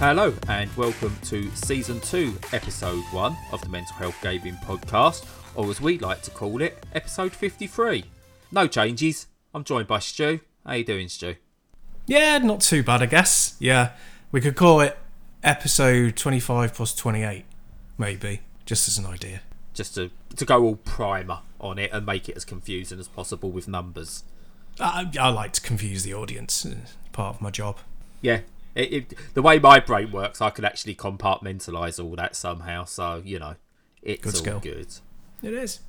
Hello, 0.00 0.32
and 0.46 0.74
welcome 0.76 1.16
to 1.24 1.50
season 1.56 1.98
two, 1.98 2.38
episode 2.52 3.02
one 3.10 3.36
of 3.50 3.60
the 3.62 3.68
Mental 3.68 3.96
Health 3.96 4.16
Gaming 4.22 4.54
Podcast, 4.64 5.26
or 5.56 5.68
as 5.68 5.80
we 5.80 5.98
like 5.98 6.22
to 6.22 6.30
call 6.30 6.62
it, 6.62 6.86
episode 6.94 7.32
53. 7.32 8.04
No 8.52 8.68
changes. 8.68 9.26
I'm 9.52 9.64
joined 9.64 9.88
by 9.88 9.98
Stu. 9.98 10.38
How 10.64 10.74
you 10.74 10.84
doing, 10.84 11.08
Stu? 11.08 11.34
Yeah, 12.06 12.38
not 12.38 12.60
too 12.60 12.84
bad, 12.84 13.02
I 13.02 13.06
guess. 13.06 13.56
Yeah, 13.58 13.90
we 14.30 14.40
could 14.40 14.54
call 14.54 14.80
it 14.82 14.96
episode 15.42 16.14
25 16.14 16.74
plus 16.74 16.94
28, 16.94 17.44
maybe, 17.98 18.42
just 18.66 18.86
as 18.86 18.98
an 18.98 19.06
idea. 19.06 19.40
Just 19.74 19.96
to 19.96 20.12
to 20.36 20.44
go 20.44 20.62
all 20.62 20.76
primer 20.76 21.40
on 21.60 21.80
it 21.80 21.90
and 21.92 22.06
make 22.06 22.28
it 22.28 22.36
as 22.36 22.44
confusing 22.44 23.00
as 23.00 23.08
possible 23.08 23.50
with 23.50 23.66
numbers. 23.66 24.22
I, 24.78 25.10
I 25.18 25.30
like 25.30 25.52
to 25.54 25.60
confuse 25.60 26.04
the 26.04 26.14
audience, 26.14 26.64
uh, 26.64 26.76
part 27.10 27.34
of 27.34 27.42
my 27.42 27.50
job. 27.50 27.78
Yeah, 28.22 28.40
it, 28.78 28.92
it, 28.92 29.14
the 29.34 29.42
way 29.42 29.58
my 29.58 29.80
brain 29.80 30.12
works, 30.12 30.40
I 30.40 30.50
can 30.50 30.64
actually 30.64 30.94
compartmentalise 30.94 32.02
all 32.02 32.14
that 32.16 32.36
somehow. 32.36 32.84
So 32.84 33.22
you 33.24 33.38
know, 33.38 33.56
it's 34.02 34.22
Good 34.22 34.34
all 34.34 34.40
skill. 34.40 34.60
good. 34.60 34.88
It 35.42 35.52
is. 35.52 35.80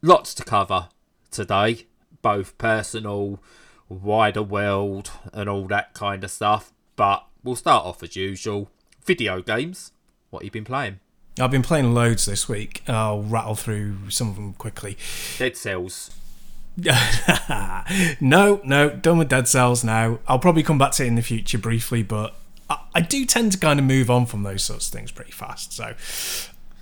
Lots 0.00 0.34
to 0.34 0.44
cover 0.44 0.88
today, 1.30 1.86
both 2.22 2.58
personal, 2.58 3.40
wider 3.88 4.42
world, 4.42 5.10
and 5.32 5.48
all 5.48 5.66
that 5.68 5.94
kind 5.94 6.24
of 6.24 6.30
stuff. 6.30 6.72
But 6.96 7.24
we'll 7.44 7.56
start 7.56 7.84
off 7.84 8.02
as 8.02 8.16
usual. 8.16 8.70
Video 9.04 9.42
games. 9.42 9.92
What 10.30 10.40
have 10.40 10.46
you 10.46 10.50
been 10.50 10.64
playing? 10.64 11.00
I've 11.40 11.50
been 11.50 11.62
playing 11.62 11.94
loads 11.94 12.26
this 12.26 12.48
week. 12.48 12.82
I'll 12.86 13.22
rattle 13.22 13.54
through 13.54 14.10
some 14.10 14.28
of 14.28 14.36
them 14.36 14.52
quickly. 14.54 14.96
Dead 15.38 15.56
Cells. 15.56 16.10
no, 18.20 18.60
no, 18.64 18.90
done 18.90 19.18
with 19.18 19.28
Dead 19.28 19.46
Cells 19.46 19.84
now. 19.84 20.18
I'll 20.26 20.38
probably 20.38 20.62
come 20.62 20.78
back 20.78 20.92
to 20.92 21.04
it 21.04 21.06
in 21.06 21.16
the 21.16 21.22
future 21.22 21.58
briefly, 21.58 22.02
but 22.02 22.34
I, 22.70 22.78
I 22.94 23.00
do 23.00 23.24
tend 23.26 23.52
to 23.52 23.58
kind 23.58 23.78
of 23.78 23.84
move 23.84 24.10
on 24.10 24.26
from 24.26 24.42
those 24.42 24.64
sorts 24.64 24.86
of 24.86 24.92
things 24.92 25.10
pretty 25.10 25.32
fast. 25.32 25.72
So, 25.72 25.94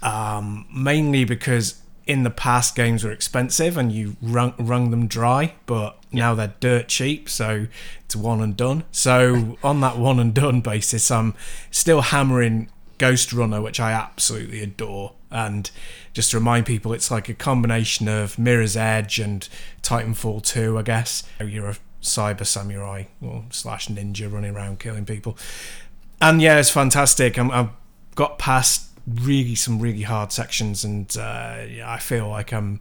um, 0.02 0.66
mainly 0.72 1.24
because 1.24 1.80
in 2.06 2.22
the 2.22 2.30
past 2.30 2.74
games 2.74 3.04
were 3.04 3.12
expensive 3.12 3.76
and 3.76 3.92
you 3.92 4.16
wrung, 4.22 4.54
wrung 4.58 4.90
them 4.90 5.06
dry, 5.06 5.54
but 5.66 5.98
now 6.12 6.34
they're 6.34 6.54
dirt 6.60 6.88
cheap, 6.88 7.28
so 7.28 7.66
it's 8.04 8.16
one 8.16 8.40
and 8.40 8.56
done. 8.56 8.84
So, 8.92 9.56
on 9.62 9.80
that 9.80 9.98
one 9.98 10.18
and 10.18 10.32
done 10.32 10.60
basis, 10.60 11.10
I'm 11.10 11.34
still 11.70 12.00
hammering 12.00 12.70
Ghost 13.00 13.32
Runner, 13.32 13.62
which 13.62 13.80
I 13.80 13.92
absolutely 13.92 14.60
adore. 14.62 15.14
And 15.30 15.70
just 16.12 16.32
to 16.32 16.38
remind 16.38 16.66
people, 16.66 16.92
it's 16.92 17.10
like 17.10 17.30
a 17.30 17.34
combination 17.34 18.08
of 18.08 18.38
Mirror's 18.38 18.76
Edge 18.76 19.18
and 19.18 19.48
Titanfall 19.82 20.44
2, 20.44 20.76
I 20.76 20.82
guess. 20.82 21.22
You're 21.42 21.70
a 21.70 21.76
cyber 22.02 22.46
samurai 22.46 23.04
or 23.22 23.44
slash 23.48 23.88
ninja 23.88 24.30
running 24.30 24.54
around 24.54 24.80
killing 24.80 25.06
people. 25.06 25.38
And 26.20 26.42
yeah, 26.42 26.58
it's 26.58 26.68
fantastic. 26.68 27.38
I'm, 27.38 27.50
I've 27.50 27.70
got 28.16 28.38
past 28.38 28.90
really 29.06 29.54
some 29.54 29.80
really 29.80 30.02
hard 30.02 30.30
sections, 30.30 30.84
and 30.84 31.16
uh, 31.16 31.64
I 31.82 31.98
feel 32.02 32.28
like 32.28 32.52
I'm, 32.52 32.80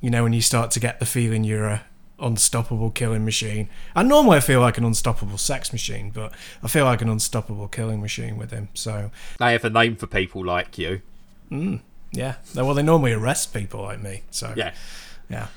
you 0.00 0.08
know, 0.08 0.22
when 0.22 0.32
you 0.32 0.40
start 0.40 0.70
to 0.70 0.80
get 0.80 1.00
the 1.00 1.06
feeling 1.06 1.44
you're 1.44 1.66
a 1.66 1.84
unstoppable 2.20 2.90
killing 2.90 3.24
machine. 3.24 3.68
And 3.94 4.08
normally 4.08 4.36
I 4.36 4.40
feel 4.40 4.60
like 4.60 4.78
an 4.78 4.84
unstoppable 4.84 5.38
sex 5.38 5.72
machine, 5.72 6.10
but 6.10 6.32
I 6.62 6.68
feel 6.68 6.84
like 6.84 7.02
an 7.02 7.08
unstoppable 7.08 7.68
killing 7.68 8.00
machine 8.00 8.36
with 8.36 8.50
him. 8.50 8.68
So 8.74 9.10
They 9.38 9.52
have 9.52 9.64
a 9.64 9.70
name 9.70 9.96
for 9.96 10.06
people 10.06 10.44
like 10.44 10.78
you. 10.78 11.02
Mm, 11.50 11.80
yeah, 12.12 12.36
well 12.54 12.74
they 12.74 12.82
normally 12.82 13.12
arrest 13.12 13.52
people 13.52 13.82
like 13.82 14.00
me. 14.02 14.22
So 14.30 14.52
Yeah. 14.56 14.74
yeah. 15.28 15.48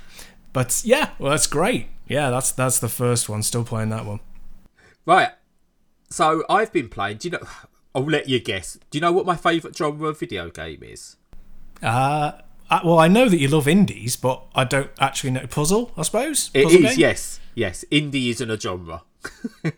But 0.53 0.81
yeah, 0.83 1.11
well 1.19 1.31
that's 1.31 1.47
great. 1.47 1.87
Yeah, 2.07 2.29
that's 2.29 2.51
that's 2.51 2.79
the 2.79 2.89
first 2.89 3.29
one. 3.29 3.43
Still 3.43 3.63
playing 3.63 3.89
that 3.89 4.05
one. 4.05 4.19
Right. 5.05 5.29
So 6.09 6.43
I've 6.49 6.71
been 6.73 6.89
playing. 6.89 7.17
Do 7.17 7.27
you 7.27 7.31
know? 7.33 7.47
I'll 7.95 8.03
let 8.03 8.29
you 8.29 8.39
guess. 8.39 8.77
Do 8.91 8.97
you 8.97 9.01
know 9.01 9.11
what 9.11 9.25
my 9.25 9.35
favourite 9.35 9.75
genre 9.75 10.09
of 10.09 10.19
video 10.19 10.49
game 10.49 10.83
is? 10.83 11.15
Uh, 11.81 12.33
uh, 12.69 12.81
well, 12.83 12.99
I 12.99 13.07
know 13.07 13.29
that 13.29 13.37
you 13.37 13.47
love 13.47 13.67
indies, 13.67 14.15
but 14.15 14.43
I 14.55 14.63
don't 14.63 14.91
actually 14.99 15.31
know 15.31 15.47
puzzle. 15.47 15.91
I 15.97 16.03
suppose 16.03 16.51
It 16.53 16.59
is. 16.59 16.65
Puzzle 16.65 16.81
game? 16.81 16.99
yes. 16.99 17.39
Yes. 17.55 17.85
Indie 17.91 18.29
isn't 18.29 18.49
a 18.49 18.59
genre. 18.59 19.03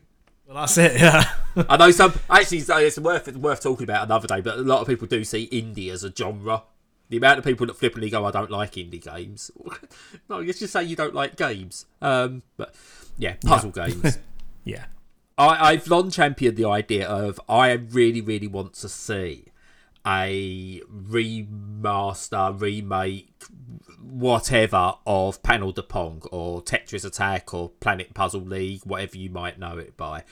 Well, 0.50 0.61
that's 0.61 0.79
it. 0.79 1.00
Yeah. 1.00 1.29
I 1.69 1.77
know 1.77 1.91
some. 1.91 2.11
Actually, 2.27 2.57
it's 2.57 2.97
worth 2.97 3.27
it's 3.27 3.38
worth 3.38 3.61
talking 3.61 3.83
about 3.83 4.05
another 4.05 4.27
day. 4.27 4.41
But 4.41 4.57
a 4.57 4.61
lot 4.61 4.81
of 4.81 4.88
people 4.88 5.05
do 5.05 5.23
see 5.23 5.47
indie 5.51 5.91
as 5.91 6.03
a 6.03 6.11
genre. 6.11 6.63
The 7.09 7.17
amount 7.17 7.38
of 7.38 7.45
people 7.45 7.67
that 7.67 7.77
flippantly 7.77 8.09
go, 8.09 8.25
"I 8.25 8.31
don't 8.31 8.50
like 8.50 8.72
indie 8.72 9.00
games." 9.00 9.51
no, 10.29 10.39
let's 10.39 10.57
just 10.57 10.73
say 10.73 10.83
you 10.83 10.95
don't 10.95 11.13
like 11.13 11.35
games. 11.35 11.85
Um, 12.01 12.41
but 12.57 12.73
yeah, 13.19 13.35
puzzle 13.45 13.69
games. 13.69 14.17
yeah. 14.63 14.85
I, 15.38 15.69
I've 15.69 15.88
long 15.88 16.09
championed 16.09 16.57
the 16.57 16.66
idea 16.67 17.07
of 17.07 17.39
I 17.47 17.71
really, 17.73 18.19
really 18.21 18.47
want 18.47 18.73
to 18.73 18.89
see 18.89 19.49
a 20.06 20.82
remaster, 20.92 22.60
remake, 22.60 23.44
whatever 24.02 24.96
of 25.06 25.44
Panel 25.44 25.72
de 25.72 25.84
Pong 25.84 26.24
or 26.32 26.62
Tetris 26.62 27.06
Attack 27.06 27.54
or 27.54 27.70
Planet 27.80 28.14
Puzzle 28.14 28.42
League, 28.42 28.82
whatever 28.86 29.18
you 29.18 29.30
might 29.30 29.60
know 29.60 29.78
it 29.78 29.96
by. 29.98 30.24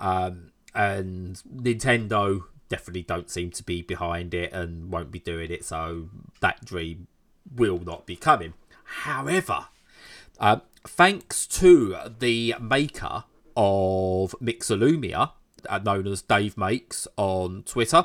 Um, 0.00 0.50
and 0.74 1.40
Nintendo 1.54 2.44
definitely 2.68 3.02
don't 3.02 3.30
seem 3.30 3.50
to 3.52 3.62
be 3.62 3.82
behind 3.82 4.34
it 4.34 4.52
and 4.52 4.90
won't 4.90 5.10
be 5.10 5.20
doing 5.20 5.50
it, 5.50 5.64
so 5.64 6.08
that 6.40 6.64
dream 6.64 7.06
will 7.54 7.78
not 7.78 8.06
be 8.06 8.16
coming. 8.16 8.54
However, 8.84 9.66
uh, 10.40 10.60
thanks 10.84 11.46
to 11.46 11.96
the 12.18 12.54
maker 12.60 13.24
of 13.56 14.34
Mixolumia, 14.42 15.32
uh, 15.68 15.78
known 15.78 16.06
as 16.06 16.22
Dave 16.22 16.56
Makes 16.58 17.06
on 17.16 17.62
Twitter, 17.62 18.04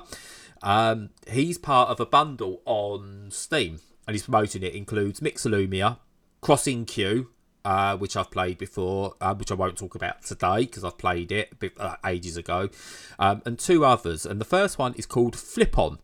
um, 0.62 1.10
he's 1.28 1.58
part 1.58 1.90
of 1.90 2.00
a 2.00 2.06
bundle 2.06 2.62
on 2.66 3.30
Steam, 3.32 3.80
and 4.08 4.16
he's 4.16 4.24
promoting 4.24 4.64
it. 4.64 4.74
Includes 4.74 5.20
Mixolumia, 5.20 5.98
Crossniq, 6.42 7.28
uh, 7.66 7.98
which 7.98 8.16
I've 8.16 8.32
played 8.32 8.58
before, 8.58 9.16
uh, 9.22 9.36
which 9.36 9.52
I 9.52 9.56
won't 9.56 9.78
talk 9.78 9.96
about 9.96 10.24
today 10.24 10.62
because 10.62 10.84
I've 10.84 10.98
played 10.98 11.32
it 11.32 11.54
uh, 11.78 11.96
ages 12.06 12.38
ago, 12.38 12.70
um, 13.18 13.42
and 13.46 13.58
two 13.60 13.86
others. 13.86 14.26
And 14.26 14.40
the 14.40 14.46
first 14.46 14.78
one 14.78 14.94
is 14.96 15.06
called 15.06 15.36
Flipon, 15.36 16.00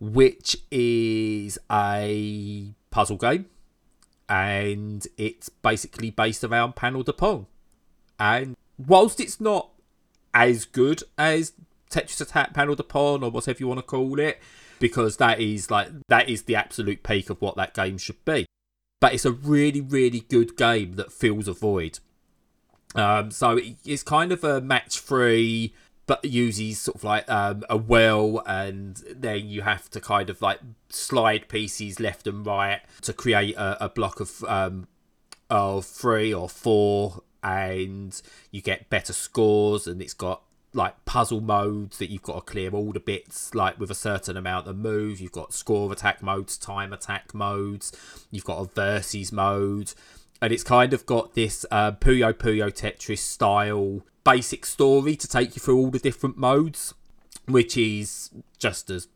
which 0.00 0.56
is 0.70 1.58
a 1.70 2.74
puzzle 2.90 3.16
game 3.16 3.46
and 4.28 5.06
it's 5.16 5.48
basically 5.48 6.10
based 6.10 6.44
around 6.44 6.76
Panel 6.76 7.02
de 7.02 7.12
Pong. 7.12 7.46
And 8.18 8.56
whilst 8.78 9.20
it's 9.20 9.40
not 9.40 9.70
as 10.32 10.64
good 10.64 11.02
as 11.18 11.52
Tetris 11.94 12.20
Attack 12.20 12.54
Panel 12.54 12.74
de 12.74 12.82
Pong 12.82 13.22
or 13.22 13.30
whatever 13.30 13.58
you 13.60 13.68
want 13.68 13.78
to 13.78 13.82
call 13.86 14.18
it, 14.18 14.40
because 14.78 15.16
that 15.18 15.40
is 15.40 15.70
like 15.70 15.88
that 16.08 16.28
is 16.28 16.42
the 16.42 16.56
absolute 16.56 17.02
peak 17.02 17.30
of 17.30 17.40
what 17.40 17.56
that 17.56 17.74
game 17.74 17.98
should 17.98 18.24
be. 18.24 18.46
But 19.00 19.14
it's 19.14 19.24
a 19.24 19.32
really, 19.32 19.80
really 19.80 20.20
good 20.20 20.56
game 20.56 20.94
that 20.94 21.12
fills 21.12 21.46
a 21.48 21.52
void. 21.52 21.98
Um, 22.94 23.30
so 23.30 23.56
it- 23.56 23.76
it's 23.84 24.02
kind 24.02 24.32
of 24.32 24.44
a 24.44 24.60
match 24.60 24.98
free, 24.98 25.74
but 26.06 26.24
uses 26.24 26.80
sort 26.80 26.96
of 26.96 27.04
like 27.04 27.28
um, 27.30 27.64
a 27.68 27.76
well, 27.76 28.42
and 28.46 28.96
then 29.14 29.48
you 29.48 29.62
have 29.62 29.90
to 29.90 30.00
kind 30.00 30.30
of 30.30 30.40
like 30.42 30.60
slide 30.90 31.48
pieces 31.48 31.98
left 31.98 32.26
and 32.26 32.46
right 32.46 32.80
to 33.02 33.12
create 33.12 33.56
a, 33.56 33.84
a 33.86 33.88
block 33.88 34.20
of 34.20 34.44
um, 34.44 34.86
of 35.50 35.84
three 35.86 36.32
or 36.32 36.48
four, 36.48 37.22
and 37.42 38.20
you 38.50 38.60
get 38.62 38.88
better 38.90 39.12
scores, 39.12 39.86
and 39.86 40.00
it's 40.00 40.14
got 40.14 40.42
like 40.74 41.04
puzzle 41.04 41.40
modes 41.40 41.98
that 41.98 42.10
you've 42.10 42.22
got 42.22 42.34
to 42.34 42.40
clear 42.40 42.70
all 42.72 42.92
the 42.92 43.00
bits 43.00 43.54
like 43.54 43.78
with 43.78 43.90
a 43.90 43.94
certain 43.94 44.36
amount 44.36 44.66
of 44.66 44.76
move. 44.76 45.20
You've 45.20 45.32
got 45.32 45.52
score 45.52 45.92
attack 45.92 46.22
modes, 46.22 46.56
time 46.58 46.92
attack 46.92 47.32
modes. 47.32 47.92
You've 48.30 48.44
got 48.44 48.60
a 48.60 48.64
versus 48.64 49.32
mode, 49.32 49.92
and 50.42 50.52
it's 50.52 50.64
kind 50.64 50.92
of 50.92 51.06
got 51.06 51.34
this 51.34 51.64
uh, 51.70 51.92
Puyo 51.92 52.32
Puyo 52.32 52.70
Tetris 52.70 53.18
style 53.18 54.02
basic 54.24 54.64
story 54.66 55.16
to 55.16 55.28
take 55.28 55.54
you 55.54 55.60
through 55.60 55.78
all 55.78 55.90
the 55.90 55.98
different 55.98 56.36
modes, 56.36 56.94
which 57.46 57.76
is 57.76 58.30
just 58.58 58.90
as 58.90 59.08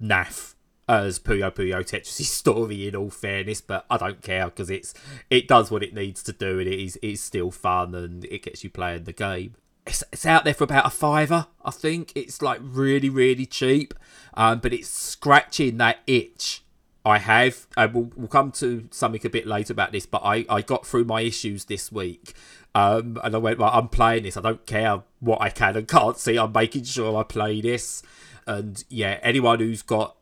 naff 0.00 0.54
as 0.88 1.18
Puyo 1.18 1.50
Puyo 1.50 1.80
Tetris' 1.80 2.24
story 2.24 2.88
in 2.88 2.96
all 2.96 3.10
fairness, 3.10 3.60
but 3.60 3.84
I 3.90 3.96
don't 3.96 4.22
care 4.22 4.46
because 4.46 4.70
it's 4.70 4.94
it 5.30 5.48
does 5.48 5.70
what 5.70 5.82
it 5.82 5.94
needs 5.94 6.22
to 6.24 6.32
do 6.32 6.58
and 6.58 6.68
it 6.68 6.78
is 6.78 6.98
it's 7.02 7.22
still 7.22 7.50
fun 7.50 7.94
and 7.94 8.24
it 8.26 8.42
gets 8.42 8.64
you 8.64 8.70
playing 8.70 9.04
the 9.04 9.12
game. 9.12 9.54
It's, 9.86 10.02
it's 10.12 10.26
out 10.26 10.44
there 10.44 10.54
for 10.54 10.64
about 10.64 10.86
a 10.86 10.90
fiver, 10.90 11.46
I 11.64 11.70
think. 11.70 12.12
It's 12.14 12.40
like 12.40 12.60
really, 12.62 13.10
really 13.10 13.46
cheap, 13.46 13.94
um, 14.34 14.60
but 14.60 14.72
it's 14.72 14.88
scratching 14.88 15.76
that 15.78 15.98
itch 16.06 16.62
I 17.04 17.18
have. 17.18 17.66
Uh, 17.76 17.88
we'll, 17.92 18.10
we'll 18.16 18.28
come 18.28 18.50
to 18.52 18.88
something 18.90 19.20
a 19.24 19.30
bit 19.30 19.46
later 19.46 19.72
about 19.72 19.92
this, 19.92 20.06
but 20.06 20.22
I, 20.24 20.46
I 20.48 20.62
got 20.62 20.86
through 20.86 21.04
my 21.04 21.20
issues 21.20 21.66
this 21.66 21.92
week. 21.92 22.32
Um, 22.74 23.20
and 23.22 23.34
I 23.34 23.38
went, 23.38 23.58
right, 23.58 23.72
I'm 23.72 23.88
playing 23.88 24.24
this. 24.24 24.36
I 24.36 24.40
don't 24.40 24.64
care 24.66 25.02
what 25.20 25.40
I 25.40 25.50
can 25.50 25.76
and 25.76 25.86
can't 25.86 26.18
see. 26.18 26.38
I'm 26.38 26.52
making 26.52 26.84
sure 26.84 27.16
I 27.16 27.22
play 27.22 27.60
this. 27.60 28.02
And 28.46 28.82
yeah, 28.88 29.20
anyone 29.22 29.60
who's 29.60 29.82
got 29.82 30.16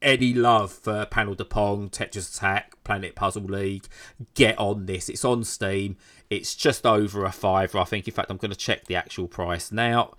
any 0.00 0.32
love 0.32 0.72
for 0.72 1.06
Panel 1.06 1.34
de 1.34 1.44
Pong, 1.44 1.88
Tetris 1.90 2.36
Attack, 2.36 2.82
Planet 2.84 3.14
Puzzle 3.14 3.42
League, 3.42 3.86
get 4.34 4.58
on 4.58 4.86
this. 4.86 5.08
It's 5.08 5.24
on 5.24 5.44
Steam. 5.44 5.96
It's 6.30 6.54
just 6.54 6.86
over 6.86 7.24
a 7.24 7.32
fiver, 7.32 7.78
I 7.78 7.84
think. 7.84 8.06
In 8.06 8.14
fact, 8.14 8.30
I'm 8.30 8.36
going 8.36 8.50
to 8.50 8.56
check 8.56 8.84
the 8.84 8.96
actual 8.96 9.28
price 9.28 9.72
now. 9.72 10.14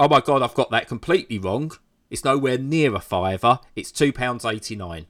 Oh 0.00 0.08
my 0.08 0.20
god, 0.20 0.42
I've 0.42 0.54
got 0.54 0.70
that 0.70 0.88
completely 0.88 1.38
wrong. 1.38 1.72
It's 2.10 2.24
nowhere 2.24 2.56
near 2.58 2.94
a 2.94 3.00
fiver. 3.00 3.60
It's 3.76 3.92
two 3.92 4.12
pounds 4.12 4.44
eighty 4.44 4.76
nine. 4.76 5.06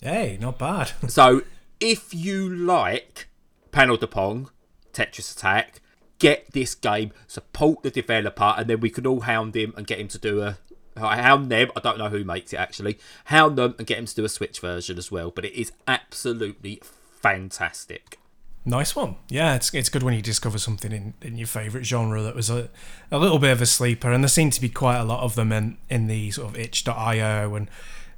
Hey, 0.00 0.38
not 0.40 0.58
bad. 0.58 0.92
So 1.08 1.42
if 1.80 2.14
you 2.14 2.48
like 2.48 3.28
Panel 3.72 3.96
de 3.96 4.06
Pong, 4.06 4.50
Tetris 4.92 5.36
Attack, 5.36 5.80
get 6.18 6.52
this 6.52 6.74
game, 6.74 7.12
support 7.26 7.82
the 7.82 7.90
developer, 7.90 8.54
and 8.56 8.68
then 8.68 8.80
we 8.80 8.90
can 8.90 9.06
all 9.06 9.20
hound 9.20 9.54
him 9.54 9.74
and 9.76 9.86
get 9.86 10.00
him 10.00 10.08
to 10.08 10.18
do 10.18 10.40
a 10.40 10.58
hound 10.96 11.50
them. 11.50 11.70
I 11.76 11.80
don't 11.80 11.98
know 11.98 12.08
who 12.08 12.24
makes 12.24 12.52
it 12.52 12.56
actually. 12.56 12.98
Hound 13.26 13.56
them 13.58 13.74
and 13.78 13.86
get 13.86 13.98
him 13.98 14.06
to 14.06 14.14
do 14.14 14.24
a 14.24 14.28
Switch 14.28 14.60
version 14.60 14.98
as 14.98 15.10
well. 15.10 15.30
But 15.30 15.44
it 15.44 15.52
is 15.58 15.72
absolutely 15.86 16.80
fantastic. 17.20 18.18
Nice 18.64 18.96
one. 18.96 19.16
Yeah, 19.28 19.54
it's 19.54 19.72
it's 19.74 19.88
good 19.88 20.02
when 20.02 20.14
you 20.14 20.22
discover 20.22 20.58
something 20.58 20.90
in, 20.90 21.14
in 21.22 21.36
your 21.36 21.46
favourite 21.46 21.86
genre 21.86 22.20
that 22.22 22.34
was 22.34 22.50
a, 22.50 22.68
a 23.12 23.18
little 23.18 23.38
bit 23.38 23.52
of 23.52 23.62
a 23.62 23.66
sleeper, 23.66 24.10
and 24.10 24.24
there 24.24 24.28
seem 24.28 24.50
to 24.50 24.60
be 24.60 24.68
quite 24.68 24.98
a 24.98 25.04
lot 25.04 25.22
of 25.22 25.36
them 25.36 25.52
in, 25.52 25.76
in 25.88 26.08
the 26.08 26.32
sort 26.32 26.48
of 26.50 26.58
itch.io 26.58 27.54
and 27.54 27.68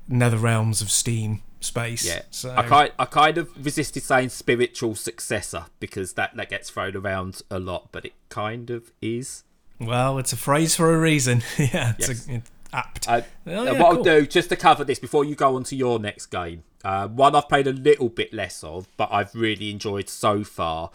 nether 0.08 0.38
realms 0.38 0.80
of 0.80 0.90
Steam 0.90 1.42
space. 1.60 2.06
Yeah. 2.06 2.22
So 2.30 2.54
I 2.56 2.62
kind 2.62 2.92
I 2.98 3.04
kind 3.04 3.36
of 3.36 3.50
resisted 3.62 4.02
saying 4.04 4.30
spiritual 4.30 4.94
successor 4.94 5.66
because 5.80 6.14
that, 6.14 6.34
that 6.36 6.48
gets 6.48 6.70
thrown 6.70 6.96
around 6.96 7.42
a 7.50 7.58
lot, 7.58 7.88
but 7.92 8.06
it 8.06 8.14
kind 8.30 8.70
of 8.70 8.90
is. 9.02 9.44
well, 9.78 10.18
it's 10.18 10.32
a 10.32 10.36
phrase 10.38 10.74
for 10.74 10.94
a 10.94 10.98
reason. 10.98 11.42
yeah, 11.58 11.92
it's, 11.98 12.08
Yes. 12.08 12.28
a, 12.28 12.42
apt. 12.72 13.08
Uh, 13.08 13.22
Oh, 13.46 13.64
yeah, 13.64 13.72
what 13.72 13.96
I'll 13.96 14.02
do, 14.02 14.26
just 14.26 14.48
to 14.50 14.56
cover 14.56 14.84
this 14.84 14.98
before 14.98 15.24
you 15.24 15.34
go 15.34 15.56
on 15.56 15.64
to 15.64 15.76
your 15.76 15.98
next 15.98 16.26
game, 16.26 16.64
uh, 16.84 17.08
one 17.08 17.34
I've 17.34 17.48
played 17.48 17.66
a 17.66 17.72
little 17.72 18.08
bit 18.08 18.32
less 18.32 18.62
of, 18.62 18.88
but 18.96 19.08
I've 19.10 19.34
really 19.34 19.70
enjoyed 19.70 20.08
so 20.08 20.44
far, 20.44 20.90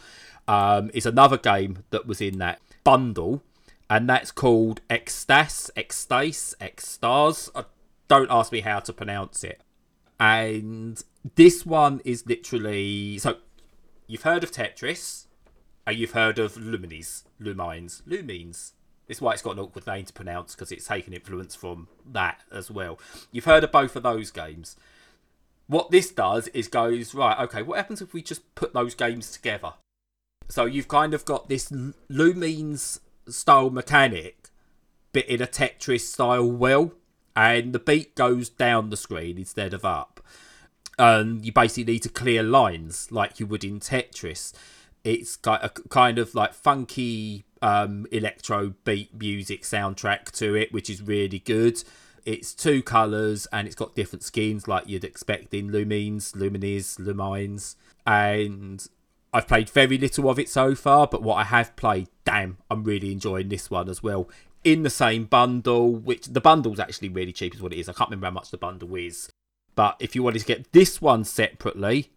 um, 0.47 0.91
is 0.93 1.05
another 1.05 1.37
game 1.37 1.83
that 1.89 2.05
was 2.05 2.21
in 2.21 2.37
that 2.39 2.59
bundle, 2.83 3.41
and 3.89 4.07
that's 4.09 4.31
called 4.31 4.81
Extas, 4.89 5.69
Extase, 5.75 6.55
Extars. 6.57 7.49
Uh, 7.55 7.63
don't 8.07 8.29
ask 8.31 8.51
me 8.51 8.61
how 8.61 8.79
to 8.79 8.93
pronounce 8.93 9.43
it. 9.43 9.61
And 10.19 11.03
this 11.35 11.65
one 11.65 12.01
is 12.05 12.25
literally 12.27 13.17
so 13.17 13.37
you've 14.07 14.23
heard 14.23 14.43
of 14.43 14.51
Tetris, 14.51 15.27
and 15.85 15.97
you've 15.97 16.11
heard 16.11 16.39
of 16.39 16.53
Lumines, 16.55 17.23
Lumines, 17.41 18.01
Lumines. 18.03 18.71
Is 19.07 19.21
why 19.21 19.33
it's 19.33 19.41
got 19.41 19.51
an 19.51 19.59
awkward 19.59 19.85
name 19.85 20.05
to 20.05 20.13
pronounce 20.13 20.55
because 20.55 20.71
it's 20.71 20.87
taken 20.87 21.13
influence 21.13 21.55
from 21.55 21.87
that 22.11 22.41
as 22.51 22.71
well. 22.71 22.99
You've 23.31 23.45
heard 23.45 23.63
of 23.63 23.71
both 23.71 23.95
of 23.95 24.03
those 24.03 24.31
games. 24.31 24.75
What 25.67 25.91
this 25.91 26.11
does 26.11 26.47
is 26.49 26.67
goes 26.67 27.13
right. 27.13 27.39
Okay, 27.39 27.61
what 27.61 27.77
happens 27.77 28.01
if 28.01 28.13
we 28.13 28.21
just 28.21 28.55
put 28.55 28.73
those 28.73 28.95
games 28.95 29.31
together? 29.31 29.73
So 30.49 30.65
you've 30.65 30.87
kind 30.87 31.13
of 31.13 31.25
got 31.25 31.49
this 31.49 31.69
Lumines 32.09 32.99
style 33.27 33.69
mechanic, 33.69 34.49
but 35.11 35.25
in 35.25 35.41
a 35.41 35.47
Tetris 35.47 36.01
style 36.01 36.49
well, 36.49 36.93
and 37.35 37.73
the 37.73 37.79
beat 37.79 38.15
goes 38.15 38.49
down 38.49 38.89
the 38.89 38.97
screen 38.97 39.37
instead 39.37 39.73
of 39.73 39.83
up 39.83 40.13
and 40.97 41.45
you 41.45 41.51
basically 41.51 41.93
need 41.93 42.03
to 42.03 42.09
clear 42.09 42.43
lines 42.43 43.11
like 43.11 43.39
you 43.39 43.47
would 43.47 43.63
in 43.63 43.79
Tetris. 43.79 44.53
It's 45.03 45.35
got 45.35 45.63
a 45.63 45.69
kind 45.69 46.17
of 46.17 46.35
like 46.35 46.53
funky 46.53 47.45
um, 47.63 48.05
electro 48.11 48.75
beat 48.83 49.17
music 49.17 49.63
soundtrack 49.63 50.29
to 50.31 50.53
it, 50.53 50.71
which 50.71 50.89
is 50.89 51.01
really 51.01 51.39
good. 51.39 51.81
It's 52.25 52.53
two 52.53 52.83
colours 52.83 53.47
and 53.51 53.65
it's 53.65 53.75
got 53.75 53.95
different 53.95 54.23
skins 54.23 54.67
like 54.67 54.87
you'd 54.87 55.03
expect 55.03 55.53
in 55.53 55.71
Lumines, 55.71 56.33
Lumines, 56.35 56.99
Lumines. 56.99 57.75
And 58.05 58.85
I've 59.33 59.47
played 59.47 59.69
very 59.69 59.97
little 59.97 60.29
of 60.29 60.37
it 60.37 60.49
so 60.49 60.75
far, 60.75 61.07
but 61.07 61.23
what 61.23 61.35
I 61.35 61.45
have 61.45 61.75
played, 61.75 62.09
damn, 62.25 62.57
I'm 62.69 62.83
really 62.83 63.13
enjoying 63.13 63.47
this 63.47 63.71
one 63.71 63.89
as 63.89 64.03
well. 64.03 64.29
In 64.65 64.83
the 64.83 64.89
same 64.89 65.25
bundle, 65.25 65.93
which 65.93 66.27
the 66.27 66.41
bundle's 66.41 66.79
actually 66.79 67.09
really 67.09 67.33
cheap, 67.33 67.55
is 67.55 67.61
what 67.61 67.73
it 67.73 67.79
is. 67.79 67.89
I 67.89 67.93
can't 67.93 68.09
remember 68.09 68.27
how 68.27 68.31
much 68.31 68.51
the 68.51 68.57
bundle 68.57 68.93
is. 68.95 69.29
But 69.75 69.95
if 69.99 70.15
you 70.15 70.23
wanted 70.23 70.39
to 70.39 70.45
get 70.45 70.71
this 70.73 71.01
one 71.01 71.23
separately, 71.23 72.11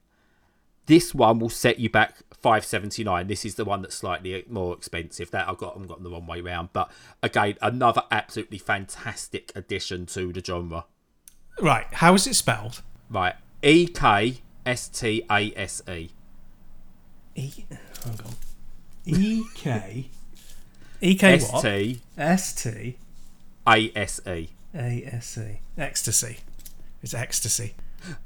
this 0.86 1.14
one 1.14 1.38
will 1.38 1.50
set 1.50 1.78
you 1.78 1.90
back 1.90 2.16
five 2.40 2.64
seventy 2.64 3.04
nine. 3.04 3.26
This 3.26 3.44
is 3.44 3.56
the 3.56 3.64
one 3.64 3.82
that's 3.82 3.96
slightly 3.96 4.44
more 4.48 4.74
expensive. 4.74 5.30
That 5.30 5.48
I've 5.48 5.58
got 5.58 5.76
I've 5.76 5.88
gotten 5.88 6.04
the 6.04 6.10
wrong 6.10 6.26
way 6.26 6.40
round. 6.40 6.70
But 6.72 6.90
again, 7.22 7.56
another 7.60 8.02
absolutely 8.10 8.58
fantastic 8.58 9.52
addition 9.54 10.06
to 10.06 10.32
the 10.32 10.42
genre. 10.44 10.84
Right, 11.60 11.86
how 11.92 12.14
is 12.14 12.26
it 12.26 12.34
spelled? 12.34 12.82
Right, 13.10 13.34
E 13.62 13.86
K 13.86 14.38
S 14.64 14.88
T 14.88 15.24
A 15.30 15.52
S 15.56 15.82
E. 15.88 16.10
E. 17.34 17.52
Hang 18.04 18.20
on. 18.24 18.34
E 19.04 19.44
K. 19.54 20.10
E 21.02 21.14
K 21.14 21.34
S 21.34 21.52
what? 21.52 21.62
T 21.62 22.00
S 22.16 22.54
T 22.54 22.96
A 23.68 23.92
S 23.94 24.18
E. 24.26 24.48
A 24.74 25.04
S 25.04 25.36
E. 25.38 25.60
Ecstasy. 25.76 26.38
It's 27.02 27.12
ecstasy. 27.12 27.74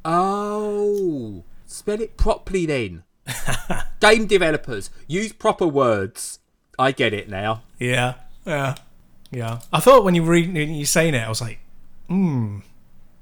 Oh, 0.04 1.42
spell 1.70 2.00
it 2.00 2.16
properly 2.16 2.66
then. 2.66 3.04
Game 4.00 4.26
developers 4.26 4.90
use 5.06 5.32
proper 5.32 5.66
words. 5.66 6.38
I 6.78 6.92
get 6.92 7.12
it 7.12 7.28
now. 7.28 7.62
Yeah, 7.78 8.14
yeah, 8.44 8.76
yeah. 9.30 9.60
I 9.72 9.80
thought 9.80 10.04
when 10.04 10.14
you 10.14 10.22
were 10.22 10.32
reading, 10.32 10.54
when 10.54 10.74
you 10.74 10.86
saying 10.86 11.14
it, 11.14 11.24
I 11.24 11.28
was 11.28 11.40
like, 11.40 11.60
hmm. 12.08 12.60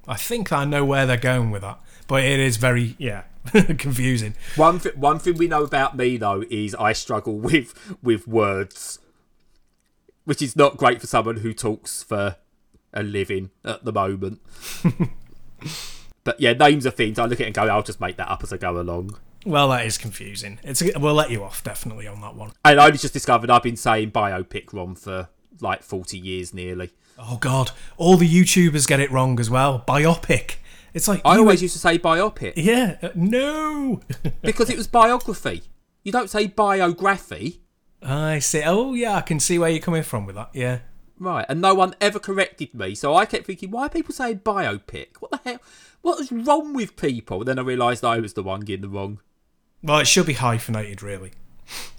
I 0.07 0.17
think 0.17 0.53
I 0.53 0.65
know 0.65 0.85
where 0.85 1.05
they're 1.05 1.19
going 1.19 1.51
with 1.51 1.63
that, 1.63 1.79
but 2.07 2.25
it 2.25 2.41
is 2.41 2.57
very 2.57 2.95
yeah 2.99 3.25
confusing. 3.53 4.35
One 4.57 4.81
th- 4.81 4.97
one 4.97 5.19
thing 5.19 5.37
we 5.37 5.49
know 5.49 5.65
about 5.65 5.97
me 5.97 6.17
though 6.17 6.45
is 6.49 6.75
I 6.77 6.93
struggle 6.93 7.39
with 7.39 7.97
with 8.03 8.27
words, 8.27 9.01
which 10.25 10.41
is 10.41 10.57
not 10.57 10.77
great 10.77 11.01
for 11.01 11.07
someone 11.07 11.39
who 11.39 11.53
talks 11.53 12.03
for 12.03 12.37
a 12.95 13.03
living 13.03 13.51
at 13.65 13.85
the 13.85 13.93
moment. 13.93 14.41
But 16.29 16.39
yeah, 16.39 16.53
names 16.53 16.87
are 16.87 16.91
things 16.91 17.19
I 17.19 17.25
look 17.25 17.41
at 17.41 17.45
it 17.45 17.47
and 17.47 17.55
go, 17.55 17.63
I'll 17.63 17.83
just 17.83 18.03
make 18.03 18.17
that 18.17 18.29
up 18.31 18.43
as 18.43 18.53
I 18.53 18.59
go 18.59 18.79
along. 18.79 19.19
Well, 19.47 19.71
that 19.71 19.87
is 19.87 19.97
confusing. 19.97 20.59
It's 20.63 20.83
we'll 20.83 21.15
let 21.15 21.31
you 21.31 21.43
off 21.43 21.65
definitely 21.65 22.07
on 22.07 22.21
that 22.21 22.35
one. 22.35 22.53
And 22.67 22.79
I 22.79 22.85
only 22.85 22.99
just 22.99 23.15
discovered 23.15 23.49
I've 23.49 23.63
been 23.63 23.79
saying 23.79 24.11
biopic 24.11 24.75
wrong 24.75 24.95
for 24.95 25.31
like 25.63 25.83
forty 25.83 26.19
years 26.19 26.53
nearly. 26.53 26.91
Oh 27.19 27.39
God, 27.41 27.71
all 27.97 28.19
the 28.19 28.29
YouTubers 28.29 28.87
get 28.87 29.01
it 29.01 29.11
wrong 29.11 29.41
as 29.41 29.49
well. 29.49 29.83
Biopic. 29.89 30.57
It's 30.93 31.09
like 31.09 31.23
I 31.25 31.39
always 31.39 31.63
used 31.63 31.73
to 31.73 31.81
say 31.81 31.99
biopic 31.99 32.53
yeah 32.57 32.99
uh, 33.03 33.09
no. 33.15 34.03
because 34.43 34.69
it 34.69 34.77
was 34.77 34.87
biography. 34.87 35.63
You 36.03 36.13
don't 36.13 36.29
say 36.29 36.47
biography. 36.47 37.63
I 38.03 38.39
see. 38.41 38.65
Oh 38.67 38.93
yeah, 38.93 39.15
I 39.15 39.23
can 39.23 39.41
see 39.41 39.59
where 39.59 39.71
you're 39.71 39.81
coming 39.81 40.03
from 40.03 40.27
with 40.27 40.35
that. 40.35 40.51
Yeah. 40.53 40.81
Right, 41.19 41.47
and 41.49 41.61
no 41.61 41.75
one 41.75 41.95
ever 42.01 42.21
corrected 42.21 42.75
me, 42.75 42.95
so 42.95 43.15
I 43.15 43.27
kept 43.27 43.47
thinking, 43.47 43.73
why 43.73 43.87
are 43.87 43.89
people 43.89 44.15
saying 44.15 44.41
biopic? 44.41 45.17
What 45.19 45.33
the 45.33 45.41
hell? 45.45 45.61
What 46.09 46.21
is 46.21 46.33
wrong 46.33 46.73
with 46.73 46.97
people? 46.97 47.45
then 47.45 47.59
I 47.59 47.63
realised 47.63 48.03
I 48.03 48.19
was 48.19 48.33
the 48.33 48.43
one 48.43 48.61
getting 48.61 48.81
the 48.81 48.89
wrong. 48.89 49.21
Well, 49.83 49.99
it 49.99 50.07
should 50.07 50.25
be 50.25 50.33
hyphenated, 50.33 51.03
really. 51.03 51.33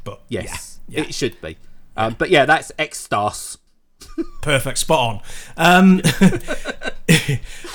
But 0.03 0.21
Yes, 0.29 0.79
yeah, 0.87 1.01
yeah. 1.01 1.07
it 1.07 1.13
should 1.13 1.39
be. 1.41 1.57
Um, 1.95 2.15
but 2.17 2.31
yeah, 2.31 2.45
that's 2.45 2.71
Extas. 2.79 3.57
perfect, 4.41 4.79
spot 4.79 5.21
on. 5.57 5.71
Um, 5.77 6.01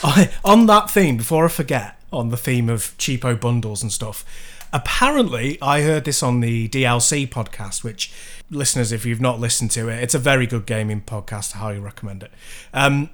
I- 0.03 0.33
on 0.45 0.67
that 0.67 0.91
theme, 0.91 1.17
before 1.19 1.45
I 1.45 1.49
forget, 1.49 2.01
on 2.13 2.31
the 2.31 2.37
theme 2.37 2.69
of 2.69 2.99
cheapo 2.99 3.41
bundles 3.41 3.81
and 3.85 3.93
stuff, 3.93 4.25
apparently 4.73 5.57
I 5.63 5.83
heard 5.83 6.05
this 6.05 6.21
on 6.21 6.41
the 6.41 6.69
DLC 6.69 7.29
podcast, 7.29 7.85
which 7.85 8.13
listeners, 8.51 8.91
if 8.91 9.07
you've 9.07 9.21
not 9.21 9.39
listened 9.39 9.71
to 9.71 9.89
it, 9.89 10.03
it's 10.03 10.15
a 10.17 10.19
very 10.19 10.49
good 10.49 10.67
gaming 10.67 11.01
podcast. 11.01 11.55
I 11.55 11.59
highly 11.59 11.79
recommend 11.79 12.25
it. 12.25 12.33
Um, 12.73 13.11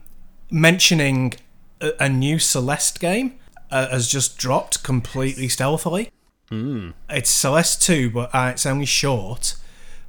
mentioning 0.50 1.34
a, 1.80 2.08
new 2.08 2.38
Celeste 2.38 3.00
game 3.00 3.38
uh, 3.70 3.88
has 3.88 4.08
just 4.08 4.36
dropped 4.38 4.82
completely 4.82 5.48
stealthily. 5.48 6.10
It's 6.52 7.30
Celeste 7.30 7.80
2, 7.82 8.10
but 8.10 8.34
uh, 8.34 8.50
it's 8.52 8.66
only 8.66 8.86
short. 8.86 9.54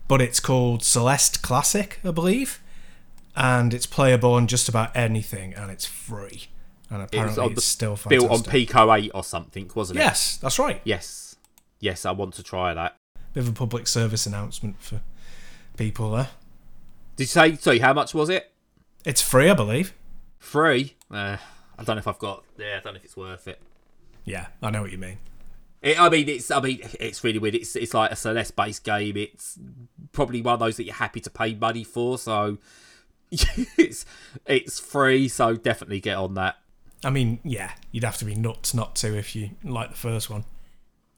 But 0.07 0.21
it's 0.21 0.39
called 0.39 0.83
Celeste 0.83 1.41
Classic, 1.41 1.99
I 2.03 2.11
believe. 2.11 2.61
And 3.35 3.73
it's 3.73 3.85
playable 3.85 4.33
on 4.33 4.47
just 4.47 4.67
about 4.67 4.95
anything, 4.95 5.53
and 5.53 5.71
it's 5.71 5.85
free. 5.85 6.47
And 6.89 7.01
It 7.01 7.05
apparently 7.05 7.43
on 7.45 7.51
it's 7.53 7.63
still 7.63 7.95
fantastic. 7.95 8.27
built 8.27 8.31
on 8.31 8.51
Pico 8.51 8.93
8 8.93 9.11
or 9.13 9.23
something, 9.23 9.71
wasn't 9.73 9.99
it? 9.99 10.03
Yes, 10.03 10.37
that's 10.37 10.59
right. 10.59 10.81
Yes. 10.83 11.37
Yes, 11.79 12.05
I 12.05 12.11
want 12.11 12.33
to 12.33 12.43
try 12.43 12.73
that. 12.73 12.97
Bit 13.33 13.41
of 13.43 13.49
a 13.49 13.53
public 13.53 13.87
service 13.87 14.25
announcement 14.25 14.81
for 14.81 14.99
people 15.77 16.11
there. 16.11 16.29
Did 17.15 17.23
you 17.23 17.27
say, 17.27 17.55
sorry, 17.55 17.79
how 17.79 17.93
much 17.93 18.13
was 18.13 18.29
it? 18.29 18.51
It's 19.05 19.21
free, 19.21 19.49
I 19.49 19.53
believe. 19.53 19.93
Free? 20.39 20.95
Uh, 21.09 21.37
I 21.81 21.83
don't 21.83 21.95
know 21.95 21.99
if 21.99 22.07
I've 22.07 22.19
got, 22.19 22.43
yeah, 22.57 22.77
I 22.77 22.79
don't 22.79 22.93
know 22.93 22.97
if 22.97 23.05
it's 23.05 23.17
worth 23.17 23.47
it. 23.47 23.59
Yeah, 24.23 24.47
I 24.61 24.69
know 24.69 24.83
what 24.83 24.91
you 24.91 24.99
mean. 24.99 25.17
It, 25.81 25.99
I 25.99 26.09
mean, 26.09 26.29
it's 26.29 26.51
I 26.51 26.61
mean, 26.61 26.79
it's 26.99 27.23
really 27.23 27.39
weird. 27.39 27.55
It's 27.55 27.75
it's 27.75 27.95
like 27.95 28.11
a 28.11 28.15
Celeste 28.15 28.55
based 28.55 28.83
game. 28.83 29.17
It's 29.17 29.57
probably 30.11 30.41
one 30.41 30.53
of 30.53 30.59
those 30.59 30.77
that 30.77 30.83
you're 30.83 30.93
happy 30.93 31.19
to 31.21 31.29
pay 31.31 31.55
money 31.55 31.83
for. 31.83 32.19
So 32.19 32.59
it's 33.31 34.05
it's 34.45 34.79
free. 34.79 35.27
So 35.27 35.55
definitely 35.55 35.99
get 35.99 36.17
on 36.17 36.35
that. 36.35 36.57
I 37.03 37.09
mean, 37.09 37.39
yeah, 37.43 37.71
you'd 37.91 38.03
have 38.03 38.17
to 38.17 38.25
be 38.25 38.35
nuts 38.35 38.75
not 38.75 38.95
to 38.97 39.17
if 39.17 39.35
you 39.35 39.51
like 39.63 39.89
the 39.89 39.97
first 39.97 40.29
one. 40.29 40.45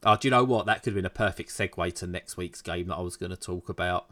Oh, 0.02 0.16
do 0.16 0.28
you 0.28 0.30
know 0.30 0.44
what? 0.44 0.64
That 0.64 0.82
could 0.82 0.92
have 0.92 0.96
been 0.96 1.04
a 1.04 1.10
perfect 1.10 1.50
segue 1.50 1.92
to 1.96 2.06
next 2.06 2.38
week's 2.38 2.62
game 2.62 2.88
that 2.88 2.96
I 2.96 3.00
was 3.02 3.16
going 3.16 3.30
to 3.30 3.36
talk 3.36 3.68
about. 3.68 4.06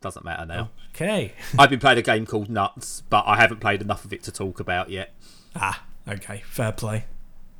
Doesn't 0.00 0.24
matter 0.24 0.46
now. 0.46 0.70
Okay. 0.94 1.32
I've 1.58 1.70
been 1.70 1.80
playing 1.80 1.98
a 1.98 2.02
game 2.02 2.24
called 2.26 2.48
Nuts, 2.48 3.02
but 3.10 3.24
I 3.26 3.36
haven't 3.36 3.60
played 3.60 3.82
enough 3.82 4.04
of 4.04 4.12
it 4.12 4.22
to 4.24 4.32
talk 4.32 4.58
about 4.60 4.88
yet. 4.90 5.12
Ah, 5.54 5.84
okay. 6.08 6.42
Fair 6.46 6.72
play. 6.72 7.04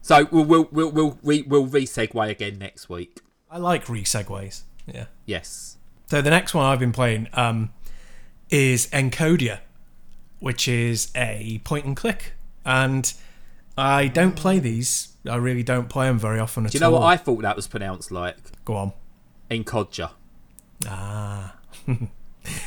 So 0.02 0.26
we'll 0.30 0.44
we'll 0.44 0.68
we'll 0.72 0.90
we'll, 0.90 1.18
re- 1.22 1.42
we'll 1.46 1.66
re-segue 1.66 2.30
again 2.30 2.58
next 2.58 2.88
week. 2.88 3.20
I 3.50 3.58
like 3.58 3.88
re-segues. 3.88 4.62
Yeah. 4.86 5.06
Yes. 5.26 5.76
So 6.06 6.22
the 6.22 6.30
next 6.30 6.54
one 6.54 6.64
I've 6.64 6.78
been 6.80 6.92
playing 6.92 7.28
um, 7.34 7.70
is 8.48 8.86
Encodya, 8.88 9.58
which 10.38 10.66
is 10.66 11.10
a 11.14 11.60
point 11.64 11.84
and 11.84 11.94
click, 11.96 12.32
and 12.64 13.12
I 13.76 14.08
don't 14.08 14.34
play 14.34 14.58
these. 14.58 15.08
I 15.28 15.36
really 15.36 15.62
don't 15.62 15.88
play 15.90 16.06
them 16.06 16.18
very 16.18 16.40
often 16.40 16.64
at 16.64 16.72
Do 16.72 16.76
you 16.78 16.80
know 16.80 16.94
all. 16.94 17.00
what 17.02 17.06
I 17.06 17.16
thought 17.18 17.42
that 17.42 17.54
was 17.54 17.66
pronounced 17.68 18.10
like? 18.10 18.36
Go 18.64 18.74
on. 18.76 18.92
Encodger. 19.50 20.10
Ah, 20.88 21.56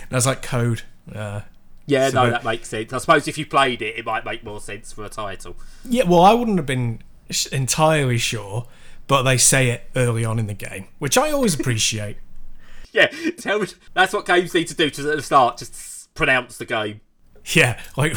that's 0.09 0.25
like 0.25 0.41
code. 0.41 0.83
Uh, 1.13 1.41
Yeah, 1.85 2.09
So 2.09 2.15
no, 2.15 2.23
that- 2.29 2.43
that 2.43 2.45
makes 2.49 2.69
sense. 2.69 2.93
I 2.93 2.97
suppose 2.99 3.27
if 3.27 3.37
you 3.37 3.45
played 3.45 3.81
it, 3.81 3.97
it 3.97 4.05
might 4.05 4.23
make 4.25 4.43
more 4.43 4.61
sense 4.61 4.91
for 4.93 5.03
a 5.03 5.09
title. 5.09 5.57
yeah, 5.83 6.03
well, 6.05 6.21
I 6.21 6.33
wouldn't 6.33 6.57
have 6.57 6.65
been 6.65 6.99
sh- 7.29 7.47
entirely 7.47 8.17
sure, 8.17 8.67
but 9.07 9.23
they 9.23 9.37
say 9.37 9.69
it 9.69 9.89
early 9.95 10.23
on 10.23 10.39
in 10.39 10.47
the 10.47 10.53
game, 10.53 10.87
which 10.99 11.17
I 11.17 11.31
always 11.31 11.53
appreciate. 11.59 12.17
Yeah, 12.93 13.07
tell 13.39 13.57
me. 13.59 13.65
That's 13.95 14.13
what 14.13 14.27
games 14.27 14.53
need 14.53 14.67
to 14.67 14.75
do 14.75 14.87
to 14.91 15.09
at 15.09 15.15
the 15.15 15.23
start. 15.23 15.57
Just 15.57 16.13
pronounce 16.13 16.57
the 16.57 16.65
game. 16.65 17.01
Yeah, 17.55 17.81
like 17.97 18.15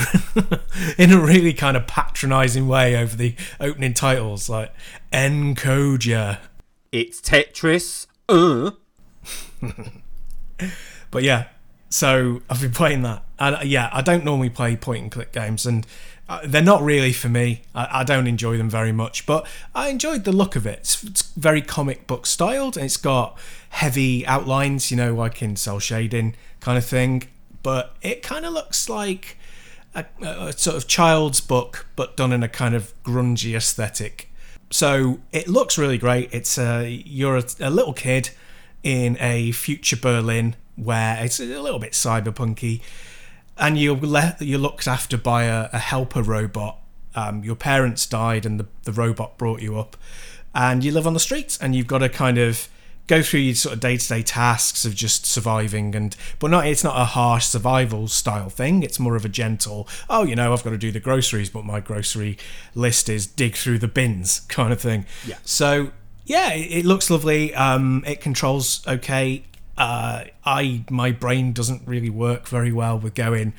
in 0.99 1.12
a 1.14 1.19
really 1.19 1.55
kind 1.55 1.78
of 1.78 1.87
patronising 1.87 2.69
way 2.69 2.95
over 2.95 3.16
the 3.16 3.35
opening 3.59 3.95
titles, 3.95 4.50
like 4.50 4.75
Encodya. 5.14 6.40
It's 6.93 7.23
Tetris. 7.23 8.07
Uh. 8.28 8.73
But 11.11 11.23
yeah, 11.23 11.47
so 11.97 12.43
I've 12.50 12.61
been 12.61 12.73
playing 12.73 13.00
that, 13.03 13.23
and 13.38 13.57
uh, 13.57 13.61
yeah, 13.65 13.88
I 13.91 14.03
don't 14.03 14.23
normally 14.23 14.50
play 14.50 14.76
point 14.76 15.03
and 15.03 15.11
click 15.11 15.33
games, 15.33 15.65
and 15.65 15.87
uh, 16.29 16.41
they're 16.45 16.61
not 16.61 16.83
really 16.83 17.15
for 17.15 17.31
me. 17.31 17.62
I, 17.75 18.00
I 18.00 18.05
don't 18.05 18.26
enjoy 18.26 18.59
them 18.59 18.69
very 18.69 18.93
much, 18.93 19.25
but 19.25 19.47
I 19.75 19.88
enjoyed 19.88 20.25
the 20.25 20.33
look 20.33 20.57
of 20.57 20.67
it. 20.67 20.81
It's, 20.81 21.03
it's 21.03 21.23
very 21.23 21.62
comic 21.62 22.07
book 22.07 22.26
styled, 22.26 22.76
and 22.76 22.85
it's 22.85 22.99
got 22.99 23.38
heavy 23.71 24.26
outlines, 24.26 24.91
you 24.91 24.97
know, 24.99 25.15
like 25.15 25.41
in 25.41 25.57
cell 25.57 25.79
shading 25.79 26.35
kind 26.61 26.76
of 26.76 26.85
thing. 26.85 27.29
But 27.62 27.97
it 28.03 28.23
kind 28.23 28.45
of 28.45 28.53
looks 28.53 28.91
like 28.91 29.38
a, 29.95 30.05
a 30.21 30.53
sort 30.53 30.76
of 30.76 30.87
child's 30.87 31.41
book, 31.41 31.87
but 31.97 32.15
done 32.15 32.31
in 32.31 32.43
a 32.43 32.49
kind 32.49 32.75
of 32.75 32.93
grungy 33.05 33.57
aesthetic. 33.57 34.31
So 34.69 35.21
it 35.33 35.49
looks 35.49 35.79
really 35.79 35.97
great. 35.97 36.29
It's 36.31 36.59
a 36.59 36.87
you're 36.91 37.38
a, 37.38 37.45
a 37.59 37.71
little 37.71 37.95
kid 37.95 38.31
in 38.83 39.17
a 39.19 39.53
future 39.53 39.97
Berlin 39.97 40.57
where 40.76 41.23
it's 41.25 41.40
a 41.40 41.45
little 41.45 41.78
bit 41.78 41.92
cyberpunky, 41.92 42.80
and 43.59 43.78
you're 43.78 43.97
le- 43.97 44.37
you're 44.40 44.59
looked 44.59 44.87
after 44.87 45.16
by 45.16 45.45
a, 45.45 45.68
a 45.73 45.78
helper 45.78 46.23
robot. 46.23 46.78
Um, 47.14 47.42
your 47.42 47.56
parents 47.56 48.06
died, 48.06 48.47
and 48.47 48.61
the 48.61 48.66
the 48.85 48.92
robot 48.92 49.38
brought 49.38 49.62
you 49.62 49.78
up, 49.78 49.97
and 50.54 50.85
you 50.85 50.92
live 50.92 51.06
on 51.06 51.14
the 51.14 51.21
streets, 51.21 51.59
and 51.59 51.75
you've 51.75 51.87
got 51.87 51.99
to 51.99 52.09
kind 52.09 52.38
of 52.38 52.68
go 53.06 53.23
through 53.23 53.40
your 53.40 53.54
sort 53.54 53.73
of 53.73 53.80
day 53.80 53.97
to 53.97 54.09
day 54.09 54.23
tasks 54.23 54.85
of 54.85 54.95
just 54.95 55.26
surviving, 55.26 55.95
and 55.95 56.16
but 56.38 56.50
not 56.50 56.66
it's 56.66 56.85
not 56.85 57.00
a 57.00 57.04
harsh 57.04 57.47
survival 57.47 58.09
style 58.09 58.49
thing. 58.49 58.83
It's 58.83 58.99
more 58.99 59.16
of 59.16 59.25
a 59.25 59.28
gentle. 59.28 59.88
Oh, 60.11 60.25
you 60.25 60.37
know, 60.37 60.52
I've 60.52 60.64
got 60.64 60.71
to 60.71 60.78
do 60.78 60.90
the 60.90 61.00
groceries, 61.00 61.50
but 61.50 61.64
my 61.64 61.80
grocery 61.80 62.37
list 62.75 63.09
is 63.09 63.26
dig 63.26 63.56
through 63.56 63.78
the 63.78 63.88
bins 63.88 64.40
kind 64.49 64.73
of 64.73 64.80
thing. 64.80 65.06
Yeah. 65.26 65.37
So 65.45 65.92
yeah, 66.25 66.52
it, 66.52 66.78
it 66.80 66.85
looks 66.85 67.11
lovely. 67.11 67.54
Um, 67.54 68.04
it 68.06 68.21
controls 68.21 68.87
okay. 68.87 69.45
Uh, 69.78 70.25
I 70.45 70.85
my 70.90 71.11
brain 71.11 71.52
doesn't 71.52 71.83
really 71.87 72.11
work 72.11 72.49
very 72.49 72.73
well 72.73 72.99
with 72.99 73.14
going. 73.14 73.52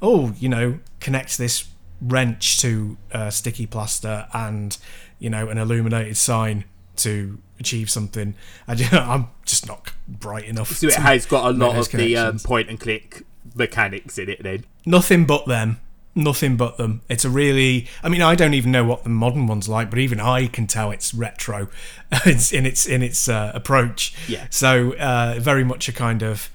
Oh, 0.00 0.34
you 0.38 0.48
know, 0.48 0.78
connect 1.00 1.38
this 1.38 1.68
wrench 2.00 2.60
to 2.60 2.96
uh, 3.12 3.30
sticky 3.30 3.66
plaster 3.66 4.26
and 4.32 4.76
you 5.18 5.30
know 5.30 5.48
an 5.48 5.58
illuminated 5.58 6.16
sign 6.16 6.64
to 6.96 7.38
achieve 7.58 7.90
something. 7.90 8.34
I 8.68 8.72
I'm 8.92 9.28
just 9.44 9.66
not 9.66 9.92
bright 10.06 10.44
enough. 10.44 10.76
So 10.76 10.88
it 10.88 10.94
has 10.94 11.26
got 11.26 11.46
a 11.46 11.56
lot 11.56 11.76
of 11.76 11.90
the 11.90 12.16
um, 12.16 12.38
point 12.38 12.68
and 12.68 12.78
click 12.78 13.24
mechanics 13.54 14.18
in 14.18 14.28
it. 14.28 14.42
Then 14.42 14.64
Nothing 14.86 15.24
but 15.26 15.46
them. 15.46 15.80
Nothing 16.14 16.56
but 16.56 16.76
them. 16.76 17.02
It's 17.08 17.24
a 17.24 17.30
really. 17.30 17.88
I 18.02 18.08
mean, 18.08 18.22
I 18.22 18.34
don't 18.34 18.54
even 18.54 18.70
know 18.70 18.84
what 18.84 19.02
the 19.02 19.10
modern 19.10 19.46
one's 19.46 19.68
like, 19.68 19.90
but 19.90 19.98
even 19.98 20.20
I 20.20 20.46
can 20.46 20.66
tell 20.66 20.90
it's 20.92 21.12
retro 21.12 21.68
it's 22.24 22.52
in 22.52 22.66
its 22.66 22.86
in 22.86 23.02
its 23.02 23.28
uh, 23.28 23.50
approach. 23.54 24.14
Yeah. 24.28 24.46
So 24.50 24.94
uh, 24.94 25.36
very 25.40 25.64
much 25.64 25.88
a 25.88 25.92
kind 25.92 26.22
of 26.22 26.50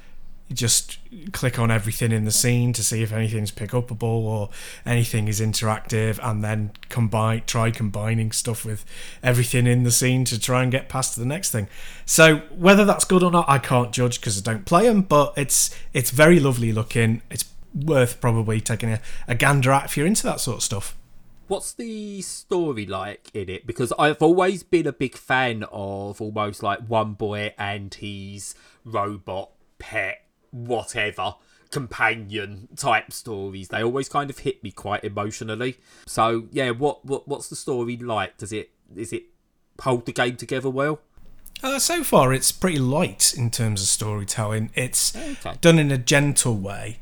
just 0.52 0.98
click 1.32 1.60
on 1.60 1.70
everything 1.70 2.12
in 2.12 2.26
the 2.26 2.32
scene 2.32 2.74
to 2.74 2.84
see 2.84 3.04
if 3.04 3.12
anything's 3.12 3.52
pick 3.52 3.70
upable 3.72 4.04
or 4.04 4.50
anything 4.86 5.28
is 5.28 5.40
interactive, 5.40 6.20
and 6.24 6.44
then 6.44 6.72
combine 6.90 7.44
try 7.46 7.70
combining 7.70 8.32
stuff 8.32 8.66
with 8.66 8.86
everything 9.22 9.68
in 9.68 9.84
the 9.84 9.92
scene 9.92 10.26
to 10.26 10.40
try 10.40 10.64
and 10.64 10.72
get 10.72 10.90
past 10.90 11.14
to 11.14 11.20
the 11.20 11.26
next 11.26 11.52
thing. 11.52 11.68
So 12.06 12.38
whether 12.56 12.86
that's 12.86 13.06
good 13.06 13.24
or 13.24 13.32
not, 13.32 13.48
I 13.48 13.60
can't 13.60 13.92
judge 13.92 14.20
because 14.20 14.40
I 14.40 14.42
don't 14.42 14.66
play 14.66 14.88
them. 14.88 15.02
But 15.02 15.34
it's 15.38 15.76
it's 15.94 16.10
very 16.12 16.40
lovely 16.40 16.72
looking. 16.72 17.22
It's 17.30 17.46
worth 17.74 18.20
probably 18.22 18.60
taking 18.62 18.92
a, 18.92 19.02
a 19.28 19.36
gander 19.36 19.72
at 19.72 19.86
if 19.86 19.98
you're 19.98 20.08
into 20.08 20.24
that 20.24 20.40
sort 20.40 20.58
of 20.58 20.64
stuff. 20.64 20.96
What's 21.48 21.74
the 21.74 22.22
story 22.22 22.86
like 22.86 23.32
in 23.34 23.50
it? 23.50 23.66
Because 23.66 23.92
I've 23.98 24.22
always 24.22 24.62
been 24.62 24.86
a 24.86 24.94
big 24.94 25.16
fan 25.18 25.64
of 25.72 26.22
almost 26.22 26.62
like 26.62 26.80
one 26.88 27.14
boy 27.14 27.54
and 27.58 27.92
his 27.94 28.54
robot 28.86 29.50
pet, 29.80 30.26
whatever 30.52 31.36
companion 31.72 32.68
type 32.76 33.12
stories. 33.12 33.70
They 33.70 33.84
always 33.84 34.10
kind 34.10 34.30
of 34.30 34.40
hit 34.40 34.64
me 34.64 34.72
quite 34.72 35.04
emotionally. 35.04 35.78
So 36.06 36.46
yeah, 36.52 36.70
what 36.72 37.04
what 37.06 37.28
what's 37.28 37.50
the 37.50 37.56
story 37.56 37.98
like? 37.98 38.38
Does 38.38 38.54
it 38.54 38.70
is 38.96 39.12
it 39.14 39.24
hold 39.82 40.06
the 40.06 40.12
game 40.12 40.36
together 40.36 40.70
well? 40.70 41.00
Uh, 41.64 41.78
so 41.80 42.04
far, 42.04 42.32
it's 42.34 42.52
pretty 42.52 42.80
light 42.80 43.34
in 43.36 43.50
terms 43.50 43.82
of 43.82 43.88
storytelling. 43.88 44.70
It's 44.76 45.16
Okay. 45.16 45.56
done 45.62 45.78
in 45.80 45.92
a 45.92 45.98
gentle 45.98 46.56
way, 46.56 47.00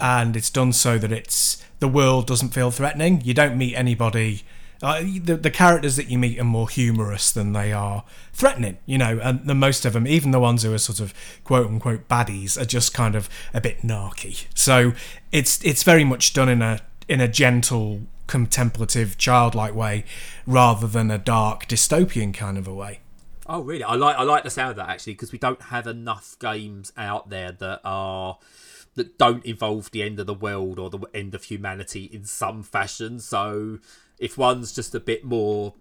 and 0.00 0.36
it's 0.36 0.50
done 0.50 0.72
so 0.72 0.98
that 0.98 1.12
it's 1.12 1.62
the 1.80 1.88
world 1.88 2.26
doesn't 2.26 2.50
feel 2.50 2.70
threatening. 2.70 3.20
You 3.22 3.34
don't 3.34 3.56
meet 3.56 3.74
anybody. 3.74 4.42
Uh, 4.82 5.00
the, 5.00 5.36
the 5.36 5.50
characters 5.50 5.94
that 5.96 6.08
you 6.08 6.18
meet 6.18 6.40
are 6.40 6.44
more 6.44 6.68
humorous 6.68 7.30
than 7.30 7.52
they 7.52 7.72
are 7.72 8.04
threatening, 8.32 8.78
you 8.84 8.98
know, 8.98 9.20
and 9.22 9.46
the 9.46 9.54
most 9.54 9.84
of 9.84 9.92
them, 9.92 10.08
even 10.08 10.32
the 10.32 10.40
ones 10.40 10.64
who 10.64 10.72
are 10.74 10.78
sort 10.78 10.98
of 10.98 11.14
quote 11.44 11.68
unquote 11.68 12.08
baddies, 12.08 12.60
are 12.60 12.64
just 12.64 12.92
kind 12.92 13.14
of 13.14 13.28
a 13.54 13.60
bit 13.60 13.82
narky. 13.82 14.46
So 14.54 14.92
it's 15.30 15.64
it's 15.64 15.84
very 15.84 16.02
much 16.02 16.32
done 16.32 16.48
in 16.48 16.62
a 16.62 16.80
in 17.08 17.20
a 17.20 17.28
gentle, 17.28 18.02
contemplative, 18.26 19.18
childlike 19.18 19.74
way, 19.74 20.04
rather 20.46 20.88
than 20.88 21.10
a 21.10 21.18
dark 21.18 21.68
dystopian 21.68 22.34
kind 22.34 22.58
of 22.58 22.66
a 22.66 22.74
way. 22.74 23.00
Oh, 23.46 23.60
really? 23.60 23.84
I 23.84 23.94
like 23.94 24.16
I 24.16 24.22
like 24.22 24.44
the 24.44 24.50
sound 24.50 24.70
of 24.70 24.76
that 24.76 24.88
actually 24.88 25.14
because 25.14 25.32
we 25.32 25.38
don't 25.38 25.62
have 25.62 25.86
enough 25.86 26.36
games 26.38 26.92
out 26.96 27.28
there 27.28 27.52
that 27.52 27.80
are 27.84 28.38
that 28.94 29.18
don't 29.18 29.44
involve 29.44 29.90
the 29.90 30.02
end 30.02 30.20
of 30.20 30.26
the 30.26 30.34
world 30.34 30.78
or 30.78 30.90
the 30.90 31.00
end 31.14 31.34
of 31.34 31.44
humanity 31.44 32.04
in 32.04 32.24
some 32.24 32.62
fashion. 32.62 33.20
So 33.20 33.78
if 34.18 34.36
one's 34.36 34.72
just 34.72 34.94
a 34.94 35.00
bit 35.00 35.24
more 35.24 35.74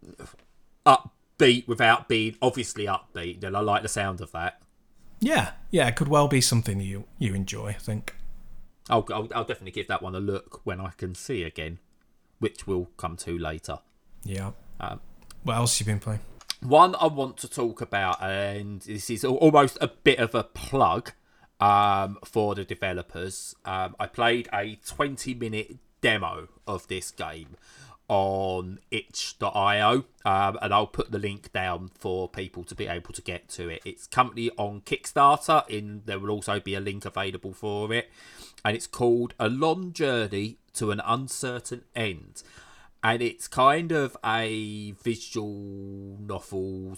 upbeat 0.85 1.67
without 1.67 2.07
being 2.07 2.37
obviously 2.41 2.85
upbeat, 2.85 3.41
then 3.41 3.55
I 3.55 3.59
like 3.59 3.81
the 3.81 3.89
sound 3.89 4.21
of 4.21 4.31
that. 4.31 4.61
Yeah, 5.19 5.51
yeah, 5.69 5.87
it 5.87 5.95
could 5.95 6.07
well 6.07 6.27
be 6.27 6.41
something 6.41 6.81
you 6.81 7.05
you 7.19 7.33
enjoy. 7.35 7.67
I 7.67 7.73
think. 7.73 8.15
I'll 8.89 9.05
I'll, 9.13 9.27
I'll 9.35 9.43
definitely 9.43 9.71
give 9.71 9.87
that 9.87 10.01
one 10.01 10.15
a 10.15 10.19
look 10.19 10.61
when 10.63 10.81
I 10.81 10.91
can 10.97 11.13
see 11.13 11.43
again, 11.43 11.79
which 12.39 12.65
we'll 12.65 12.89
come 12.97 13.17
to 13.17 13.37
later. 13.37 13.79
Yeah. 14.23 14.51
Um, 14.79 14.99
what 15.43 15.57
else 15.57 15.79
you 15.79 15.85
been 15.85 15.99
playing? 15.99 16.21
One 16.61 16.95
I 16.95 17.07
want 17.07 17.37
to 17.37 17.47
talk 17.47 17.81
about, 17.81 18.21
and 18.21 18.81
this 18.81 19.09
is 19.09 19.23
almost 19.23 19.77
a 19.81 19.87
bit 19.87 20.19
of 20.19 20.33
a 20.33 20.43
plug 20.43 21.11
um, 21.61 22.17
for 22.25 22.55
the 22.55 22.65
developers. 22.65 23.55
Um, 23.63 23.95
I 23.99 24.07
played 24.07 24.49
a 24.53 24.77
20 24.85 25.33
minute 25.35 25.77
demo 26.01 26.49
of 26.67 26.87
this 26.87 27.11
game 27.11 27.55
on 28.07 28.79
itch.io, 28.89 30.03
um, 30.25 30.59
and 30.61 30.73
I'll 30.73 30.87
put 30.87 31.11
the 31.11 31.19
link 31.19 31.53
down 31.53 31.91
for 31.97 32.27
people 32.27 32.65
to 32.65 32.75
be 32.75 32.87
able 32.87 33.13
to 33.13 33.21
get 33.21 33.47
to 33.49 33.69
it. 33.69 33.81
It's 33.85 34.07
currently 34.07 34.51
on 34.57 34.81
Kickstarter, 34.81 35.65
in 35.69 36.01
there 36.05 36.19
will 36.19 36.31
also 36.31 36.59
be 36.59 36.73
a 36.73 36.81
link 36.81 37.05
available 37.05 37.53
for 37.53 37.93
it, 37.93 38.09
and 38.65 38.75
it's 38.75 38.87
called 38.87 39.33
A 39.39 39.47
Long 39.47 39.93
Journey 39.93 40.57
to 40.73 40.91
an 40.91 41.01
Uncertain 41.05 41.83
End 41.95 42.43
and 43.03 43.21
it's 43.21 43.47
kind 43.47 43.91
of 43.91 44.15
a 44.23 44.91
visual 44.91 46.17
novel 46.19 46.95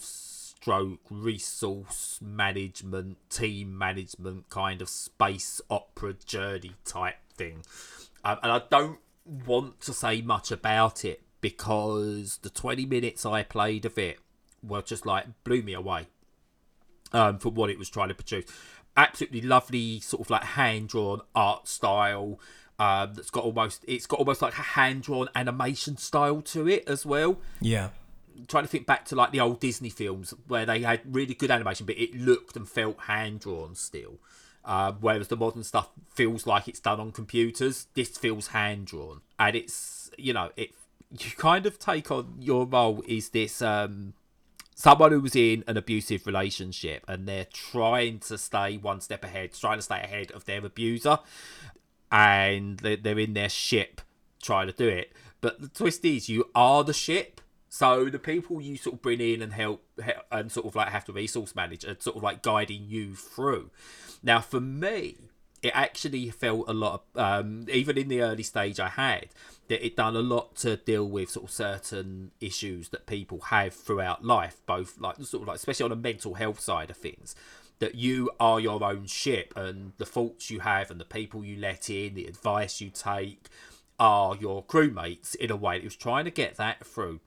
stroke 0.64 1.00
resource 1.10 2.18
management 2.22 3.18
team 3.28 3.76
management 3.76 4.48
kind 4.48 4.80
of 4.80 4.88
space 4.88 5.60
opera 5.68 6.14
journey 6.24 6.72
type 6.86 7.16
thing 7.36 7.62
um, 8.24 8.38
and 8.42 8.50
i 8.50 8.62
don't 8.70 8.98
want 9.46 9.78
to 9.78 9.92
say 9.92 10.22
much 10.22 10.50
about 10.50 11.04
it 11.04 11.20
because 11.42 12.38
the 12.38 12.48
20 12.48 12.86
minutes 12.86 13.26
i 13.26 13.42
played 13.42 13.84
of 13.84 13.98
it 13.98 14.18
were 14.66 14.80
just 14.80 15.04
like 15.04 15.26
blew 15.44 15.60
me 15.60 15.74
away 15.74 16.06
um, 17.12 17.38
for 17.38 17.50
what 17.50 17.68
it 17.68 17.78
was 17.78 17.90
trying 17.90 18.08
to 18.08 18.14
produce 18.14 18.46
absolutely 18.96 19.42
lovely 19.42 20.00
sort 20.00 20.22
of 20.22 20.30
like 20.30 20.44
hand 20.44 20.88
drawn 20.88 21.20
art 21.34 21.68
style. 21.68 22.38
Um, 22.78 23.14
that's 23.14 23.30
got 23.30 23.44
almost 23.44 23.84
it's 23.86 24.06
got 24.06 24.18
almost 24.18 24.42
like 24.42 24.54
a 24.54 24.62
hand 24.62 25.02
drawn 25.02 25.28
animation 25.34 25.96
style 25.96 26.42
to 26.42 26.68
it 26.68 26.88
as 26.88 27.06
well. 27.06 27.38
Yeah. 27.60 27.90
Trying 28.48 28.64
to 28.64 28.68
think 28.68 28.86
back 28.86 29.04
to 29.06 29.16
like 29.16 29.32
the 29.32 29.40
old 29.40 29.60
Disney 29.60 29.90
films 29.90 30.34
where 30.48 30.66
they 30.66 30.80
had 30.80 31.00
really 31.04 31.34
good 31.34 31.50
animation, 31.50 31.86
but 31.86 31.98
it 31.98 32.14
looked 32.14 32.56
and 32.56 32.68
felt 32.68 33.00
hand 33.00 33.40
drawn 33.40 33.74
still. 33.74 34.18
Uh, 34.64 34.92
whereas 34.98 35.28
the 35.28 35.36
modern 35.36 35.62
stuff 35.62 35.90
feels 36.08 36.46
like 36.46 36.68
it's 36.68 36.80
done 36.80 36.98
on 36.98 37.12
computers. 37.12 37.86
This 37.94 38.16
feels 38.16 38.48
hand 38.48 38.86
drawn, 38.86 39.20
and 39.38 39.54
it's 39.54 40.10
you 40.16 40.32
know 40.32 40.50
it. 40.56 40.70
You 41.10 41.30
kind 41.36 41.66
of 41.66 41.78
take 41.78 42.10
on 42.10 42.36
your 42.40 42.66
role 42.66 43.04
is 43.06 43.28
this 43.28 43.62
um, 43.62 44.14
someone 44.74 45.12
who 45.12 45.20
was 45.20 45.36
in 45.36 45.64
an 45.66 45.76
abusive 45.76 46.26
relationship 46.26 47.04
and 47.06 47.28
they're 47.28 47.46
trying 47.52 48.18
to 48.18 48.36
stay 48.36 48.76
one 48.76 49.00
step 49.00 49.24
ahead, 49.24 49.52
trying 49.52 49.78
to 49.78 49.82
stay 49.82 50.00
ahead 50.00 50.32
of 50.32 50.44
their 50.44 50.64
abuser, 50.64 51.18
and 52.10 52.78
they're, 52.78 52.96
they're 52.96 53.18
in 53.18 53.34
their 53.34 53.48
ship 53.48 54.00
trying 54.42 54.66
to 54.66 54.72
do 54.72 54.88
it. 54.88 55.12
But 55.40 55.60
the 55.60 55.68
twist 55.68 56.04
is, 56.04 56.28
you 56.28 56.50
are 56.54 56.84
the 56.84 56.92
ship. 56.92 57.40
So 57.74 58.04
the 58.04 58.20
people 58.20 58.60
you 58.60 58.76
sort 58.76 58.94
of 58.94 59.02
bring 59.02 59.20
in 59.20 59.42
and 59.42 59.52
help, 59.52 59.84
and 60.30 60.52
sort 60.52 60.64
of 60.64 60.76
like 60.76 60.90
have 60.90 61.06
to 61.06 61.12
resource 61.12 61.56
manage 61.56 61.84
are 61.84 61.96
sort 61.98 62.16
of 62.16 62.22
like 62.22 62.40
guiding 62.40 62.84
you 62.86 63.16
through. 63.16 63.72
Now, 64.22 64.38
for 64.38 64.60
me, 64.60 65.16
it 65.60 65.72
actually 65.74 66.30
felt 66.30 66.68
a 66.68 66.72
lot 66.72 67.02
of, 67.16 67.20
um, 67.20 67.66
even 67.68 67.98
in 67.98 68.06
the 68.06 68.22
early 68.22 68.44
stage 68.44 68.78
I 68.78 68.90
had, 68.90 69.30
that 69.66 69.84
it 69.84 69.96
done 69.96 70.14
a 70.14 70.20
lot 70.20 70.54
to 70.58 70.76
deal 70.76 71.08
with 71.08 71.30
sort 71.30 71.46
of 71.46 71.50
certain 71.50 72.30
issues 72.40 72.90
that 72.90 73.08
people 73.08 73.40
have 73.40 73.74
throughout 73.74 74.24
life, 74.24 74.62
both 74.66 75.00
like 75.00 75.16
sort 75.22 75.42
of 75.42 75.48
like, 75.48 75.56
especially 75.56 75.86
on 75.86 75.90
a 75.90 75.96
mental 75.96 76.34
health 76.34 76.60
side 76.60 76.90
of 76.90 76.96
things. 76.96 77.34
That 77.80 77.96
you 77.96 78.30
are 78.38 78.60
your 78.60 78.84
own 78.84 79.06
ship, 79.06 79.52
and 79.56 79.94
the 79.96 80.06
faults 80.06 80.48
you 80.48 80.60
have, 80.60 80.92
and 80.92 81.00
the 81.00 81.04
people 81.04 81.44
you 81.44 81.56
let 81.56 81.90
in, 81.90 82.14
the 82.14 82.26
advice 82.26 82.80
you 82.80 82.90
take, 82.90 83.48
are 83.98 84.36
your 84.36 84.62
crewmates 84.62 85.34
in 85.34 85.50
a 85.50 85.56
way. 85.56 85.78
It 85.78 85.84
was 85.84 85.96
trying 85.96 86.24
to 86.26 86.30
get 86.30 86.54
that 86.54 86.86
through 86.86 87.18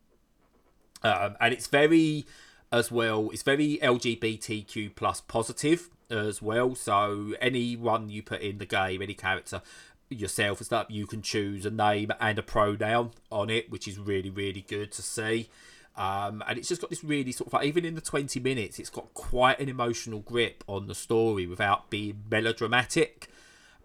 um, 1.08 1.36
and 1.40 1.54
it's 1.54 1.68
very 1.68 2.26
as 2.72 2.92
well 2.92 3.30
it's 3.32 3.44
very 3.44 3.80
lgbtq 3.82 4.96
plus 4.96 5.22
positive 5.22 5.90
as 6.10 6.42
well. 6.42 6.76
So 6.76 7.34
anyone 7.42 8.10
you 8.10 8.24
put 8.24 8.42
in 8.42 8.58
the 8.58 8.66
game 8.66 9.02
any 9.02 9.14
character 9.14 9.62
yourself 10.10 10.60
and 10.60 10.66
stuff 10.66 10.88
you 10.90 11.06
can 11.06 11.22
choose 11.22 11.66
a 11.66 11.70
name 11.70 12.12
and 12.20 12.40
a 12.40 12.44
pronoun 12.44 13.12
on 13.30 13.50
it 13.50 13.70
which 13.70 13.88
is 13.88 13.98
really 13.98 14.30
really 14.30 14.62
good 14.68 14.92
to 14.94 15.02
see. 15.02 15.50
Um, 15.96 16.44
and 16.48 16.60
it's 16.60 16.70
just 16.70 16.82
got 16.82 16.92
this 16.92 17.04
really 17.04 17.32
sort 17.32 17.48
of 17.48 17.54
like 17.54 17.66
even 17.66 17.84
in 17.84 17.96
the 17.96 18.02
20 18.02 18.40
minutes 18.40 18.78
it's 18.78 18.90
got 18.90 19.14
quite 19.14 19.60
an 19.60 19.68
emotional 19.68 20.20
grip 20.20 20.64
on 20.68 20.88
the 20.88 20.96
story 20.96 21.48
without 21.48 21.90
being 21.90 22.24
melodramatic. 22.30 23.28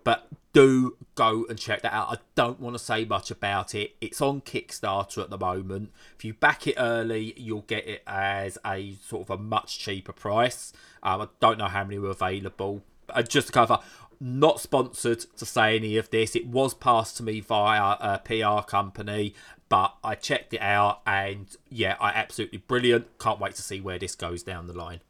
But 0.04 0.28
do 0.52 0.96
go 1.14 1.46
and 1.48 1.58
check 1.58 1.82
that 1.82 1.92
out. 1.92 2.08
I 2.10 2.16
don't 2.34 2.60
want 2.60 2.76
to 2.76 2.82
say 2.82 3.04
much 3.04 3.30
about 3.30 3.74
it. 3.74 3.96
It's 4.00 4.20
on 4.20 4.40
Kickstarter 4.40 5.22
at 5.22 5.30
the 5.30 5.38
moment. 5.38 5.92
If 6.16 6.24
you 6.24 6.34
back 6.34 6.66
it 6.66 6.74
early, 6.78 7.34
you'll 7.36 7.62
get 7.62 7.86
it 7.86 8.02
as 8.06 8.58
a 8.64 8.94
sort 9.06 9.22
of 9.22 9.30
a 9.30 9.42
much 9.42 9.78
cheaper 9.78 10.12
price. 10.12 10.72
Um, 11.02 11.22
I 11.22 11.28
don't 11.40 11.58
know 11.58 11.68
how 11.68 11.84
many 11.84 11.98
were 11.98 12.10
available. 12.10 12.82
Uh, 13.08 13.22
just 13.22 13.48
to 13.48 13.52
cover, 13.52 13.78
not 14.20 14.60
sponsored 14.60 15.20
to 15.36 15.44
say 15.44 15.76
any 15.76 15.96
of 15.96 16.10
this. 16.10 16.36
It 16.36 16.46
was 16.46 16.74
passed 16.74 17.16
to 17.16 17.22
me 17.22 17.40
via 17.40 17.96
a 18.00 18.18
PR 18.18 18.64
company, 18.66 19.34
but 19.68 19.94
I 20.04 20.14
checked 20.14 20.54
it 20.54 20.60
out 20.60 21.00
and 21.06 21.46
yeah, 21.68 21.96
I 21.98 22.10
absolutely 22.10 22.58
brilliant. 22.58 23.18
Can't 23.18 23.40
wait 23.40 23.54
to 23.56 23.62
see 23.62 23.80
where 23.80 23.98
this 23.98 24.14
goes 24.14 24.42
down 24.42 24.66
the 24.66 24.76
line. 24.76 25.00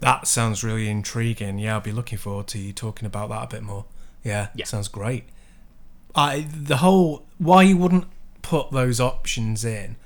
That 0.00 0.26
sounds 0.26 0.64
really 0.64 0.88
intriguing. 0.88 1.58
Yeah, 1.58 1.74
I'll 1.74 1.80
be 1.80 1.92
looking 1.92 2.18
forward 2.18 2.48
to 2.48 2.58
you 2.58 2.72
talking 2.72 3.06
about 3.06 3.28
that 3.28 3.44
a 3.44 3.46
bit 3.46 3.62
more. 3.62 3.84
Yeah, 4.24 4.48
Yeah. 4.54 4.64
sounds 4.66 4.88
great. 4.88 5.24
I 6.14 6.40
the 6.40 6.76
whole 6.78 7.24
why 7.38 7.62
you 7.62 7.76
wouldn't 7.76 8.06
put 8.42 8.70
those 8.70 9.00
options 9.00 9.64
in, 9.64 9.96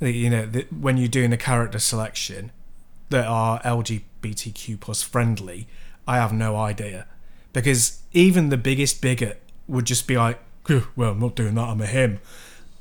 you 0.00 0.30
know, 0.30 0.46
the, 0.46 0.66
when 0.70 0.96
you're 0.96 1.08
doing 1.08 1.32
a 1.32 1.36
character 1.36 1.78
selection 1.78 2.50
that 3.10 3.26
are 3.26 3.60
LGBTQ 3.62 4.80
plus 4.80 5.02
friendly, 5.02 5.66
I 6.06 6.16
have 6.16 6.32
no 6.32 6.56
idea, 6.56 7.06
because 7.52 8.02
even 8.12 8.48
the 8.48 8.56
biggest 8.56 9.00
bigot 9.00 9.40
would 9.66 9.84
just 9.84 10.06
be 10.06 10.16
like, 10.16 10.38
well, 10.96 11.12
I'm 11.12 11.20
not 11.20 11.34
doing 11.36 11.54
that. 11.54 11.68
I'm 11.68 11.80
a 11.80 11.86
him. 11.86 12.20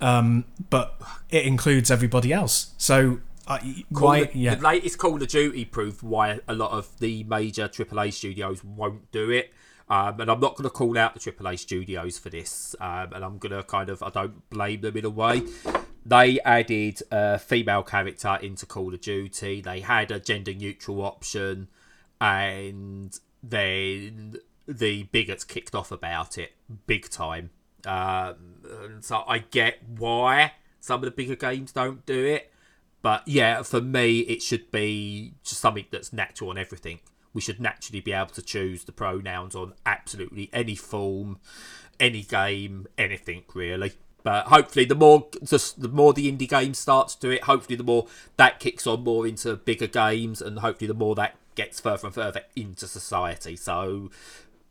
Um, 0.02 0.46
but 0.70 1.02
it 1.30 1.46
includes 1.46 1.90
everybody 1.90 2.32
else. 2.34 2.72
So 2.78 3.20
Call 3.48 4.08
why? 4.08 4.18
of- 4.20 4.36
yeah, 4.36 4.56
The 4.56 4.62
latest 4.64 4.98
Call 4.98 5.22
of 5.22 5.28
Duty 5.28 5.64
proved 5.66 6.02
why 6.04 6.40
a 6.48 6.54
lot 6.54 6.72
of 6.72 6.90
the 7.00 7.24
major 7.24 7.68
AAA 7.70 8.12
studios 8.14 8.64
won't 8.64 9.10
do 9.12 9.30
it. 9.32 9.54
Um, 9.90 10.20
and 10.20 10.30
I'm 10.30 10.40
not 10.40 10.56
going 10.56 10.64
to 10.64 10.70
call 10.70 10.98
out 10.98 11.14
the 11.14 11.20
AAA 11.20 11.60
studios 11.60 12.18
for 12.18 12.30
this. 12.30 12.76
Um, 12.80 13.14
and 13.14 13.24
I'm 13.24 13.38
going 13.38 13.54
to 13.56 13.64
kind 13.64 13.90
of, 13.90 14.04
I 14.04 14.10
don't 14.10 14.50
blame 14.50 14.82
them 14.82 14.98
in 14.98 15.06
a 15.06 15.10
way. 15.10 15.44
They 16.06 16.40
added 16.42 17.02
a 17.12 17.40
female 17.40 17.84
character 17.84 18.38
into 18.42 18.66
Call 18.66 18.94
of 18.94 19.02
Duty. 19.02 19.62
They 19.62 19.80
had 19.80 20.12
a 20.12 20.20
gender 20.20 20.54
neutral 20.54 21.02
option. 21.04 21.70
And 22.20 23.18
then 23.42 24.38
the 24.68 25.04
bigots 25.04 25.44
kicked 25.46 25.74
off 25.74 25.92
about 25.92 26.38
it 26.38 26.54
big 26.86 27.10
time. 27.10 27.52
Um, 27.86 28.36
and 28.84 29.06
so 29.06 29.24
I 29.28 29.40
get 29.40 29.78
why 29.88 30.54
some 30.80 31.02
of 31.02 31.06
the 31.06 31.12
bigger 31.12 31.36
games 31.36 31.72
don't 31.72 32.06
do 32.06 32.26
it. 32.26 32.52
But 33.02 33.26
yeah, 33.28 33.62
for 33.62 33.80
me, 33.80 34.20
it 34.22 34.42
should 34.42 34.70
be 34.72 35.34
just 35.44 35.62
something 35.62 35.86
that's 35.92 36.12
natural 36.12 36.50
on 36.50 36.58
everything. 36.58 37.00
We 37.34 37.42
should 37.42 37.60
naturally 37.60 38.00
be 38.00 38.14
able 38.14 38.28
to 38.28 38.42
choose 38.42 38.84
the 38.84 38.92
pronouns 38.92 39.56
on 39.56 39.74
absolutely 39.86 40.50
any 40.54 40.76
form, 40.76 41.40
any 42.00 42.24
game, 42.24 42.88
anything 42.98 43.44
really. 43.54 43.94
But 44.24 44.48
hopefully, 44.48 44.86
the 44.86 44.96
more 44.96 45.28
just 45.44 45.82
the 45.82 45.88
more 45.88 46.14
the 46.14 46.32
indie 46.32 46.50
game 46.50 46.74
starts 46.74 47.16
to 47.16 47.30
it, 47.30 47.44
hopefully 47.44 47.76
the 47.76 47.84
more 47.84 48.08
that 48.36 48.60
kicks 48.60 48.86
on 48.86 49.04
more 49.04 49.26
into 49.26 49.56
bigger 49.56 49.88
games, 49.88 50.42
and 50.42 50.60
hopefully 50.60 50.88
the 50.88 50.94
more 50.94 51.16
that 51.16 51.36
gets 51.56 51.80
further 51.80 52.08
and 52.08 52.16
further 52.16 52.42
into 52.56 52.88
society. 52.88 53.56
So, 53.56 54.12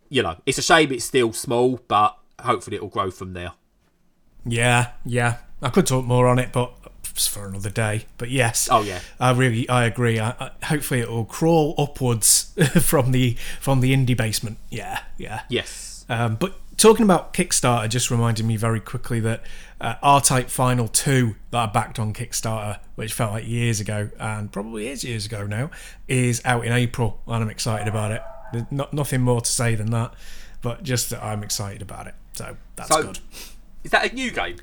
you 0.09 0.23
know, 0.23 0.37
it's 0.47 0.59
a 0.59 0.63
shame 0.63 0.93
it's 0.93 1.05
still 1.05 1.33
small, 1.33 1.81
but 1.89 2.19
hopefully 2.41 2.77
it'll 2.77 2.89
grow 2.89 3.11
from 3.11 3.33
there. 3.33 3.53
Yeah, 4.45 4.93
yeah. 5.05 5.39
I 5.63 5.71
could 5.71 5.87
talk 5.87 6.05
more 6.05 6.29
on 6.29 6.39
it, 6.39 6.53
but 6.53 6.75
for 7.07 7.47
another 7.47 7.71
day. 7.71 8.07
But 8.19 8.31
yes, 8.31 8.69
Oh 8.71 8.83
yeah, 8.83 9.01
I 9.21 9.33
really 9.33 9.69
I 9.69 9.85
agree. 9.85 10.19
I, 10.19 10.31
I, 10.31 10.51
hopefully 10.67 11.01
it 11.01 11.11
will 11.11 11.25
crawl 11.25 11.75
upwards 11.79 12.53
from 12.81 13.13
the 13.13 13.37
from 13.61 13.81
the 13.81 13.95
indie 13.95 14.17
basement. 14.17 14.59
Yeah, 14.71 15.01
yeah. 15.17 15.43
yes, 15.49 16.05
Um, 16.09 16.37
but 16.37 16.55
talking 16.77 17.05
about 17.05 17.33
Kickstarter 17.33 17.89
just 17.89 18.11
reminded 18.11 18.45
me 18.47 18.57
very 18.57 18.81
quickly 18.81 19.21
that 19.21 19.43
uh, 19.81 19.95
R-Type 20.03 20.49
Final 20.51 20.89
2 20.89 21.35
that 21.51 21.59
I 21.59 21.67
backed 21.73 21.99
on 21.99 22.13
Kickstarter, 22.15 22.79
which 22.95 23.13
felt 23.13 23.33
like 23.33 23.47
years 23.47 23.79
ago, 23.81 24.11
and 24.19 24.51
probably 24.53 24.89
is 24.89 25.05
years 25.05 25.27
ago 25.27 25.47
now, 25.47 25.71
is 26.09 26.41
out 26.45 26.65
in 26.67 26.73
April, 26.73 27.21
and 27.27 27.43
I'm 27.43 27.51
excited 27.51 27.87
about 27.89 28.13
it. 28.13 28.23
There's 28.53 28.65
not, 28.71 28.93
nothing 28.95 29.21
more 29.23 29.41
to 29.43 29.51
say 29.51 29.75
than 29.75 29.91
that, 29.91 30.15
but 30.63 30.83
just 30.83 31.11
that 31.11 31.23
I'm 31.23 31.43
excited 31.43 31.83
about 31.83 32.07
it. 32.07 32.15
So 32.35 32.57
that's 32.77 32.89
So, 32.89 33.03
good. 33.03 33.19
is 33.85 33.91
that 33.91 34.11
a 34.11 34.15
new 34.15 34.31
game? 34.31 34.57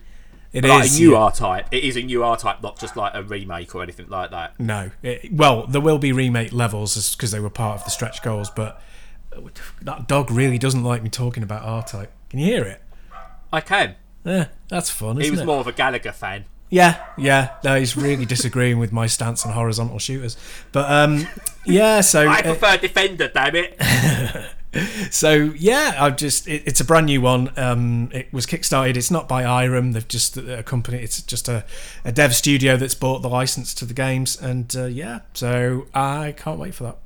It 0.53 0.63
like 0.63 0.85
is, 0.85 0.97
a 0.97 1.01
new 1.01 1.11
yeah. 1.13 1.17
R 1.17 1.31
type. 1.31 1.67
It 1.71 1.83
is 1.83 1.97
a 1.97 2.01
new 2.01 2.23
R 2.23 2.37
type, 2.37 2.61
not 2.61 2.79
just 2.79 2.95
like 2.95 3.13
a 3.15 3.23
remake 3.23 3.73
or 3.73 3.81
anything 3.81 4.07
like 4.07 4.29
that. 4.31 4.59
No. 4.59 4.91
It, 5.01 5.33
well, 5.33 5.65
there 5.65 5.81
will 5.81 5.97
be 5.97 6.11
remake 6.11 6.53
levels 6.53 7.15
because 7.15 7.31
they 7.31 7.39
were 7.39 7.49
part 7.49 7.79
of 7.79 7.85
the 7.85 7.89
stretch 7.89 8.21
goals, 8.21 8.51
but 8.51 8.79
that 9.81 10.07
dog 10.07 10.29
really 10.29 10.59
doesn't 10.59 10.83
like 10.83 11.01
me 11.01 11.09
talking 11.09 11.41
about 11.41 11.63
R-Type. 11.63 12.11
Can 12.29 12.39
you 12.39 12.45
hear 12.45 12.63
it? 12.65 12.81
I 13.51 13.61
can. 13.61 13.95
Yeah, 14.23 14.47
that's 14.69 14.89
fun, 14.89 15.17
isn't 15.17 15.23
He 15.23 15.31
was 15.31 15.41
it? 15.41 15.45
more 15.45 15.59
of 15.59 15.67
a 15.67 15.73
Galaga 15.73 16.13
fan. 16.13 16.45
Yeah, 16.69 17.03
yeah. 17.17 17.55
No, 17.63 17.77
he's 17.77 17.95
really 17.95 18.25
disagreeing 18.25 18.79
with 18.79 18.91
my 18.91 19.05
stance 19.05 19.45
on 19.45 19.53
horizontal 19.53 19.99
shooters. 19.99 20.37
But 20.71 20.89
um, 20.89 21.27
yeah, 21.65 22.01
so 22.01 22.27
I 22.27 22.39
uh, 22.39 22.41
prefer 22.41 22.77
Defender, 22.77 23.27
damn 23.27 23.55
it. 23.55 23.79
so 25.11 25.53
yeah, 25.55 25.95
I've 25.99 26.17
just 26.17 26.47
it, 26.47 26.63
it's 26.65 26.79
a 26.79 26.85
brand 26.85 27.05
new 27.05 27.21
one. 27.21 27.51
Um, 27.57 28.09
it 28.13 28.31
was 28.33 28.45
kickstarted. 28.45 28.97
It's 28.97 29.11
not 29.11 29.27
by 29.27 29.43
Irem. 29.43 29.93
They've 29.93 30.07
just 30.07 30.37
a 30.37 30.63
company. 30.63 30.99
It's 30.99 31.21
just 31.21 31.47
a, 31.47 31.65
a 32.03 32.11
dev 32.11 32.35
studio 32.35 32.77
that's 32.77 32.95
bought 32.95 33.21
the 33.21 33.29
license 33.29 33.73
to 33.75 33.85
the 33.85 33.93
games, 33.93 34.39
and 34.39 34.75
uh, 34.75 34.85
yeah, 34.85 35.19
so 35.33 35.87
I 35.93 36.33
can't 36.37 36.59
wait 36.59 36.75
for 36.75 36.83
that. 36.85 36.97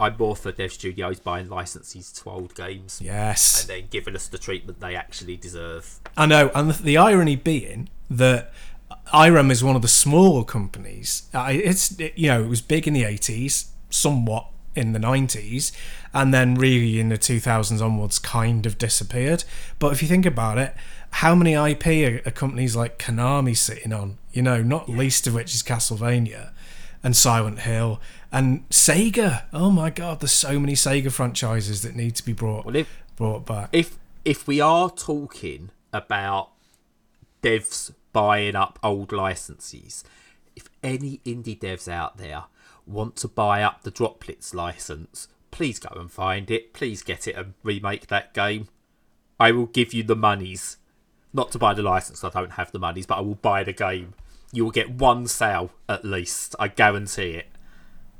I'm 0.00 0.16
more 0.18 0.34
for 0.34 0.50
Dev 0.50 0.72
Studios 0.72 1.20
buying 1.20 1.48
licenses 1.48 2.10
to 2.12 2.28
old 2.28 2.56
games 2.56 3.00
Yes, 3.00 3.60
and 3.60 3.70
then 3.70 3.88
giving 3.88 4.16
us 4.16 4.26
the 4.26 4.38
treatment 4.38 4.80
they 4.80 4.96
actually 4.96 5.36
deserve. 5.36 6.00
I 6.16 6.26
know, 6.26 6.50
and 6.54 6.70
the, 6.70 6.82
the 6.82 6.96
irony 6.96 7.36
being 7.36 7.88
that 8.10 8.52
IREM 9.12 9.50
is 9.50 9.62
one 9.62 9.76
of 9.76 9.82
the 9.82 9.88
smaller 9.88 10.44
companies. 10.44 11.28
It's 11.32 11.98
it, 12.00 12.18
you 12.18 12.28
know 12.28 12.42
it 12.42 12.48
was 12.48 12.60
big 12.60 12.88
in 12.88 12.94
the 12.94 13.04
eighties, 13.04 13.70
somewhat 13.90 14.46
in 14.74 14.92
the 14.92 14.98
nineties, 14.98 15.72
and 16.14 16.32
then 16.32 16.54
really 16.54 16.98
in 17.00 17.08
the 17.08 17.18
two 17.18 17.40
thousands 17.40 17.80
onwards, 17.82 18.18
kind 18.18 18.66
of 18.66 18.78
disappeared. 18.78 19.44
But 19.78 19.92
if 19.92 20.02
you 20.02 20.08
think 20.08 20.26
about 20.26 20.58
it, 20.58 20.74
how 21.16 21.34
many 21.34 21.52
IP 21.54 21.86
are, 21.86 22.26
are 22.26 22.32
companies 22.32 22.74
like 22.74 22.98
Konami 22.98 23.56
sitting 23.56 23.92
on? 23.92 24.18
You 24.32 24.42
know, 24.42 24.62
not 24.62 24.88
least 24.88 25.26
of 25.26 25.34
which 25.34 25.54
is 25.54 25.62
Castlevania. 25.62 26.52
and 27.04 27.16
Silent 27.16 27.60
Hill 27.60 28.00
and 28.30 28.68
Sega. 28.70 29.42
Oh 29.52 29.70
my 29.70 29.90
god, 29.90 30.20
there's 30.20 30.32
so 30.32 30.58
many 30.60 30.74
Sega 30.74 31.10
franchises 31.12 31.82
that 31.82 31.96
need 31.96 32.14
to 32.16 32.24
be 32.24 32.32
brought 32.32 32.64
Well, 32.64 32.76
if 32.76 33.02
brought 33.16 33.44
back. 33.44 33.68
if 33.72 33.98
if 34.24 34.46
we 34.46 34.60
are 34.60 34.88
talking 34.88 35.70
about 35.92 36.50
devs 37.42 37.92
buying 38.12 38.54
up 38.54 38.78
old 38.82 39.12
licenses, 39.12 40.04
if 40.54 40.68
any 40.82 41.20
indie 41.26 41.58
devs 41.58 41.88
out 41.88 42.18
there 42.18 42.44
want 42.86 43.16
to 43.16 43.28
buy 43.28 43.62
up 43.62 43.82
the 43.82 43.90
Droplitz 43.90 44.54
license, 44.54 45.28
please 45.50 45.78
go 45.78 45.94
and 45.98 46.10
find 46.10 46.50
it. 46.50 46.72
Please 46.72 47.02
get 47.02 47.26
it 47.28 47.36
and 47.36 47.54
remake 47.62 48.08
that 48.08 48.34
game. 48.34 48.68
I 49.38 49.52
will 49.52 49.66
give 49.66 49.92
you 49.92 50.02
the 50.02 50.16
monies. 50.16 50.76
Not 51.32 51.50
to 51.52 51.58
buy 51.58 51.74
the 51.74 51.82
license, 51.82 52.22
I 52.24 52.28
don't 52.28 52.52
have 52.52 52.72
the 52.72 52.78
monies, 52.78 53.06
but 53.06 53.16
I 53.18 53.20
will 53.22 53.36
buy 53.36 53.64
the 53.64 53.72
game. 53.72 54.14
You 54.52 54.64
will 54.64 54.70
get 54.70 54.90
one 54.90 55.26
sale 55.26 55.70
at 55.88 56.04
least. 56.04 56.54
I 56.58 56.68
guarantee 56.68 57.30
it. 57.32 57.46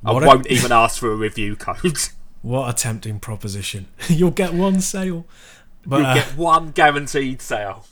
What 0.01 0.23
I 0.23 0.27
a- 0.27 0.29
won't 0.29 0.47
even 0.49 0.73
ask 0.73 0.99
for 0.99 1.13
a 1.13 1.17
review 1.17 1.57
code. 1.57 1.99
What 2.43 2.69
a 2.69 2.73
tempting 2.73 3.21
proposition! 3.21 3.87
You'll 4.09 4.33
get 4.33 4.53
one 4.53 4.81
sale, 4.81 5.27
but 5.87 5.99
You'll 5.99 6.07
uh, 6.07 6.15
get 6.15 6.37
one 6.37 6.73
guaranteed 6.73 7.41
sale. 7.41 7.87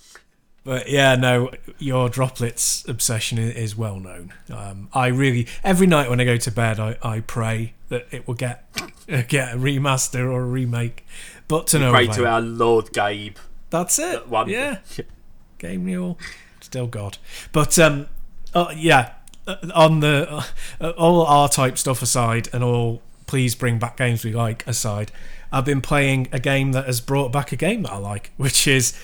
But 0.63 0.91
yeah, 0.91 1.17
no, 1.17 1.51
your 1.79 2.09
Droplitz 2.11 2.87
obsession 2.87 3.39
is 3.39 3.77
well 3.77 3.99
known. 3.99 4.35
Um, 4.53 4.89
I 4.93 5.07
really 5.07 5.47
every 5.65 5.87
night 5.87 6.11
when 6.11 6.21
I 6.21 6.25
go 6.25 6.37
to 6.37 6.51
bed, 6.51 6.79
I, 6.79 6.99
I 7.03 7.21
pray 7.21 7.75
that 7.89 8.07
it 8.11 8.27
will 8.27 8.35
get 8.35 8.67
uh, 9.09 9.23
get 9.29 9.55
a 9.55 9.57
remaster 9.57 10.21
or 10.21 10.43
a 10.43 10.47
remake. 10.47 11.07
But 11.49 11.67
to 11.69 11.79
no 11.79 11.93
Pray 11.93 12.07
to 12.09 12.27
our 12.27 12.41
Lord 12.41 12.93
Gabe. 12.93 13.37
that's 13.71 13.99
it. 13.99 14.29
one. 14.29 14.49
Yeah, 14.49 14.79
game 15.59 15.87
mule, 15.87 16.19
still 16.61 16.87
God. 16.87 17.19
But 17.53 17.79
um, 17.79 18.09
uh, 18.55 18.73
yeah, 18.77 19.15
uh, 19.47 19.57
on 19.75 20.01
the 20.01 20.45
uh, 20.81 20.91
all 20.91 21.25
R 21.25 21.49
type 21.49 21.79
stuff 21.79 22.03
aside, 22.03 22.49
and 22.53 22.63
all 22.63 23.03
please 23.27 23.55
bring 23.55 23.79
back 23.79 23.97
games 23.97 24.25
we 24.25 24.33
like 24.33 24.67
aside, 24.67 25.11
I've 25.53 25.65
been 25.65 25.81
playing 25.81 26.29
a 26.33 26.41
game 26.41 26.73
that 26.73 26.87
has 26.87 27.01
brought 27.01 27.33
back 27.33 27.53
a 27.53 27.57
game 27.57 27.83
that 27.83 27.93
I 27.93 27.97
like, 27.97 28.33
which 28.37 28.67
is 28.67 28.99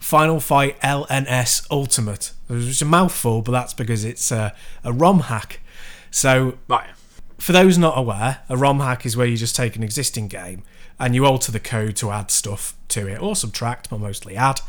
Final 0.00 0.40
Fight 0.40 0.80
LNS 0.80 1.66
Ultimate. 1.70 2.32
It's 2.48 2.82
a 2.82 2.86
mouthful, 2.86 3.42
but 3.42 3.52
that's 3.52 3.74
because 3.74 4.04
it's 4.04 4.32
a, 4.32 4.54
a 4.82 4.92
ROM 4.92 5.20
hack. 5.20 5.60
So 6.10 6.58
Right. 6.66 6.88
for 7.38 7.52
those 7.52 7.78
not 7.78 7.96
aware, 7.96 8.38
a 8.48 8.56
ROM 8.56 8.80
hack 8.80 9.06
is 9.06 9.16
where 9.16 9.26
you 9.26 9.36
just 9.36 9.54
take 9.54 9.76
an 9.76 9.82
existing 9.82 10.26
game 10.28 10.62
and 10.98 11.14
you 11.14 11.24
alter 11.24 11.52
the 11.52 11.60
code 11.60 11.96
to 11.96 12.10
add 12.10 12.30
stuff 12.30 12.74
to 12.88 13.06
it 13.06 13.22
or 13.22 13.36
subtract, 13.36 13.88
but 13.88 14.00
mostly 14.00 14.36
add. 14.36 14.60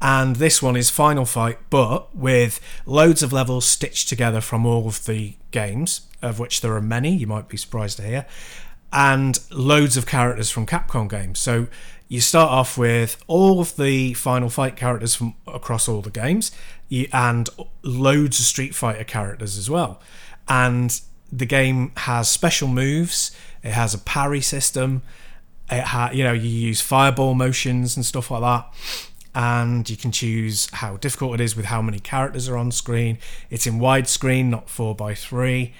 And 0.00 0.36
this 0.36 0.62
one 0.62 0.76
is 0.76 0.90
Final 0.90 1.24
Fight, 1.24 1.58
but 1.70 2.14
with 2.14 2.60
loads 2.86 3.22
of 3.22 3.32
levels 3.32 3.66
stitched 3.66 4.08
together 4.08 4.40
from 4.40 4.64
all 4.64 4.86
of 4.86 5.04
the 5.06 5.34
games, 5.50 6.02
of 6.22 6.38
which 6.38 6.60
there 6.60 6.74
are 6.74 6.80
many, 6.80 7.14
you 7.14 7.26
might 7.26 7.48
be 7.48 7.56
surprised 7.56 7.96
to 7.98 8.02
hear, 8.02 8.26
and 8.92 9.40
loads 9.50 9.96
of 9.96 10.06
characters 10.06 10.50
from 10.50 10.66
Capcom 10.66 11.08
games. 11.10 11.38
So 11.38 11.66
you 12.08 12.20
start 12.20 12.50
off 12.50 12.76
with 12.76 13.22
all 13.26 13.60
of 13.60 13.76
the 13.76 14.14
Final 14.14 14.50
Fight 14.50 14.76
characters 14.76 15.14
from 15.14 15.34
across 15.46 15.88
all 15.88 16.02
the 16.02 16.10
games, 16.10 16.52
and 17.12 17.48
loads 17.82 18.38
of 18.38 18.44
Street 18.44 18.74
Fighter 18.74 19.04
characters 19.04 19.58
as 19.58 19.70
well. 19.70 20.00
And 20.48 21.00
the 21.32 21.46
game 21.46 21.92
has 21.96 22.28
special 22.28 22.68
moves. 22.68 23.34
It 23.62 23.72
has 23.72 23.94
a 23.94 23.98
parry 23.98 24.40
system. 24.40 25.02
It 25.70 25.84
ha- 25.84 26.10
you 26.12 26.22
know 26.22 26.32
you 26.32 26.48
use 26.48 26.80
fireball 26.80 27.34
motions 27.34 27.96
and 27.96 28.04
stuff 28.04 28.30
like 28.30 28.42
that, 28.42 28.66
and 29.34 29.88
you 29.88 29.96
can 29.96 30.12
choose 30.12 30.68
how 30.74 30.98
difficult 30.98 31.34
it 31.34 31.40
is 31.40 31.56
with 31.56 31.66
how 31.66 31.80
many 31.80 31.98
characters 31.98 32.48
are 32.48 32.56
on 32.58 32.70
screen. 32.70 33.18
It's 33.50 33.66
in 33.66 33.78
widescreen, 33.78 34.46
not 34.50 34.68
four 34.68 34.94
by 34.94 35.14
three, 35.14 35.72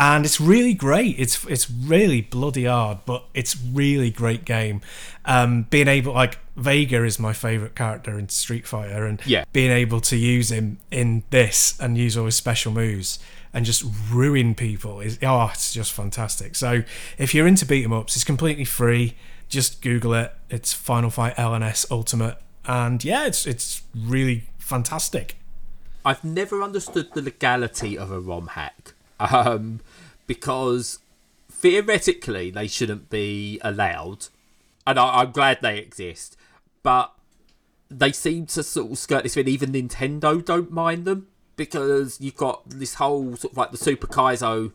and 0.00 0.24
it's 0.24 0.40
really 0.40 0.72
great. 0.74 1.16
It's 1.18 1.44
it's 1.44 1.70
really 1.70 2.22
bloody 2.22 2.64
hard, 2.64 2.98
but 3.04 3.24
it's 3.34 3.54
really 3.60 4.10
great 4.10 4.44
game. 4.46 4.80
Um, 5.26 5.66
being 5.68 5.88
able 5.88 6.14
like 6.14 6.38
Vega 6.56 7.04
is 7.04 7.18
my 7.18 7.32
favorite 7.34 7.74
character 7.76 8.18
in 8.18 8.28
Street 8.30 8.66
Fighter, 8.66 9.04
and 9.04 9.20
Yeah. 9.26 9.44
being 9.52 9.70
able 9.70 10.00
to 10.00 10.16
use 10.16 10.50
him 10.50 10.78
in 10.90 11.22
this 11.30 11.78
and 11.78 11.98
use 11.98 12.16
all 12.16 12.24
his 12.24 12.34
special 12.36 12.72
moves 12.72 13.18
and 13.52 13.66
just 13.66 13.84
ruin 14.10 14.54
people 14.54 15.00
is 15.00 15.18
oh 15.22 15.50
it's 15.52 15.72
just 15.74 15.92
fantastic 15.92 16.54
so 16.54 16.82
if 17.18 17.34
you're 17.34 17.48
into 17.48 17.66
beat 17.66 17.84
'em 17.84 17.92
ups 17.92 18.14
it's 18.14 18.24
completely 18.24 18.64
free 18.64 19.16
just 19.48 19.82
google 19.82 20.14
it 20.14 20.32
it's 20.48 20.72
final 20.72 21.10
fight 21.10 21.34
lns 21.36 21.84
ultimate 21.90 22.36
and 22.66 23.02
yeah 23.02 23.26
it's 23.26 23.46
it's 23.48 23.82
really 23.96 24.44
fantastic 24.58 25.34
I've 26.04 26.22
never 26.22 26.62
understood 26.62 27.12
the 27.12 27.20
legality 27.22 27.98
of 27.98 28.10
a 28.12 28.20
ROM 28.20 28.46
hack. 28.48 28.94
Um, 29.20 29.80
because 30.30 31.00
theoretically 31.50 32.52
they 32.52 32.68
shouldn't 32.68 33.10
be 33.10 33.58
allowed. 33.62 34.28
And 34.86 34.96
I, 34.96 35.22
I'm 35.22 35.32
glad 35.32 35.58
they 35.60 35.78
exist. 35.78 36.36
But 36.84 37.12
they 37.88 38.12
seem 38.12 38.46
to 38.46 38.62
sort 38.62 38.92
of 38.92 38.98
skirt 38.98 39.24
this 39.24 39.34
thing. 39.34 39.48
Even 39.48 39.72
Nintendo 39.72 40.44
don't 40.44 40.70
mind 40.70 41.04
them. 41.04 41.26
Because 41.56 42.20
you've 42.20 42.36
got 42.36 42.62
this 42.70 42.94
whole 42.94 43.34
sort 43.34 43.54
of 43.54 43.58
like 43.58 43.72
the 43.72 43.76
Super 43.76 44.06
Kaizo 44.06 44.70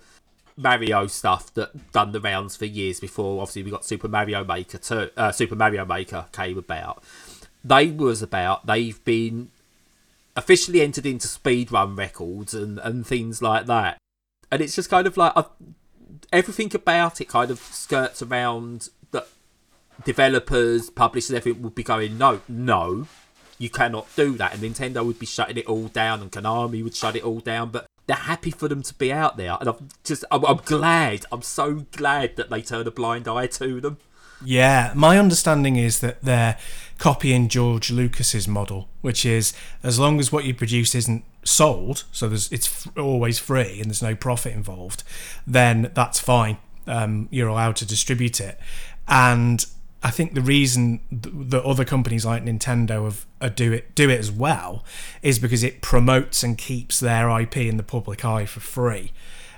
Mario 0.58 1.08
stuff 1.08 1.54
that 1.54 1.94
done 1.94 2.12
the 2.12 2.20
rounds 2.20 2.58
for 2.58 2.65
years 2.65 3.00
before. 3.00 3.41
Obviously, 3.41 3.63
we 3.63 3.72
got 3.72 3.86
Super 3.86 4.10
Mario 4.10 4.44
Maker. 4.44 4.78
Two, 4.78 5.10
uh, 5.15 5.32
Super 5.32 5.56
Mario 5.56 5.86
Maker 5.86 6.26
came 6.34 6.58
about. 6.58 7.02
They 7.63 7.88
was 7.91 8.22
about. 8.22 8.65
They've 8.65 9.02
been 9.06 9.52
officially 10.36 10.82
entered 10.82 11.06
into 11.06 11.30
speedrun 11.30 11.98
records 11.98 12.54
and, 12.54 12.78
and 12.80 13.08
things 13.08 13.41
like 13.41 13.68
that. 13.68 13.98
And 14.51 14.62
it's 14.62 14.75
just 14.75 14.89
kind 14.89 15.08
of 15.08 15.17
like 15.17 15.34
i 15.36 15.45
everything 16.31 16.73
about 16.75 17.21
it 17.21 17.29
kind 17.29 17.51
of 17.51 17.60
skirts 17.60 18.21
around 18.21 18.89
that 19.12 19.27
developers, 20.03 20.89
publishers, 20.89 21.36
everything 21.36 21.62
would 21.62 21.75
be 21.75 21.84
going, 21.84 22.17
no, 22.17 22.41
no, 22.47 23.08
you 23.58 23.69
cannot 23.69 24.08
do 24.15 24.38
that. 24.38 24.53
And 24.53 24.62
Nintendo 24.62 25.05
would 25.05 25.19
be 25.19 25.25
shutting 25.25 25.58
it 25.58 25.65
all 25.65 25.88
down, 25.88 26.21
and 26.21 26.31
Konami 26.31 26.84
would 26.84 26.95
shut 26.95 27.15
it 27.15 27.23
all 27.23 27.39
down. 27.39 27.69
But 27.69 27.88
they're 28.08 28.17
happy 28.17 28.51
for 28.51 28.67
them 28.67 28.84
to 28.84 28.93
be 28.93 29.12
out 29.12 29.38
there, 29.38 29.58
and 29.60 29.69
I'm 29.69 29.89
just, 30.03 30.25
I'm, 30.31 30.45
I'm 30.45 30.62
glad, 30.65 31.25
I'm 31.31 31.41
so 31.41 31.86
glad 31.91 32.36
that 32.36 32.49
they 32.49 32.62
turn 32.62 32.88
a 32.88 32.91
blind 32.91 33.27
eye 33.27 33.47
to 33.47 33.81
them. 33.81 33.97
Yeah, 34.43 34.91
my 34.95 35.17
understanding 35.17 35.75
is 35.77 36.01
that 36.01 36.21
they're 36.21 36.58
copying 36.97 37.49
George 37.49 37.91
Lucas's 37.91 38.47
model, 38.47 38.88
which 39.01 39.25
is 39.25 39.53
as 39.84 39.99
long 39.99 40.19
as 40.19 40.31
what 40.31 40.45
you 40.45 40.53
produce 40.53 40.95
isn't 40.95 41.23
sold, 41.43 42.03
so 42.12 42.27
there's 42.27 42.51
it's 42.51 42.88
always 42.97 43.39
free 43.39 43.79
and 43.79 43.89
there's 43.89 44.01
no 44.01 44.15
profit 44.15 44.53
involved, 44.53 45.03
then 45.45 45.91
that's 45.93 46.19
fine. 46.19 46.58
Um, 46.88 47.27
you're 47.31 47.47
allowed 47.47 47.75
to 47.77 47.86
distribute 47.86 48.39
it, 48.39 48.60
and 49.08 49.65
I 50.03 50.12
think 50.12 50.34
the 50.36 50.41
reason 50.41 50.99
th- 51.10 51.34
that 51.49 51.63
other 51.63 51.84
companies 51.84 52.25
like 52.25 52.43
Nintendo 52.43 53.05
have 53.05 53.55
do 53.55 53.73
it 53.73 53.95
do 53.95 54.10
it 54.10 54.19
as 54.19 54.31
well 54.31 54.84
is 55.21 55.39
because 55.39 55.63
it 55.63 55.81
promotes 55.81 56.43
and 56.43 56.58
keeps 56.58 56.99
their 56.99 57.29
IP 57.39 57.58
in 57.58 57.77
the 57.77 57.84
public 57.84 58.23
eye 58.23 58.45
for 58.45 58.60
free, 58.60 59.12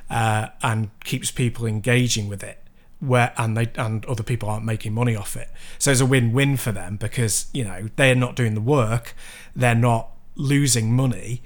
uh, 0.10 0.47
and 0.63 0.89
keeps 1.04 1.32
people 1.32 1.65
engaging 1.65 2.30
with 2.30 2.43
it 2.43 2.63
where 3.00 3.34
and 3.38 3.56
they 3.56 3.70
and 3.76 4.06
other 4.06 4.24
people 4.24 4.50
aren't 4.50 4.66
making 4.66 4.94
money 4.94 5.16
off 5.16 5.36
it. 5.36 5.50
So 5.78 5.92
it's 5.92 6.02
a 6.02 6.06
win-win 6.06 6.58
for 6.58 6.72
them 6.72 6.98
because 6.98 7.48
you 7.54 7.64
know 7.64 7.90
they're 7.96 8.16
not 8.16 8.36
doing 8.36 8.56
the 8.56 8.62
work, 8.62 9.14
they're 9.56 9.76
not 9.76 10.12
losing 10.36 10.96
money, 10.96 11.42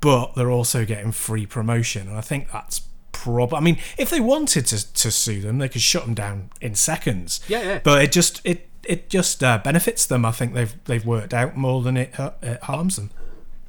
but 0.00 0.34
they're 0.34 0.50
also 0.50 0.84
getting 0.84 1.12
free 1.12 1.46
promotion. 1.46 2.08
And 2.08 2.16
I 2.16 2.20
think 2.20 2.50
that's 2.50 2.82
prob. 3.12 3.54
I 3.54 3.60
mean, 3.60 3.78
if 3.96 4.10
they 4.10 4.20
wanted 4.20 4.66
to 4.66 4.92
to 4.94 5.10
sue 5.10 5.40
them, 5.40 5.58
they 5.58 5.68
could 5.68 5.82
shut 5.82 6.04
them 6.04 6.14
down 6.14 6.50
in 6.60 6.74
seconds. 6.74 7.40
Yeah, 7.48 7.62
yeah. 7.62 7.80
But 7.82 8.02
it 8.02 8.12
just 8.12 8.40
it 8.44 8.68
it 8.84 9.08
just 9.08 9.42
uh, 9.42 9.58
benefits 9.58 10.06
them. 10.06 10.24
I 10.24 10.32
think 10.32 10.54
they've 10.54 10.74
they've 10.84 11.04
worked 11.04 11.34
out 11.34 11.56
more 11.56 11.82
than 11.82 11.96
it, 11.96 12.14
hu- 12.14 12.30
it 12.42 12.62
harms 12.64 12.96
them. 12.96 13.10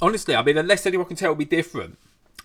honestly, 0.01 0.35
I 0.35 0.43
mean, 0.43 0.57
unless 0.57 0.85
anyone 0.85 1.07
can 1.07 1.17
tell 1.17 1.35
me 1.35 1.45
different, 1.45 1.97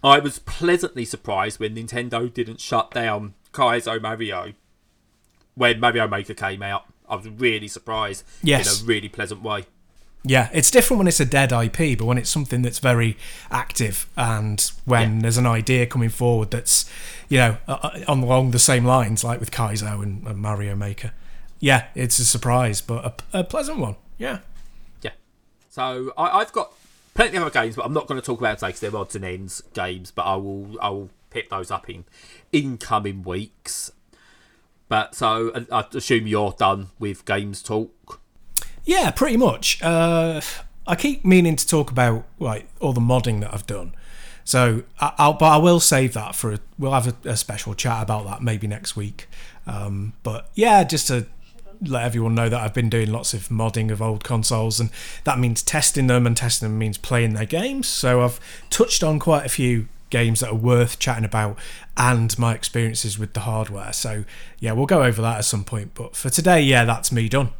I 0.02 0.18
was 0.18 0.38
pleasantly 0.38 1.04
surprised 1.04 1.60
when 1.60 1.74
Nintendo 1.74 2.32
didn't 2.32 2.60
shut 2.60 2.90
down 2.92 3.34
Kaizo 3.52 4.00
Mario 4.00 4.52
when 5.54 5.80
Mario 5.80 6.06
Maker 6.08 6.34
came 6.34 6.62
out. 6.62 6.84
I 7.08 7.16
was 7.16 7.28
really 7.28 7.68
surprised 7.68 8.24
Yes. 8.42 8.80
in 8.80 8.84
a 8.84 8.88
really 8.88 9.08
pleasant 9.08 9.42
way. 9.42 9.66
Yeah, 10.24 10.48
it's 10.52 10.70
different 10.70 10.98
when 10.98 11.08
it's 11.08 11.18
a 11.20 11.24
dead 11.24 11.50
IP, 11.52 11.98
but 11.98 12.04
when 12.04 12.16
it's 12.16 12.30
something 12.30 12.62
that's 12.62 12.78
very 12.78 13.16
active 13.50 14.06
and 14.16 14.70
when 14.84 15.16
Yeah. 15.16 15.22
there's 15.22 15.36
an 15.36 15.46
idea 15.46 15.84
coming 15.86 16.10
forward 16.10 16.52
that's, 16.52 16.88
you 17.28 17.38
know, 17.38 17.56
on 18.06 18.22
along 18.22 18.52
the 18.52 18.60
same 18.60 18.84
lines, 18.84 19.24
like 19.24 19.40
with 19.40 19.50
Kaizo 19.50 20.00
and, 20.02 20.24
and 20.26 20.38
Mario 20.38 20.76
Maker. 20.76 21.12
Yeah, 21.58 21.86
it's 21.96 22.18
a 22.20 22.24
surprise, 22.24 22.80
but 22.80 23.24
a, 23.32 23.40
a 23.40 23.44
pleasant 23.44 23.78
one. 23.78 23.96
Yeah. 24.16 24.38
Yeah. 25.02 25.10
So 25.70 26.12
I, 26.16 26.38
I've 26.38 26.52
got 26.52 26.72
plenty 27.14 27.36
of 27.36 27.42
other 27.42 27.50
games, 27.52 27.74
but 27.76 27.84
I'm 27.84 27.92
not 27.92 28.06
going 28.06 28.20
to 28.20 28.24
talk 28.24 28.38
about 28.38 28.58
today 28.58 28.68
because 28.68 28.80
they're 28.80 28.96
odds 28.96 29.16
and 29.16 29.24
ends 29.24 29.60
games. 29.74 30.12
But 30.12 30.22
I 30.22 30.36
will 30.36 30.76
I 30.80 30.88
will 30.90 31.10
pick 31.30 31.50
those 31.50 31.70
up 31.72 31.90
in 31.90 32.04
incoming 32.52 33.22
weeks. 33.24 33.90
But 34.92 35.14
so 35.14 35.50
I, 35.72 35.86
assume 35.94 36.26
you're 36.26 36.52
done 36.52 36.88
with 36.98 37.24
games 37.24 37.62
talk. 37.62 38.20
Yeah, 38.84 39.10
pretty 39.10 39.38
much. 39.38 39.82
Uh, 39.82 40.42
I 40.86 40.96
keep 40.96 41.24
meaning 41.24 41.56
to 41.56 41.66
talk 41.66 41.90
about 41.90 42.26
like 42.38 42.68
all 42.78 42.92
the 42.92 43.00
modding 43.00 43.40
that 43.40 43.54
I've 43.54 43.66
done, 43.66 43.94
So 44.44 44.82
I- 45.00 45.14
I'll, 45.16 45.32
but 45.32 45.46
I 45.46 45.56
will 45.56 45.80
save 45.80 46.12
that 46.12 46.34
for. 46.34 46.52
A, 46.52 46.58
we'll 46.78 46.92
have 46.92 47.06
a, 47.06 47.30
a 47.30 47.38
special 47.38 47.74
chat 47.74 48.02
about 48.02 48.26
that 48.26 48.42
maybe 48.42 48.66
next 48.66 48.94
week. 48.94 49.28
Um, 49.66 50.12
but 50.22 50.50
yeah, 50.54 50.84
just 50.84 51.06
to 51.06 51.24
let 51.80 52.04
everyone 52.04 52.34
know 52.34 52.50
that 52.50 52.60
I've 52.60 52.74
been 52.74 52.90
doing 52.90 53.10
lots 53.10 53.32
of 53.32 53.48
modding 53.48 53.90
of 53.90 54.02
old 54.02 54.24
consoles, 54.24 54.78
and 54.78 54.90
that 55.24 55.38
means 55.38 55.62
testing 55.62 56.06
them, 56.06 56.26
and 56.26 56.36
testing 56.36 56.68
them 56.68 56.78
means 56.78 56.98
playing 56.98 57.32
their 57.32 57.46
games. 57.46 57.88
So 57.88 58.20
I've 58.20 58.38
touched 58.68 59.02
on 59.02 59.18
quite 59.18 59.46
a 59.46 59.48
few 59.48 59.88
games 60.12 60.40
that 60.40 60.50
are 60.50 60.54
worth 60.54 61.00
chatting 61.00 61.24
about 61.24 61.58
and 61.96 62.38
my 62.38 62.54
experiences 62.54 63.18
with 63.18 63.32
the 63.32 63.40
hardware. 63.40 63.92
So 63.92 64.24
yeah, 64.60 64.72
we'll 64.72 64.86
go 64.86 65.02
over 65.02 65.20
that 65.22 65.38
at 65.38 65.44
some 65.44 65.64
point. 65.64 65.94
But 65.94 66.14
for 66.14 66.30
today, 66.30 66.60
yeah, 66.60 66.84
that's 66.84 67.10
me 67.10 67.28
done. 67.28 67.50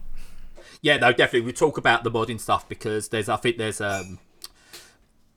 Yeah, 0.83 0.99
no, 0.99 1.13
definitely. 1.13 1.47
We 1.47 1.53
talk 1.53 1.79
about 1.79 2.05
the 2.05 2.11
modding 2.11 2.41
stuff 2.41 2.69
because 2.69 3.09
there's, 3.09 3.29
I 3.29 3.37
think 3.37 3.57
there's 3.57 3.81
um, 3.81 4.19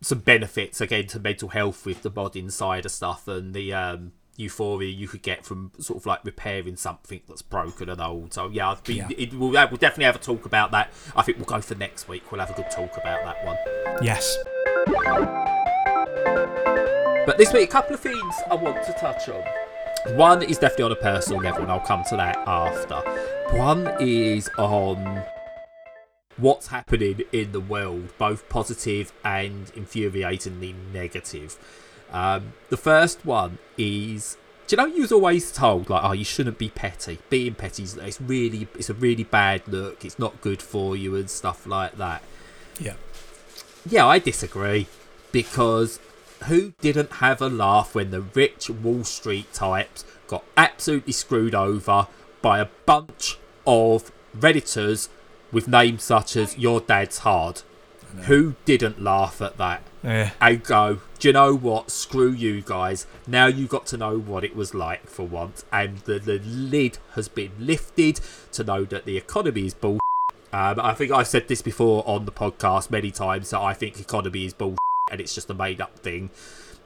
some 0.01 0.19
benefits 0.19 0.81
again 0.81 1.07
to 1.07 1.19
mental 1.19 1.49
health 1.49 1.85
with 1.85 2.01
the 2.03 2.11
modding 2.11 2.51
side 2.51 2.85
of 2.85 2.91
stuff 2.91 3.27
and 3.27 3.53
the 3.53 3.73
um, 3.73 4.11
euphoria 4.37 4.89
you 4.89 5.07
could 5.07 5.21
get 5.21 5.45
from 5.45 5.71
sort 5.79 5.97
of 5.99 6.05
like 6.05 6.25
repairing 6.25 6.75
something 6.75 7.21
that's 7.27 7.41
broken 7.41 7.89
and 7.89 8.01
old. 8.01 8.33
So 8.33 8.49
yeah, 8.49 8.71
I've 8.71 8.83
been, 8.83 8.97
Yeah. 8.97 9.07
It, 9.17 9.33
we'll, 9.33 9.51
we'll 9.51 9.67
definitely 9.77 10.05
have 10.05 10.15
a 10.15 10.19
talk 10.19 10.45
about 10.45 10.71
that. 10.71 10.91
I 11.15 11.21
think 11.21 11.37
we'll 11.37 11.45
go 11.45 11.61
for 11.61 11.75
next 11.75 12.07
week. 12.07 12.31
We'll 12.31 12.41
have 12.41 12.51
a 12.51 12.53
good 12.53 12.71
talk 12.71 12.97
about 12.97 13.23
that 13.23 13.45
one. 13.45 13.57
Yes. 14.03 14.35
But 17.25 17.39
this 17.39 17.51
week, 17.51 17.69
a 17.69 17.71
couple 17.71 17.95
of 17.95 17.99
things 17.99 18.35
I 18.51 18.53
want 18.53 18.85
to 18.85 18.93
touch 18.93 19.27
on. 19.29 19.43
One 20.15 20.43
is 20.43 20.59
definitely 20.59 20.85
on 20.85 20.91
a 20.91 20.95
personal 20.95 21.41
level, 21.41 21.63
and 21.63 21.71
I'll 21.71 21.79
come 21.79 22.03
to 22.09 22.15
that 22.17 22.37
after. 22.45 23.01
One 23.57 23.91
is 23.99 24.47
on 24.59 25.23
what's 26.37 26.67
happening 26.67 27.21
in 27.31 27.51
the 27.51 27.59
world, 27.59 28.15
both 28.19 28.47
positive 28.47 29.11
and 29.23 29.65
infuriatingly 29.73 30.75
negative. 30.93 31.57
Um, 32.11 32.53
the 32.69 32.77
first 32.77 33.25
one 33.25 33.57
is, 33.75 34.37
do 34.67 34.75
you 34.75 34.77
know 34.77 34.85
you 34.85 35.01
was 35.01 35.11
always 35.11 35.51
told 35.51 35.89
like, 35.89 36.03
oh, 36.03 36.11
you 36.11 36.23
shouldn't 36.23 36.59
be 36.59 36.69
petty. 36.69 37.17
Being 37.31 37.55
petty 37.55 37.83
is 37.83 37.97
it's 37.97 38.21
really, 38.21 38.67
it's 38.75 38.91
a 38.91 38.93
really 38.93 39.23
bad 39.23 39.67
look. 39.67 40.05
It's 40.05 40.19
not 40.19 40.41
good 40.41 40.61
for 40.61 40.95
you 40.95 41.15
and 41.15 41.27
stuff 41.27 41.65
like 41.65 41.97
that. 41.97 42.21
Yeah. 42.79 42.93
Yeah, 43.89 44.05
I 44.05 44.19
disagree 44.19 44.87
because 45.31 45.99
who 46.43 46.73
didn't 46.81 47.13
have 47.13 47.41
a 47.41 47.49
laugh 47.49 47.95
when 47.95 48.11
the 48.11 48.21
rich 48.21 48.69
Wall 48.69 49.03
Street 49.03 49.51
types 49.53 50.05
got 50.27 50.43
absolutely 50.57 51.13
screwed 51.13 51.55
over 51.55 52.07
by 52.41 52.59
a 52.59 52.67
bunch 52.85 53.37
of 53.65 54.11
redditors 54.37 55.09
with 55.51 55.67
names 55.67 56.03
such 56.03 56.35
as 56.35 56.57
"Your 56.57 56.81
Dad's 56.81 57.19
Hard"? 57.19 57.61
Who 58.23 58.55
didn't 58.65 59.01
laugh 59.01 59.41
at 59.41 59.57
that? 59.57 59.81
Yeah. 60.03 60.31
and 60.39 60.63
go, 60.63 60.99
do 61.17 61.29
you 61.29 61.33
know 61.33 61.55
what? 61.55 61.89
Screw 61.89 62.31
you 62.31 62.61
guys. 62.61 63.07
Now 63.25 63.47
you 63.47 63.65
got 63.65 63.87
to 63.87 63.97
know 63.97 64.19
what 64.19 64.43
it 64.43 64.55
was 64.55 64.75
like 64.75 65.07
for 65.07 65.23
once, 65.23 65.65
and 65.71 65.97
the, 65.99 66.19
the 66.19 66.39
lid 66.39 66.99
has 67.15 67.27
been 67.27 67.51
lifted 67.59 68.19
to 68.51 68.63
know 68.63 68.85
that 68.85 69.05
the 69.05 69.17
economy 69.17 69.65
is 69.65 69.73
bull. 69.73 69.99
Um, 70.53 70.79
I 70.79 70.93
think 70.93 71.11
I've 71.11 71.27
said 71.27 71.47
this 71.47 71.63
before 71.63 72.03
on 72.07 72.25
the 72.25 72.31
podcast 72.31 72.91
many 72.91 73.09
times 73.09 73.49
that 73.49 73.59
I 73.59 73.73
think 73.73 73.99
economy 73.99 74.45
is 74.45 74.53
bull 74.53 74.77
and 75.11 75.21
it's 75.21 75.35
just 75.35 75.51
a 75.51 75.53
made 75.53 75.79
up 75.79 75.99
thing. 75.99 76.31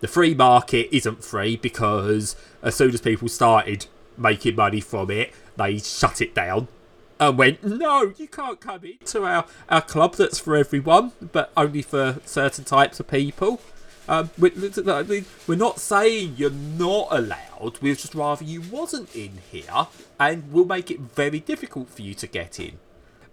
The 0.02 0.08
free 0.08 0.34
market 0.34 0.94
isn't 0.94 1.24
free 1.24 1.56
because 1.56 2.36
as 2.62 2.76
soon 2.76 2.94
as 2.94 3.00
people 3.00 3.30
started 3.30 3.86
making 4.18 4.56
money 4.56 4.82
from 4.82 5.10
it, 5.10 5.34
they 5.56 5.78
shut 5.78 6.20
it 6.20 6.36
down 6.36 6.68
and 7.18 7.38
went, 7.38 7.64
no, 7.64 8.14
you 8.18 8.28
can't 8.28 8.60
come 8.60 8.84
into 8.84 9.24
our, 9.24 9.46
our 9.70 9.82
club 9.82 10.16
that's 10.16 10.38
for 10.38 10.58
everyone, 10.58 11.14
but 11.32 11.52
only 11.56 11.82
for 11.82 12.20
certain 12.26 12.66
types 12.66 13.00
of 13.00 13.08
people. 13.08 13.62
Um, 14.10 14.32
we, 14.38 14.52
I 14.52 15.04
mean, 15.04 15.26
we're 15.48 15.56
not 15.56 15.80
saying 15.80 16.34
you're 16.36 16.50
not 16.50 17.08
allowed, 17.12 17.80
we'd 17.82 18.00
just 18.00 18.16
rather 18.16 18.44
you 18.44 18.62
wasn't 18.62 19.16
in 19.16 19.40
here, 19.50 19.88
and 20.20 20.52
we'll 20.52 20.66
make 20.66 20.92
it 20.92 21.00
very 21.00 21.40
difficult 21.40 21.90
for 21.90 22.02
you 22.02 22.14
to 22.16 22.28
get 22.28 22.60
in. 22.60 22.80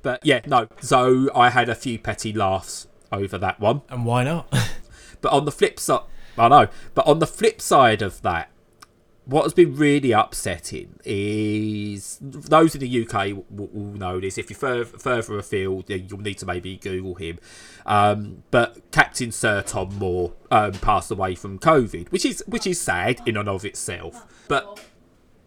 But 0.02 0.24
yeah, 0.24 0.42
no, 0.46 0.68
so 0.80 1.28
I 1.34 1.50
had 1.50 1.68
a 1.68 1.74
few 1.74 1.98
petty 1.98 2.32
laughs 2.32 2.86
over 3.12 3.38
that 3.38 3.60
one. 3.60 3.82
And 3.88 4.04
why 4.04 4.24
not? 4.24 4.52
But 5.22 5.32
on 5.32 5.46
the 5.46 5.50
flip 5.50 5.80
side, 5.80 6.02
I 6.38 6.48
know. 6.48 6.68
But 6.94 7.06
on 7.06 7.18
the 7.18 7.26
flip 7.26 7.60
side 7.60 8.02
of 8.02 8.20
that, 8.22 8.50
what 9.24 9.42
has 9.42 9.54
been 9.54 9.74
really 9.74 10.12
upsetting 10.12 11.00
is 11.04 12.18
those 12.20 12.76
in 12.76 12.80
the 12.80 13.02
UK 13.04 13.44
will, 13.50 13.66
will 13.72 13.98
know 13.98 14.20
this. 14.20 14.38
If 14.38 14.50
you're 14.50 14.58
further, 14.58 14.84
further 14.84 15.36
afield, 15.36 15.88
then 15.88 16.06
you'll 16.08 16.20
need 16.20 16.38
to 16.38 16.46
maybe 16.46 16.76
Google 16.76 17.16
him. 17.16 17.40
Um, 17.84 18.44
but 18.52 18.88
Captain 18.92 19.32
Sir 19.32 19.62
Tom 19.62 19.96
Moore 19.98 20.32
um, 20.52 20.72
passed 20.74 21.10
away 21.10 21.34
from 21.34 21.58
COVID, 21.58 22.12
which 22.12 22.24
is 22.24 22.44
which 22.46 22.68
is 22.68 22.80
sad 22.80 23.20
in 23.26 23.36
and 23.36 23.48
of 23.48 23.64
itself. 23.64 24.44
But 24.46 24.80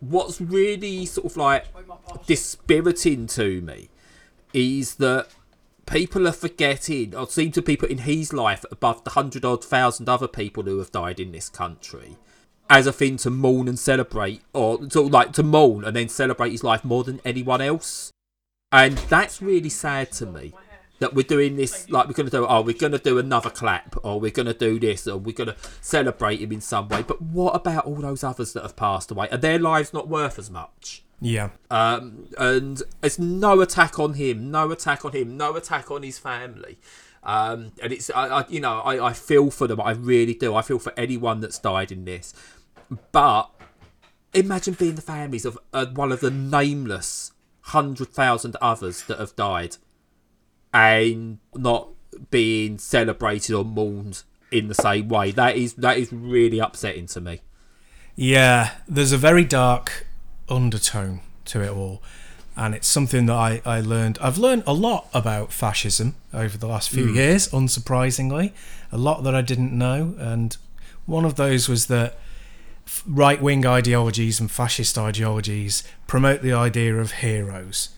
what's 0.01 0.41
really 0.41 1.05
sort 1.05 1.27
of 1.27 1.37
like 1.37 1.65
dispiriting 2.25 3.27
to 3.27 3.61
me 3.61 3.89
is 4.51 4.95
that 4.95 5.29
people 5.89 6.27
are 6.27 6.33
forgetting, 6.33 7.15
or 7.15 7.27
seem 7.27 7.51
to 7.51 7.61
be 7.61 7.75
putting 7.75 7.99
his 7.99 8.31
life 8.31 8.63
above 8.71 9.03
the 9.03 9.11
hundred 9.11 9.43
odd 9.43 9.63
thousand 9.63 10.07
other 10.07 10.27
people 10.27 10.63
who 10.63 10.77
have 10.77 10.91
died 10.91 11.19
in 11.19 11.31
this 11.31 11.49
country 11.49 12.17
as 12.69 12.85
a 12.85 12.93
thing 12.93 13.17
to 13.17 13.29
mourn 13.31 13.67
and 13.67 13.79
celebrate, 13.79 14.41
or 14.53 14.75
of 14.75 14.95
like 14.95 15.33
to 15.33 15.43
mourn 15.43 15.83
and 15.83 15.95
then 15.95 16.07
celebrate 16.07 16.51
his 16.51 16.63
life 16.63 16.85
more 16.85 17.03
than 17.03 17.19
anyone 17.25 17.61
else. 17.61 18.11
And 18.71 18.97
that's 19.09 19.41
really 19.41 19.69
sad 19.69 20.11
to 20.13 20.27
me 20.27 20.53
that 20.99 21.15
we're 21.15 21.23
doing 21.23 21.55
this, 21.55 21.89
like 21.89 22.07
we're 22.07 22.13
going 22.13 22.29
to 22.29 22.37
do, 22.37 22.45
oh, 22.47 22.61
we're 22.61 22.77
going 22.77 22.91
to 22.91 22.99
do 22.99 23.17
another 23.17 23.49
clap, 23.49 23.95
or 24.03 24.19
we're 24.19 24.29
going 24.29 24.45
to 24.45 24.53
do 24.53 24.79
this, 24.79 25.07
or 25.07 25.17
we're 25.17 25.33
going 25.33 25.47
to 25.49 25.55
celebrate 25.81 26.41
him 26.41 26.51
in 26.51 26.61
some 26.61 26.87
way. 26.89 27.01
But 27.01 27.21
what 27.21 27.55
about 27.55 27.85
all 27.85 27.95
those 27.95 28.23
others 28.23 28.53
that 28.53 28.61
have 28.61 28.75
passed 28.75 29.09
away? 29.09 29.27
Are 29.29 29.37
their 29.37 29.57
lives 29.57 29.91
not 29.91 30.07
worth 30.07 30.37
as 30.37 30.51
much? 30.51 31.03
Yeah. 31.21 31.49
Um, 31.69 32.27
and 32.37 32.81
it's 33.03 33.19
no 33.19 33.61
attack 33.61 33.99
on 33.99 34.13
him, 34.13 34.51
no 34.51 34.71
attack 34.71 35.05
on 35.05 35.11
him, 35.11 35.37
no 35.37 35.55
attack 35.55 35.91
on 35.91 36.03
his 36.03 36.17
family. 36.17 36.79
Um, 37.23 37.73
and 37.83 37.91
it's, 37.91 38.09
I, 38.09 38.27
I, 38.27 38.45
you 38.47 38.61
know, 38.61 38.79
I, 38.79 39.07
I 39.07 39.13
feel 39.13 39.51
for 39.51 39.67
them. 39.67 39.81
I 39.81 39.91
really 39.91 40.33
do. 40.33 40.55
I 40.55 40.61
feel 40.61 40.79
for 40.79 40.93
anyone 40.95 41.41
that's 41.41 41.59
died 41.59 41.91
in 41.91 42.05
this. 42.05 42.33
But 43.11 43.49
imagine 44.33 44.75
being 44.75 44.95
the 44.95 45.01
families 45.01 45.45
of 45.45 45.57
uh, 45.73 45.87
one 45.87 46.11
of 46.11 46.21
the 46.21 46.31
nameless 46.31 47.33
hundred 47.61 48.09
thousand 48.09 48.55
others 48.61 49.03
that 49.03 49.19
have 49.19 49.35
died, 49.35 49.77
and 50.73 51.39
not 51.53 51.89
being 52.31 52.77
celebrated 52.77 53.53
or 53.53 53.65
mourned 53.65 54.23
in 54.51 54.67
the 54.67 54.75
same 54.75 55.09
way. 55.09 55.31
That 55.31 55.55
is 55.55 55.73
that 55.75 55.97
is 55.97 56.11
really 56.11 56.59
upsetting 56.59 57.05
to 57.07 57.21
me. 57.21 57.41
Yeah, 58.15 58.71
there's 58.87 59.11
a 59.11 59.17
very 59.17 59.43
dark 59.43 60.07
undertone 60.49 61.21
to 61.45 61.61
it 61.61 61.69
all. 61.69 62.01
And 62.55 62.75
it's 62.75 62.87
something 62.87 63.25
that 63.27 63.35
I, 63.35 63.61
I 63.65 63.79
learned. 63.79 64.17
I've 64.21 64.37
learned 64.37 64.63
a 64.67 64.73
lot 64.73 65.07
about 65.13 65.53
fascism 65.53 66.15
over 66.33 66.57
the 66.57 66.67
last 66.67 66.89
few 66.89 67.07
years, 67.07 67.47
unsurprisingly. 67.49 68.51
A 68.91 68.97
lot 68.97 69.23
that 69.23 69.33
I 69.33 69.41
didn't 69.41 69.71
know. 69.71 70.15
And 70.17 70.57
one 71.05 71.23
of 71.23 71.35
those 71.35 71.69
was 71.69 71.87
that 71.87 72.17
right 73.07 73.41
wing 73.41 73.65
ideologies 73.65 74.39
and 74.39 74.51
fascist 74.51 74.97
ideologies 74.97 75.83
promote 76.07 76.41
the 76.41 76.51
idea 76.51 76.97
of 76.97 77.11
heroes. 77.13 77.89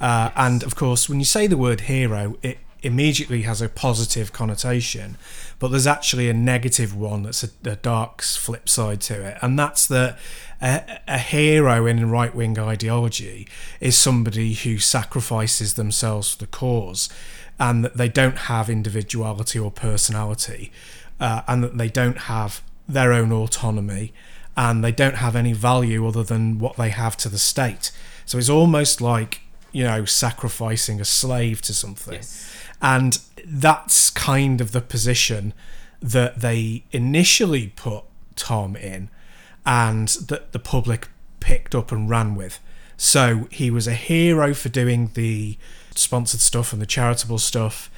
Uh, 0.00 0.30
And 0.36 0.62
of 0.62 0.74
course, 0.74 1.08
when 1.08 1.18
you 1.18 1.24
say 1.24 1.46
the 1.46 1.56
word 1.56 1.82
hero, 1.82 2.36
it 2.42 2.58
immediately 2.82 3.42
has 3.42 3.60
a 3.60 3.68
positive 3.68 4.32
connotation, 4.32 5.16
but 5.58 5.68
there's 5.68 5.86
actually 5.86 6.28
a 6.28 6.34
negative 6.34 6.96
one 6.96 7.24
that's 7.24 7.44
a, 7.44 7.50
a 7.64 7.76
dark 7.76 8.22
flip 8.22 8.68
side 8.68 9.00
to 9.02 9.22
it. 9.22 9.38
And 9.42 9.58
that's 9.58 9.86
that 9.88 10.18
a, 10.60 11.00
a 11.06 11.18
hero 11.18 11.86
in 11.86 12.10
right 12.10 12.34
wing 12.34 12.58
ideology 12.58 13.46
is 13.80 13.96
somebody 13.96 14.54
who 14.54 14.78
sacrifices 14.78 15.74
themselves 15.74 16.32
for 16.32 16.38
the 16.38 16.46
cause 16.46 17.08
and 17.58 17.84
that 17.84 17.96
they 17.96 18.08
don't 18.08 18.38
have 18.38 18.70
individuality 18.70 19.58
or 19.58 19.70
personality 19.70 20.72
uh, 21.20 21.42
and 21.46 21.62
that 21.62 21.76
they 21.76 21.88
don't 21.88 22.18
have 22.18 22.62
their 22.88 23.12
own 23.12 23.30
autonomy 23.30 24.12
and 24.56 24.82
they 24.82 24.92
don't 24.92 25.16
have 25.16 25.36
any 25.36 25.52
value 25.52 26.06
other 26.06 26.24
than 26.24 26.58
what 26.58 26.76
they 26.76 26.90
have 26.90 27.16
to 27.18 27.28
the 27.28 27.38
state. 27.38 27.92
So 28.26 28.38
it's 28.38 28.48
almost 28.48 29.00
like, 29.00 29.42
you 29.72 29.84
know, 29.84 30.04
sacrificing 30.04 31.00
a 31.00 31.04
slave 31.04 31.62
to 31.62 31.74
something. 31.74 32.14
Yes. 32.14 32.56
And 32.82 33.18
that's 33.44 34.10
kind 34.10 34.60
of 34.60 34.72
the 34.72 34.80
position 34.80 35.52
that 36.00 36.40
they 36.40 36.84
initially 36.92 37.68
put 37.76 38.04
Tom 38.36 38.76
in 38.76 39.10
and 39.66 40.08
that 40.08 40.52
the 40.52 40.58
public 40.58 41.08
picked 41.40 41.74
up 41.74 41.92
and 41.92 42.08
ran 42.08 42.34
with. 42.34 42.58
So 42.96 43.48
he 43.50 43.70
was 43.70 43.86
a 43.86 43.94
hero 43.94 44.54
for 44.54 44.68
doing 44.68 45.10
the 45.14 45.56
sponsored 45.94 46.40
stuff 46.40 46.72
and 46.72 46.80
the 46.80 46.86
charitable 46.86 47.38
stuff 47.38 47.90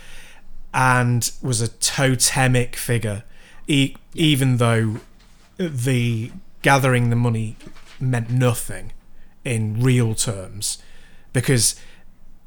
and 0.74 1.30
was 1.42 1.60
a 1.60 1.68
totemic 1.68 2.76
figure, 2.76 3.24
e- 3.66 3.94
even 4.14 4.56
though 4.56 4.96
the 5.58 6.32
gathering 6.62 7.10
the 7.10 7.16
money 7.16 7.56
meant 8.00 8.30
nothing 8.30 8.92
in 9.44 9.82
real 9.82 10.14
terms 10.14 10.78
because 11.32 11.76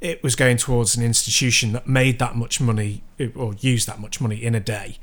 it 0.02 0.22
was 0.24 0.36
going 0.36 0.58
towards 0.58 0.96
an 0.96 1.04
institution 1.04 1.72
that 1.74 1.88
made 1.88 2.20
that 2.20 2.36
much 2.36 2.62
money 2.62 3.04
or 3.36 3.54
used 3.56 3.88
that 3.88 4.00
much 4.00 4.22
money 4.22 4.44
in 4.44 4.54
a 4.54 4.60
day. 4.60 4.98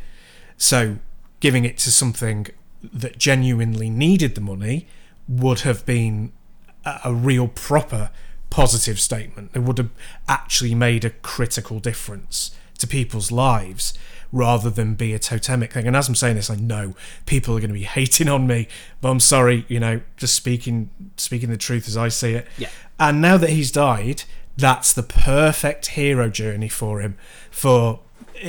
So 0.57 0.99
giving 1.41 1.65
it 1.65 1.79
to 1.79 1.91
something 1.91 2.47
that 2.83 3.19
genuinely 3.19 3.91
needed 3.91 4.35
the 4.35 4.41
money 4.41 4.87
would 5.29 5.61
have 5.61 5.85
been 5.87 6.33
a, 6.85 7.13
real 7.13 7.49
proper 7.49 8.11
positive 8.51 9.01
statement. 9.01 9.51
It 9.55 9.61
would 9.61 9.79
have 9.79 9.91
actually 10.29 10.75
made 10.75 11.05
a 11.05 11.11
critical 11.11 11.79
difference 11.81 12.51
to 12.79 12.87
people's 12.87 13.31
lives 13.31 13.95
rather 14.33 14.71
than 14.71 14.95
be 14.95 15.13
a 15.13 15.19
totemic 15.19 15.73
thing. 15.73 15.87
And 15.87 15.95
as 15.95 16.09
I'm 16.09 16.15
saying 16.15 16.37
this, 16.37 16.49
I 16.51 16.57
know 16.57 16.95
people 17.27 17.55
are 17.57 17.61
going 17.61 17.69
to 17.69 17.75
be 17.75 17.85
hating 17.99 18.29
on 18.29 18.47
me, 18.47 18.67
but 19.01 19.11
I'm 19.11 19.21
sorry, 19.21 19.65
you 19.69 19.79
know, 19.79 20.01
just 20.17 20.35
speaking 20.35 20.91
speaking 21.17 21.51
the 21.51 21.57
truth 21.57 21.87
as 21.87 21.97
I 21.97 22.09
see 22.09 22.33
it. 22.33 22.47
Yeah. 22.59 22.71
And 22.99 23.21
now 23.21 23.37
that 23.37 23.51
he's 23.51 23.71
died, 23.71 24.25
that's 24.57 24.93
the 24.93 25.03
perfect 25.03 25.89
hero 25.89 26.29
journey 26.29 26.69
for 26.69 27.01
him. 27.01 27.17
For 27.51 28.01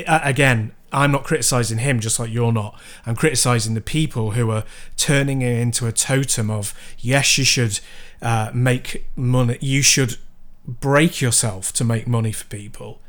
again, 0.08 0.72
I'm 0.91 1.12
not 1.12 1.24
criticizing 1.24 1.80
him 1.80 2.00
just 2.00 2.19
like 2.19 2.32
you're 2.32 2.52
not. 2.52 2.80
I'm 3.06 3.15
criticizing 3.15 3.74
the 3.74 3.82
people 3.82 4.32
who 4.32 4.52
are 4.52 4.63
turning 4.96 5.41
it 5.41 5.60
into 5.60 5.88
a 5.88 5.91
totem 5.91 6.50
of 6.50 6.74
yes, 7.00 7.38
you 7.38 7.43
should 7.43 7.80
uh, 8.22 8.52
make 8.54 9.06
money. 9.15 9.58
You 9.60 9.82
should 9.82 10.17
break 10.65 11.19
yourself 11.19 11.74
to 11.74 11.84
make 11.84 12.08
money 12.08 12.32
for 12.32 12.46
people 12.46 13.02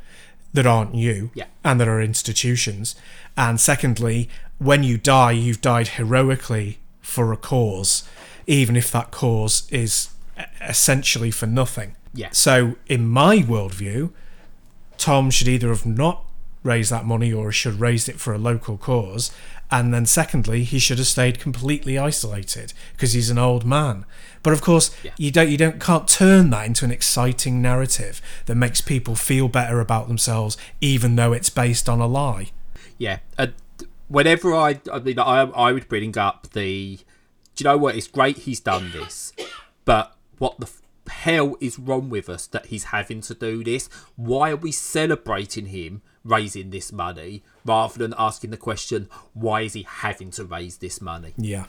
that 0.55 0.65
aren't 0.65 0.95
you 0.95 1.31
Yeah. 1.33 1.45
and 1.63 1.79
that 1.79 1.87
are 1.87 2.01
institutions. 2.01 2.95
And 3.37 3.59
secondly, 3.59 4.29
when 4.57 4.83
you 4.83 4.97
die, 4.97 5.31
you've 5.31 5.61
died 5.61 5.89
heroically 5.89 6.79
for 7.01 7.31
a 7.33 7.37
cause, 7.37 8.03
even 8.47 8.75
if 8.75 8.91
that 8.91 9.11
cause 9.11 9.63
is 9.69 10.09
essentially 10.61 11.31
for 11.31 11.45
nothing. 11.47 11.95
Yeah. 12.13 12.29
So, 12.31 12.75
in 12.87 13.07
my 13.07 13.37
worldview, 13.39 14.11
Tom 14.97 15.29
should 15.29 15.47
either 15.47 15.69
have 15.69 15.85
not 15.85 16.23
raised 16.63 16.91
that 16.91 17.05
money 17.05 17.31
or 17.31 17.51
should 17.51 17.79
raised 17.79 18.09
it 18.09 18.19
for 18.19 18.33
a 18.33 18.37
local 18.37 18.77
cause. 18.77 19.31
And 19.69 19.93
then, 19.93 20.05
secondly, 20.05 20.63
he 20.63 20.79
should 20.79 20.97
have 20.99 21.07
stayed 21.07 21.39
completely 21.39 21.97
isolated 21.97 22.73
because 22.93 23.13
he's 23.13 23.29
an 23.29 23.37
old 23.37 23.65
man. 23.65 24.05
But 24.45 24.53
of 24.53 24.61
course, 24.61 24.95
Yeah. 25.03 25.09
you 25.17 25.31
don't, 25.31 25.49
you 25.49 25.57
don't, 25.57 25.79
can't 25.81 26.07
turn 26.07 26.51
that 26.51 26.67
into 26.67 26.85
an 26.85 26.91
exciting 26.91 27.63
narrative 27.63 28.21
that 28.45 28.53
makes 28.53 28.79
people 28.79 29.15
feel 29.15 29.47
better 29.47 29.79
about 29.79 30.07
themselves, 30.07 30.55
even 30.79 31.15
though 31.15 31.33
it's 31.33 31.49
based 31.49 31.89
on 31.89 31.99
a 31.99 32.05
lie. 32.05 32.51
Yeah. 32.99 33.19
Uh, 33.39 33.47
whenever 34.07 34.53
I, 34.53 34.79
I 34.93 34.99
mean, 34.99 35.17
I, 35.17 35.41
I 35.41 35.71
would 35.71 35.87
bring 35.89 36.15
up 36.15 36.51
the. 36.51 36.99
Do 37.55 37.63
you 37.63 37.63
know 37.63 37.77
what? 37.77 37.95
It's 37.95 38.05
great 38.07 38.37
he's 38.37 38.59
done 38.59 38.91
this, 38.91 39.33
but 39.83 40.15
what 40.37 40.59
the 40.59 40.69
hell 41.09 41.55
is 41.59 41.79
wrong 41.79 42.09
with 42.09 42.29
us 42.29 42.45
that 42.47 42.67
he's 42.67 42.85
having 42.85 43.21
to 43.21 43.33
do 43.33 43.63
this? 43.63 43.89
Why 44.15 44.51
are 44.51 44.57
we 44.57 44.71
celebrating 44.71 45.67
him 45.67 46.03
raising 46.23 46.69
this 46.69 46.91
money 46.91 47.41
rather 47.65 47.97
than 47.97 48.13
asking 48.17 48.51
the 48.51 48.57
question, 48.57 49.09
why 49.33 49.61
is 49.61 49.73
he 49.73 49.87
having 49.89 50.29
to 50.31 50.43
raise 50.45 50.77
this 50.77 51.01
money? 51.01 51.33
Yeah. 51.37 51.65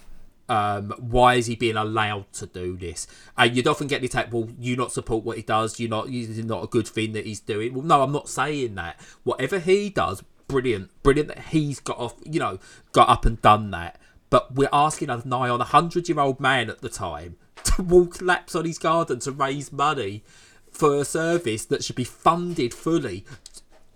Um, 0.49 0.95
why 0.99 1.35
is 1.35 1.47
he 1.47 1.57
being 1.57 1.77
allowed 1.77 2.33
to 2.35 2.47
do 2.47 2.77
this? 2.77 3.07
And 3.37 3.57
you'd 3.57 3.67
often 3.67 3.87
get 3.87 4.01
the 4.01 4.07
attack, 4.07 4.33
well, 4.33 4.49
you 4.59 4.77
not 4.77 4.93
support 4.93 5.25
what 5.25 5.37
he 5.37 5.43
does, 5.43 5.81
you're 5.81 5.91
not, 5.91 6.09
it's 6.09 6.39
not 6.39 6.65
a 6.65 6.69
good 6.69 6.87
thing 6.87 7.13
that 7.13 7.27
he's 7.27 7.41
doing. 7.41 7.75
Well, 7.75 7.85
no, 7.85 8.03
I'm 8.03 8.13
not 8.13 8.29
saying 8.29 8.75
that. 8.77 9.01
Whatever 9.25 9.59
he 9.59 9.91
does, 9.91 10.23
brilliant, 10.49 10.91
brilliant 11.03 11.29
that 11.29 11.47
he's 11.47 11.81
got 11.81 11.99
off, 11.99 12.15
you 12.25 12.41
know, 12.41 12.59
got 12.93 13.09
up 13.09 13.25
and 13.25 13.41
done 13.43 13.71
that. 13.73 13.99
But 14.31 14.55
we're 14.55 14.69
asking 14.73 15.11
a 15.11 15.23
nigh 15.25 15.49
on 15.49 15.61
a 15.61 15.65
hundred 15.65 16.09
year 16.09 16.21
old 16.21 16.41
man 16.41 16.69
at 16.69 16.81
the 16.81 16.89
time 16.89 17.37
to 17.65 17.83
walk 17.83 18.21
laps 18.21 18.55
on 18.55 18.65
his 18.65 18.79
garden 18.79 19.21
to 19.21 19.33
raise 19.33 19.73
money 19.73 20.25
for 20.71 20.97
a 20.97 21.05
service 21.05 21.65
that 21.67 21.83
should 21.83 21.97
be 21.97 22.05
funded 22.05 22.75
fully 22.75 23.25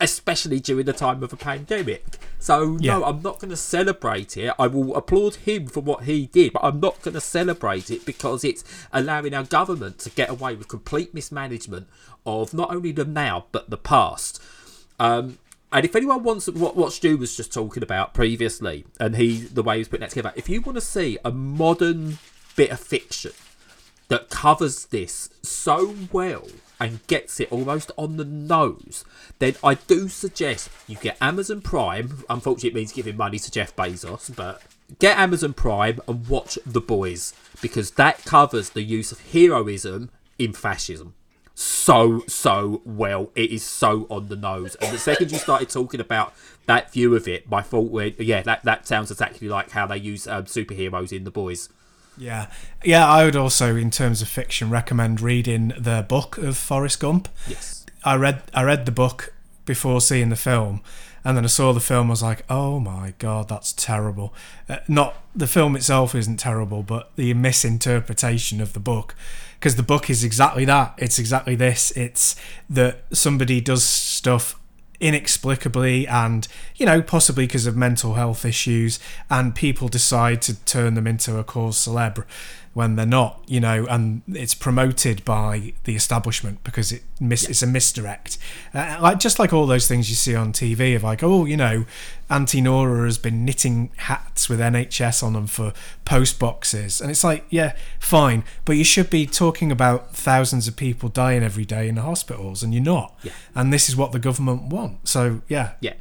especially 0.01 0.61
during 0.61 0.87
the 0.87 0.93
time 0.93 1.23
of 1.23 1.33
a 1.33 1.37
pandemic. 1.37 2.19
So 2.39 2.79
Yeah. 2.81 2.99
no, 2.99 3.05
I'm 3.05 3.21
not 3.23 3.39
going 3.39 3.51
to 3.51 3.57
celebrate 3.57 4.37
it. 4.37 4.53
I 4.59 4.67
will 4.67 4.97
applaud 4.97 5.37
him 5.37 5.67
for 5.67 5.81
what 5.81 6.05
he 6.05 6.27
did, 6.27 6.55
but 6.55 6.65
I'm 6.65 6.81
not 6.81 7.03
going 7.03 7.15
to 7.15 7.21
celebrate 7.21 7.91
it 7.91 8.07
because 8.07 8.43
it's 8.43 8.65
allowing 8.93 9.35
our 9.35 9.45
government 9.45 9.99
to 10.01 10.11
get 10.11 10.31
away 10.31 10.55
with 10.55 10.69
complete 10.69 11.13
mismanagement 11.13 11.87
of 12.25 12.55
not 12.55 12.75
only 12.75 12.93
the 12.93 13.05
now 13.05 13.47
but 13.53 13.71
the 13.71 13.77
past. 13.77 14.43
Um, 14.99 15.39
and 15.73 15.85
if 15.85 15.95
anyone 15.95 16.23
wants 16.25 16.49
what 16.49 16.77
what 16.77 16.93
Stu 16.93 17.17
was 17.17 17.37
just 17.37 17.53
talking 17.53 17.83
about 17.83 18.13
previously, 18.15 18.87
and 18.99 19.17
he 19.17 19.39
the 19.39 19.63
way 19.63 19.79
he's 19.79 19.89
putting 19.89 20.01
that 20.01 20.11
together, 20.11 20.33
if 20.35 20.49
you 20.49 20.61
want 20.61 20.77
to 20.77 20.81
see 20.81 21.19
a 21.25 21.31
modern 21.31 22.19
bit 22.57 22.71
of 22.71 22.81
fiction 22.81 23.33
that 24.09 24.29
covers 24.31 24.87
this 24.87 25.31
so 25.43 25.95
well 26.11 26.47
and 26.81 27.07
gets 27.07 27.39
it 27.41 27.53
almost 27.53 27.93
on 27.97 28.17
the 28.17 28.25
nose, 28.25 29.05
then 29.39 29.55
I 29.63 29.75
do 29.75 30.09
suggest 30.09 30.71
you 30.89 30.97
get 30.97 31.17
Amazon 31.21 31.61
Prime. 31.61 32.25
Unfortunately, 32.29 32.71
it 32.71 32.75
means 32.75 32.93
giving 32.93 33.17
money 33.17 33.39
to 33.39 33.51
Jeff 33.51 33.77
Bezos, 33.77 34.35
but 34.35 34.63
get 34.99 35.19
Amazon 35.19 35.53
Prime 35.53 36.01
and 36.09 36.27
watch 36.29 36.59
The 36.65 36.81
Boys 36.81 37.35
because 37.61 37.93
that 37.93 38.25
covers 38.25 38.71
the 38.71 38.83
use 38.83 39.13
of 39.13 39.21
heroism 39.33 40.11
in 40.39 40.53
fascism 40.53 41.15
so 41.61 42.23
so 42.27 42.81
well. 42.87 43.31
It 43.35 43.51
is 43.51 43.63
so 43.63 44.07
on 44.09 44.29
the 44.29 44.37
nose. 44.37 44.77
And 44.77 44.93
the 44.95 44.99
second 44.99 45.31
you 45.31 45.39
started 45.39 45.69
talking 45.69 46.01
about 46.01 46.33
that 46.67 46.93
view 46.93 47.15
of 47.15 47.29
it, 47.29 47.51
my 47.51 47.61
thought 47.61 47.91
went, 47.91 48.19
yeah, 48.19 48.41
that 48.43 48.65
that 48.65 48.87
sounds 48.87 49.11
exactly 49.11 49.49
like 49.49 49.71
how 49.71 49.87
they 49.87 49.99
use 49.99 50.27
um, 50.27 50.45
superheroes 50.45 51.13
in 51.13 51.25
The 51.25 51.31
Boys. 51.31 51.69
Yeah. 52.17 52.47
Yeah, 52.85 53.09
I 53.09 53.25
would 53.25 53.37
also, 53.37 53.77
in 53.77 53.91
terms 53.91 54.23
of 54.23 54.29
fiction, 54.29 54.71
recommend 54.71 55.21
reading 55.21 55.73
the 55.79 56.05
book 56.07 56.39
of 56.39 56.57
Forrest 56.57 57.01
Gump. 57.01 57.29
Yes. 57.49 57.85
I 58.05 58.17
read 58.17 58.43
I 58.55 58.63
read 58.63 58.87
the 58.87 58.93
book 58.93 59.33
before 59.65 60.01
seeing 60.01 60.31
the 60.31 60.37
film, 60.37 60.81
and 61.25 61.37
then 61.37 61.45
I 61.45 61.49
saw 61.49 61.73
the 61.73 61.81
film. 61.81 62.09
I 62.09 62.11
was 62.11 62.23
like, 62.23 62.45
"Oh 62.49 62.81
my 62.81 63.15
god, 63.19 63.49
that's 63.49 63.73
terrible." 63.73 64.35
Uh, 64.69 64.79
not 64.89 65.17
the 65.35 65.47
film 65.47 65.77
itself 65.77 66.15
isn't 66.15 66.39
terrible, 66.39 66.83
but 66.83 67.11
the 67.17 67.35
misinterpretation 67.35 68.61
of 68.61 68.73
the 68.73 68.81
book, 68.81 69.15
because 69.59 69.77
the 69.77 69.83
book 69.83 70.09
is 70.09 70.25
exactly 70.25 70.65
that. 70.65 70.95
It's 70.97 71.19
exactly 71.19 71.55
this. 71.55 71.91
It's 71.93 72.37
that 72.71 73.05
somebody 73.13 73.61
does 73.61 73.85
stuff 73.85 74.60
inexplicably 75.01 76.07
and 76.07 76.47
you 76.77 76.85
know 76.85 77.01
possibly 77.01 77.47
because 77.47 77.67
of 77.67 77.77
mental 77.77 78.15
health 78.15 78.45
issues 78.45 79.01
and 79.31 79.55
people 79.55 79.89
decide 79.89 80.43
to 80.43 80.63
turn 80.65 80.95
them 80.95 81.07
into 81.07 81.39
a 81.39 81.45
cause 81.45 81.79
celebre 81.79 82.27
when 82.73 82.95
they're 82.95 83.05
not 83.05 83.43
you 83.49 83.59
know 83.59 83.85
and 83.91 84.23
it's 84.29 84.55
promoted 84.55 85.25
by 85.25 85.73
the 85.85 85.97
establishment 85.97 86.63
because 86.63 86.93
it 86.93 87.03
mis- 87.19 87.49
it's 87.49 87.63
a 87.63 87.67
misdirect. 87.67 88.39
Uh, 88.73 88.99
like 89.01 89.19
just 89.19 89.39
like 89.39 89.53
all 89.53 89.67
those 89.67 89.89
things 89.89 90.09
you 90.09 90.15
see 90.15 90.35
on 90.35 90.53
TV 90.53 90.95
of 90.95 91.03
like 91.03 91.23
oh 91.23 91.45
you 91.45 91.57
know 91.57 91.85
Auntie 92.29 92.61
Nora 92.61 93.07
has 93.07 93.19
been 93.19 93.45
knitting 93.45 93.91
hats 93.97 94.49
with 94.49 94.61
NHS 94.61 95.23
on 95.23 95.33
them 95.33 95.49
for 95.49 95.73
post 96.05 96.39
boxes. 96.39 97.01
And 97.01 97.11
it's 97.11 97.25
like 97.25 97.45
yeah 97.51 97.75
fine 97.99 98.45
but 98.65 98.77
you 98.77 98.85
should 98.85 99.11
be 99.11 99.27
talking 99.27 99.73
about 99.73 100.15
thousands 100.15 100.69
of 100.69 100.77
people 100.77 101.09
dying 101.09 101.43
every 101.43 101.65
day 101.65 101.89
in 101.89 101.97
the 101.97 102.03
hospitals 102.03 102.63
and 102.63 102.73
you're 102.73 102.83
not. 102.83 103.17
Yeah. 103.23 103.33
and 103.55 103.73
this 103.73 103.89
is 103.89 103.97
what 103.97 104.13
the 104.13 104.21
government 104.21 104.65
want. 104.65 105.09
So 105.09 105.43
yeah. 105.49 105.73
Yeah. 105.81 105.95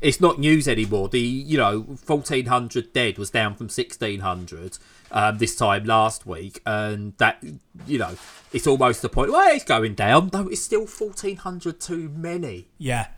It's 0.00 0.20
not 0.20 0.38
news 0.38 0.66
anymore. 0.68 1.08
The 1.08 1.20
you 1.20 1.58
know 1.58 1.80
1400 1.80 2.92
dead 2.92 3.18
was 3.18 3.30
down 3.30 3.54
from 3.54 3.64
1600 3.64 4.78
um, 5.10 5.38
this 5.38 5.56
time 5.56 5.84
last 5.84 6.26
week, 6.26 6.60
and 6.66 7.14
that 7.18 7.42
you 7.86 7.98
know 7.98 8.14
it's 8.52 8.66
almost 8.66 9.02
the 9.02 9.08
point. 9.08 9.30
Well, 9.32 9.54
it's 9.54 9.64
going 9.64 9.94
down. 9.94 10.28
though. 10.28 10.48
it's 10.48 10.62
still 10.62 10.86
1400 10.86 11.80
too 11.80 12.08
many. 12.08 12.68
yeah 12.78 13.08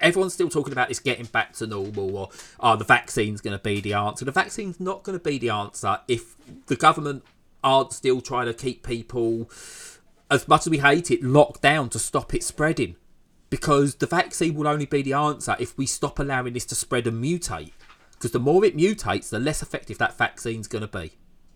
everyone's 0.00 0.34
still 0.34 0.48
talking 0.48 0.72
about 0.72 0.88
this 0.88 0.98
getting 0.98 1.24
back 1.26 1.52
to 1.54 1.66
normal 1.66 2.16
or 2.16 2.28
oh, 2.60 2.76
the 2.76 2.84
vaccine's 2.84 3.40
going 3.40 3.56
to 3.56 3.62
be 3.62 3.80
the 3.80 3.94
answer. 3.94 4.24
The 4.24 4.32
vaccine's 4.32 4.78
not 4.78 5.02
going 5.02 5.18
to 5.18 5.22
be 5.22 5.38
the 5.38 5.50
answer 5.50 5.98
if 6.08 6.36
the 6.66 6.76
government 6.76 7.24
aren't 7.62 7.92
still 7.92 8.20
trying 8.20 8.46
to 8.46 8.54
keep 8.54 8.86
people, 8.86 9.50
as 10.30 10.46
much 10.46 10.62
as 10.62 10.70
we 10.70 10.78
hate 10.78 11.10
it, 11.10 11.22
locked 11.22 11.62
down 11.62 11.88
to 11.90 11.98
stop 11.98 12.34
it 12.34 12.42
spreading. 12.42 12.96
Because 13.50 13.96
the 13.96 14.06
vaccine 14.06 14.54
will 14.54 14.66
only 14.66 14.86
be 14.86 15.00
the 15.02 15.12
answer 15.12 15.56
if 15.60 15.78
we 15.78 15.86
stop 15.86 16.18
allowing 16.18 16.54
this 16.54 16.66
to 16.66 16.74
spread 16.74 17.06
and 17.06 17.22
mutate. 17.22 17.72
Because 18.14 18.30
the 18.30 18.38
more 18.38 18.64
it 18.64 18.76
mutates, 18.76 19.28
the 19.28 19.38
less 19.38 19.62
effective 19.62 19.98
that 19.98 20.16
vaccine's 20.16 20.68
going 20.68 20.86
to 20.86 20.98
be. 20.98 21.12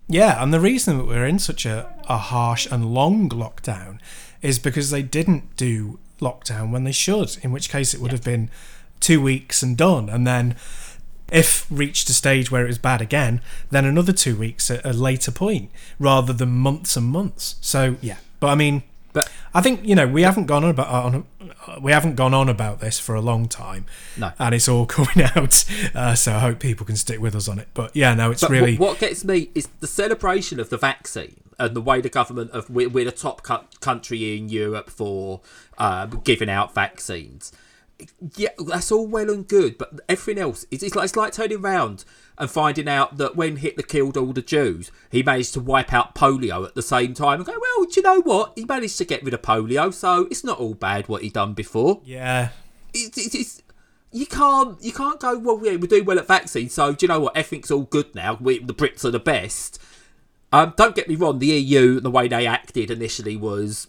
Yeah, 0.08 0.42
and 0.42 0.52
the 0.52 0.60
reason 0.60 0.96
that 0.96 1.04
we're 1.06 1.26
in 1.26 1.38
such 1.38 1.66
a, 1.66 1.94
a 2.08 2.16
harsh 2.16 2.66
and 2.70 2.94
long 2.94 3.28
lockdown 3.28 4.00
is 4.40 4.58
because 4.58 4.90
they 4.90 5.02
didn't 5.02 5.56
do 5.56 5.98
lockdown 6.20 6.70
when 6.70 6.84
they 6.84 6.92
should, 6.92 7.36
in 7.42 7.52
which 7.52 7.68
case 7.68 7.92
it 7.92 8.00
would 8.00 8.12
have 8.12 8.24
been 8.24 8.50
two 9.00 9.20
weeks 9.20 9.62
and 9.62 9.76
done. 9.76 10.08
And 10.08 10.26
then 10.26 10.56
if 11.30 11.66
reached 11.70 12.08
a 12.08 12.14
stage 12.14 12.50
where 12.50 12.64
it 12.64 12.68
was 12.68 12.78
bad 12.78 13.02
again, 13.02 13.40
then 13.70 13.84
another 13.84 14.12
two 14.12 14.36
weeks 14.36 14.70
at 14.70 14.84
a 14.84 14.92
later 14.92 15.30
point, 15.30 15.70
rather 15.98 16.32
than 16.32 16.50
months 16.50 16.96
and 16.96 17.06
months. 17.06 17.56
So 17.60 17.96
yeah. 18.00 18.16
But 18.40 18.48
I 18.48 18.54
mean 18.54 18.82
But 19.12 19.30
I 19.54 19.60
think 19.60 19.84
you 19.84 19.94
know 19.94 20.06
we 20.06 20.22
haven't 20.22 20.46
gone 20.46 20.64
on 20.64 20.70
about 20.70 20.88
on, 20.88 21.24
we 21.80 21.92
haven't 21.92 22.14
gone 22.16 22.34
on 22.34 22.48
about 22.48 22.80
this 22.80 22.98
for 22.98 23.14
a 23.14 23.20
long 23.20 23.48
time, 23.48 23.86
No. 24.16 24.32
and 24.38 24.54
it's 24.54 24.68
all 24.68 24.86
coming 24.96 25.26
out. 25.34 25.64
Uh, 25.94 26.14
so 26.14 26.34
I 26.34 26.38
hope 26.40 26.60
people 26.60 26.84
can 26.86 26.96
stick 26.96 27.20
with 27.20 27.34
us 27.34 27.48
on 27.48 27.58
it. 27.58 27.68
But 27.74 27.94
yeah, 27.96 28.14
no, 28.14 28.30
it's 28.30 28.42
But 28.42 28.50
really 28.50 28.76
what, 28.76 28.98
gets 28.98 29.24
me 29.24 29.50
is 29.54 29.68
the 29.80 29.86
celebration 29.86 30.60
of 30.60 30.70
the 30.70 30.76
vaccine 30.76 31.40
and 31.58 31.74
the 31.74 31.80
way 31.80 32.00
the 32.00 32.08
government 32.08 32.50
of 32.52 32.68
we're, 32.70 32.88
we're 32.88 33.04
the 33.04 33.12
top 33.12 33.42
country 33.80 34.36
in 34.36 34.48
Europe 34.48 34.90
for 34.90 35.40
um, 35.78 36.20
giving 36.24 36.48
out 36.50 36.74
vaccines. 36.74 37.52
Yeah, 38.36 38.50
that's 38.66 38.92
all 38.92 39.06
well 39.06 39.30
and 39.30 39.48
good, 39.48 39.76
but 39.76 40.00
everything 40.08 40.40
else 40.40 40.66
it's, 40.70 40.82
it's 40.82 40.94
like 40.94 41.04
it's 41.06 41.16
like 41.16 41.32
turning 41.32 41.58
around 41.58 42.04
and 42.36 42.50
finding 42.50 42.88
out 42.88 43.16
that 43.16 43.34
when 43.34 43.56
Hitler 43.56 43.82
killed 43.82 44.16
all 44.16 44.32
the 44.32 44.42
Jews, 44.42 44.92
he 45.10 45.22
managed 45.22 45.54
to 45.54 45.60
wipe 45.60 45.92
out 45.92 46.14
polio 46.14 46.66
at 46.66 46.74
the 46.74 46.82
same 46.82 47.12
time. 47.12 47.40
And 47.40 47.46
go, 47.46 47.58
well, 47.60 47.86
do 47.86 47.92
you 47.96 48.02
know 48.02 48.20
what? 48.20 48.52
He 48.54 48.64
managed 48.64 48.98
to 48.98 49.04
get 49.04 49.24
rid 49.24 49.34
of 49.34 49.42
polio, 49.42 49.92
so 49.92 50.28
it's 50.30 50.44
not 50.44 50.58
all 50.58 50.74
bad 50.74 51.08
what 51.08 51.22
he 51.22 51.30
done 51.30 51.54
before. 51.54 52.00
Yeah. 52.04 52.50
It's, 52.94 53.18
it's, 53.18 53.34
it's 53.34 53.62
you 54.12 54.26
can't 54.26 54.82
you 54.82 54.92
can't 54.92 55.20
go 55.20 55.38
well. 55.38 55.60
Yeah, 55.62 55.72
we're 55.72 55.88
doing 55.88 56.04
well 56.04 56.18
at 56.18 56.26
vaccines, 56.26 56.72
so 56.72 56.92
do 56.92 57.04
you 57.04 57.08
know 57.08 57.20
what? 57.20 57.36
Everything's 57.36 57.70
all 57.70 57.82
good 57.82 58.14
now. 58.14 58.38
We, 58.40 58.60
the 58.60 58.74
Brits 58.74 59.04
are 59.04 59.10
the 59.10 59.18
best. 59.18 59.80
Um, 60.50 60.72
don't 60.76 60.94
get 60.94 61.08
me 61.08 61.14
wrong. 61.16 61.40
The 61.40 61.46
EU, 61.48 62.00
the 62.00 62.10
way 62.10 62.26
they 62.26 62.46
acted 62.46 62.90
initially 62.90 63.36
was 63.36 63.88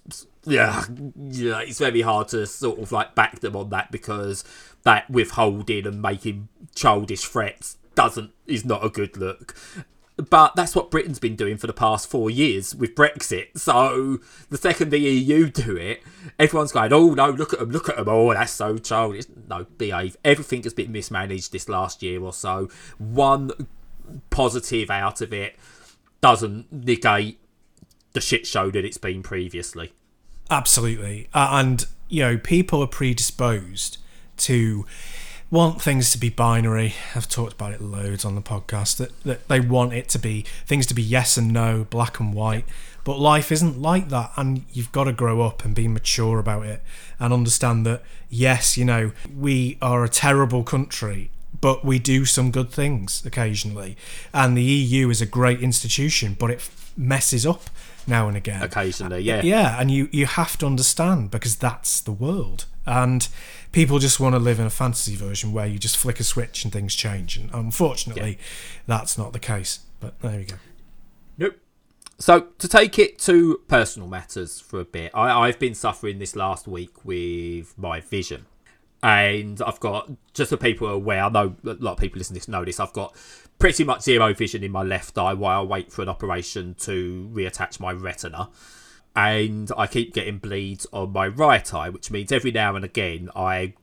yeah, 0.49 0.83
yeah, 1.15 1.59
it's 1.61 1.79
very 1.79 2.01
hard 2.01 2.29
to 2.29 2.45
sort 2.45 2.79
of 2.79 2.91
like 2.91 3.15
back 3.15 3.39
them 3.39 3.55
on 3.55 3.69
that 3.69 3.91
because 3.91 4.43
that 4.83 5.09
withholding 5.09 5.85
and 5.85 6.01
making 6.01 6.49
childish 6.75 7.21
threats 7.21 7.77
doesn't 7.95 8.31
is 8.47 8.65
not 8.65 8.83
a 8.83 8.89
good 8.89 9.17
look. 9.17 9.55
But 10.17 10.55
that's 10.55 10.75
what 10.75 10.91
Britain's 10.91 11.19
been 11.19 11.37
doing 11.37 11.55
for 11.55 11.67
the 11.67 11.73
past 11.73 12.09
four 12.09 12.29
years 12.29 12.75
with 12.75 12.93
Brexit. 12.93 13.57
So 13.57 14.19
the 14.49 14.57
second 14.57 14.89
the 14.89 14.99
EU 14.99 15.49
do 15.49 15.77
it, 15.77 16.03
everyone's 16.37 16.73
going, 16.73 16.91
"Oh 16.91 17.13
no, 17.13 17.29
look 17.29 17.53
at 17.53 17.59
them, 17.59 17.71
look 17.71 17.87
at 17.87 17.95
them! 17.95 18.09
Oh, 18.09 18.33
that's 18.33 18.51
so 18.51 18.77
childish." 18.77 19.25
No, 19.47 19.65
behave. 19.77 20.17
Everything 20.25 20.63
has 20.63 20.73
been 20.73 20.91
mismanaged 20.91 21.53
this 21.53 21.69
last 21.69 22.03
year 22.03 22.21
or 22.21 22.33
so. 22.33 22.69
One 22.97 23.51
positive 24.29 24.89
out 24.89 25.21
of 25.21 25.31
it 25.31 25.55
doesn't 26.21 26.71
negate 26.71 27.39
the 28.13 28.21
shit 28.21 28.45
show 28.45 28.71
that 28.71 28.83
it's 28.83 28.97
been 28.97 29.23
previously. 29.23 29.93
Absolutely. 30.49 31.29
Uh, 31.33 31.49
and, 31.51 31.85
you 32.07 32.23
know, 32.23 32.37
people 32.37 32.81
are 32.81 32.87
predisposed 32.87 33.97
to 34.37 34.85
want 35.51 35.81
things 35.81 36.11
to 36.11 36.17
be 36.17 36.29
binary. 36.29 36.93
I've 37.15 37.27
talked 37.27 37.53
about 37.53 37.73
it 37.73 37.81
loads 37.81 38.23
on 38.23 38.35
the 38.35 38.41
podcast 38.41 38.97
that, 38.97 39.23
that 39.23 39.47
they 39.47 39.59
want 39.59 39.93
it 39.93 40.07
to 40.09 40.19
be 40.19 40.45
things 40.65 40.85
to 40.87 40.93
be 40.93 41.01
yes 41.01 41.37
and 41.37 41.51
no, 41.51 41.85
black 41.89 42.19
and 42.19 42.33
white. 42.33 42.65
But 43.03 43.17
life 43.17 43.51
isn't 43.51 43.81
like 43.81 44.09
that, 44.09 44.31
and 44.35 44.65
you've 44.71 44.91
got 44.91 45.05
to 45.05 45.13
grow 45.13 45.41
up 45.41 45.65
and 45.65 45.73
be 45.73 45.87
mature 45.87 46.37
about 46.37 46.65
it 46.65 46.83
and 47.19 47.33
understand 47.33 47.85
that, 47.85 48.03
yes, 48.29 48.77
you 48.77 48.85
know, 48.85 49.11
we 49.35 49.77
are 49.81 50.03
a 50.03 50.09
terrible 50.09 50.63
country, 50.63 51.31
but 51.59 51.83
we 51.83 51.97
do 51.97 52.25
some 52.25 52.51
good 52.51 52.69
things 52.69 53.25
occasionally. 53.25 53.97
And 54.33 54.55
the 54.55 54.63
EU 54.63 55.09
is 55.09 55.21
a 55.21 55.25
great 55.25 55.61
institution, 55.61 56.35
but 56.37 56.51
it 56.51 56.69
messes 56.95 57.45
up 57.45 57.69
now 58.09 58.27
and 58.27 58.35
again. 58.35 58.61
Occasionally, 58.61 59.21
yeah. 59.21 59.41
Yeah, 59.41 59.79
and 59.79 59.91
you, 59.91 60.09
you 60.11 60.25
have 60.25 60.57
to 60.57 60.65
understand 60.65 61.31
because 61.31 61.55
that's 61.55 62.01
the 62.01 62.11
world. 62.11 62.65
And 62.85 63.27
people 63.71 63.99
just 63.99 64.19
want 64.19 64.33
to 64.35 64.39
live 64.39 64.59
in 64.59 64.65
a 64.65 64.71
fantasy 64.71 65.15
version 65.15 65.53
where 65.53 65.67
you 65.67 65.77
just 65.77 65.97
flick 65.97 66.19
a 66.19 66.23
switch 66.23 66.63
and 66.63 66.73
things 66.73 66.95
change. 66.95 67.37
And 67.37 67.49
unfortunately, 67.53 68.31
yeah. 68.31 68.81
that's 68.87 69.17
not 69.17 69.33
the 69.33 69.39
case. 69.39 69.79
But 69.99 70.19
there 70.21 70.37
we 70.37 70.45
go. 70.45 70.55
Nope. 71.37 71.57
So, 72.17 72.47
to 72.57 72.67
take 72.67 72.99
it 72.99 73.19
to 73.19 73.61
personal 73.67 74.07
matters 74.07 74.59
for 74.59 74.79
a 74.79 74.85
bit, 74.85 75.11
I, 75.13 75.47
I've 75.47 75.59
been 75.59 75.75
suffering 75.75 76.19
this 76.19 76.35
last 76.35 76.67
week 76.67 77.05
with 77.05 77.77
my 77.77 78.01
vision 78.01 78.45
and 79.01 79.61
I've 79.61 79.79
got 79.79 80.11
just 80.33 80.49
for 80.49 80.57
people 80.57 80.87
aware. 80.87 81.23
I 81.23 81.29
know 81.29 81.55
a 81.63 81.73
lot 81.73 81.93
of 81.93 81.97
people 81.97 82.17
listening 82.17 82.39
to 82.39 82.45
this 82.45 82.47
know 82.47 82.65
this. 82.65 82.79
I've 82.79 82.93
got 82.93 83.15
pretty 83.59 83.83
much 83.83 84.01
zero 84.03 84.33
vision 84.33 84.63
in 84.63 84.71
my 84.71 84.81
left 84.81 85.17
eye 85.17 85.33
while 85.33 85.61
I 85.61 85.63
wait 85.63 85.91
for 85.91 86.01
an 86.01 86.09
operation 86.09 86.75
to 86.79 87.29
reattach 87.33 87.79
my 87.79 87.91
retina. 87.91 88.49
And 89.15 89.71
I 89.77 89.85
keep 89.87 90.13
getting 90.13 90.37
bleeds 90.37 90.87
on 90.93 91.11
my 91.11 91.27
right 91.27 91.73
eye, 91.73 91.89
which 91.89 92.09
means 92.09 92.31
every 92.31 92.51
now 92.51 92.75
and 92.75 92.85
again 92.85 93.29
I 93.35 93.73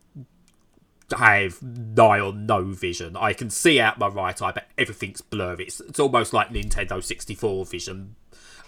have 1.10 1.62
nigh 1.62 2.20
or 2.20 2.32
no 2.32 2.64
vision. 2.64 3.16
I 3.16 3.34
can 3.34 3.50
see 3.50 3.78
out 3.78 3.98
my 3.98 4.08
right 4.08 4.40
eye, 4.40 4.52
but 4.52 4.66
everything's 4.78 5.20
blurry. 5.20 5.64
It's, 5.64 5.80
it's 5.80 6.00
almost 6.00 6.32
like 6.32 6.48
Nintendo 6.48 7.02
64 7.02 7.66
vision, 7.66 8.16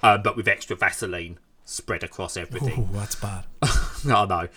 uh, 0.02 0.18
but 0.18 0.36
with 0.36 0.46
extra 0.46 0.76
Vaseline 0.76 1.38
spread 1.64 2.02
across 2.02 2.36
everything. 2.36 2.88
Ooh, 2.90 2.96
that's 2.96 3.14
bad. 3.14 3.44
I 3.62 4.26
know. 4.26 4.48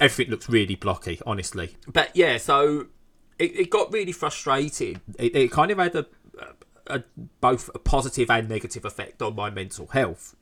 Everything 0.00 0.30
looks 0.30 0.48
really 0.48 0.74
blocky, 0.74 1.20
honestly. 1.26 1.76
But 1.86 2.14
yeah, 2.14 2.38
so 2.38 2.86
it, 3.38 3.56
it 3.56 3.70
got 3.70 3.92
really 3.92 4.12
frustrating. 4.12 5.00
It, 5.18 5.34
it 5.34 5.50
kind 5.50 5.70
of 5.70 5.78
had 5.78 5.94
a, 5.94 6.06
a, 6.86 7.02
both 7.40 7.70
a 7.74 7.78
positive 7.78 8.30
and 8.30 8.48
negative 8.48 8.84
effect 8.84 9.22
on 9.22 9.34
my 9.34 9.50
mental 9.50 9.88
health. 9.88 10.36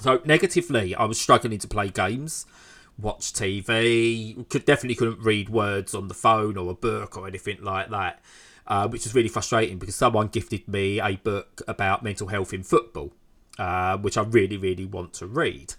So 0.00 0.20
negatively, 0.24 0.94
I 0.94 1.04
was 1.04 1.20
struggling 1.20 1.58
to 1.58 1.68
play 1.68 1.88
games, 1.88 2.46
watch 2.98 3.32
TV. 3.32 4.48
Could 4.48 4.64
definitely 4.64 4.94
couldn't 4.94 5.20
read 5.20 5.48
words 5.50 5.94
on 5.94 6.08
the 6.08 6.14
phone 6.14 6.56
or 6.56 6.70
a 6.70 6.74
book 6.74 7.16
or 7.18 7.28
anything 7.28 7.58
like 7.60 7.90
that, 7.90 8.22
uh, 8.66 8.88
which 8.88 9.04
was 9.04 9.14
really 9.14 9.28
frustrating 9.28 9.78
because 9.78 9.94
someone 9.94 10.28
gifted 10.28 10.66
me 10.66 11.00
a 11.00 11.16
book 11.16 11.62
about 11.68 12.02
mental 12.02 12.28
health 12.28 12.54
in 12.54 12.62
football, 12.62 13.12
uh, 13.58 13.98
which 13.98 14.16
I 14.16 14.22
really 14.22 14.56
really 14.56 14.86
want 14.86 15.12
to 15.14 15.26
read. 15.26 15.74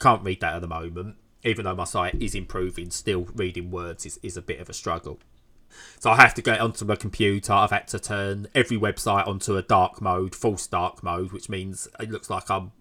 Can't 0.00 0.24
read 0.24 0.40
that 0.40 0.54
at 0.54 0.62
the 0.62 0.68
moment, 0.68 1.16
even 1.44 1.64
though 1.64 1.76
my 1.76 1.84
sight 1.84 2.20
is 2.20 2.34
improving. 2.34 2.90
Still, 2.90 3.28
reading 3.34 3.70
words 3.70 4.04
is, 4.04 4.18
is 4.22 4.36
a 4.36 4.42
bit 4.42 4.58
of 4.58 4.68
a 4.68 4.72
struggle. 4.72 5.20
So 5.98 6.10
I 6.10 6.16
have 6.16 6.34
to 6.34 6.42
get 6.42 6.60
onto 6.60 6.84
my 6.84 6.96
computer. 6.96 7.52
I've 7.52 7.70
had 7.70 7.88
to 7.88 7.98
turn 7.98 8.46
every 8.54 8.78
website 8.78 9.26
onto 9.26 9.56
a 9.56 9.62
dark 9.62 10.00
mode, 10.00 10.34
false 10.34 10.66
dark 10.66 11.02
mode, 11.02 11.32
which 11.32 11.48
means 11.48 11.88
it 11.98 12.10
looks 12.10 12.30
like 12.30 12.50
I'm 12.50 12.72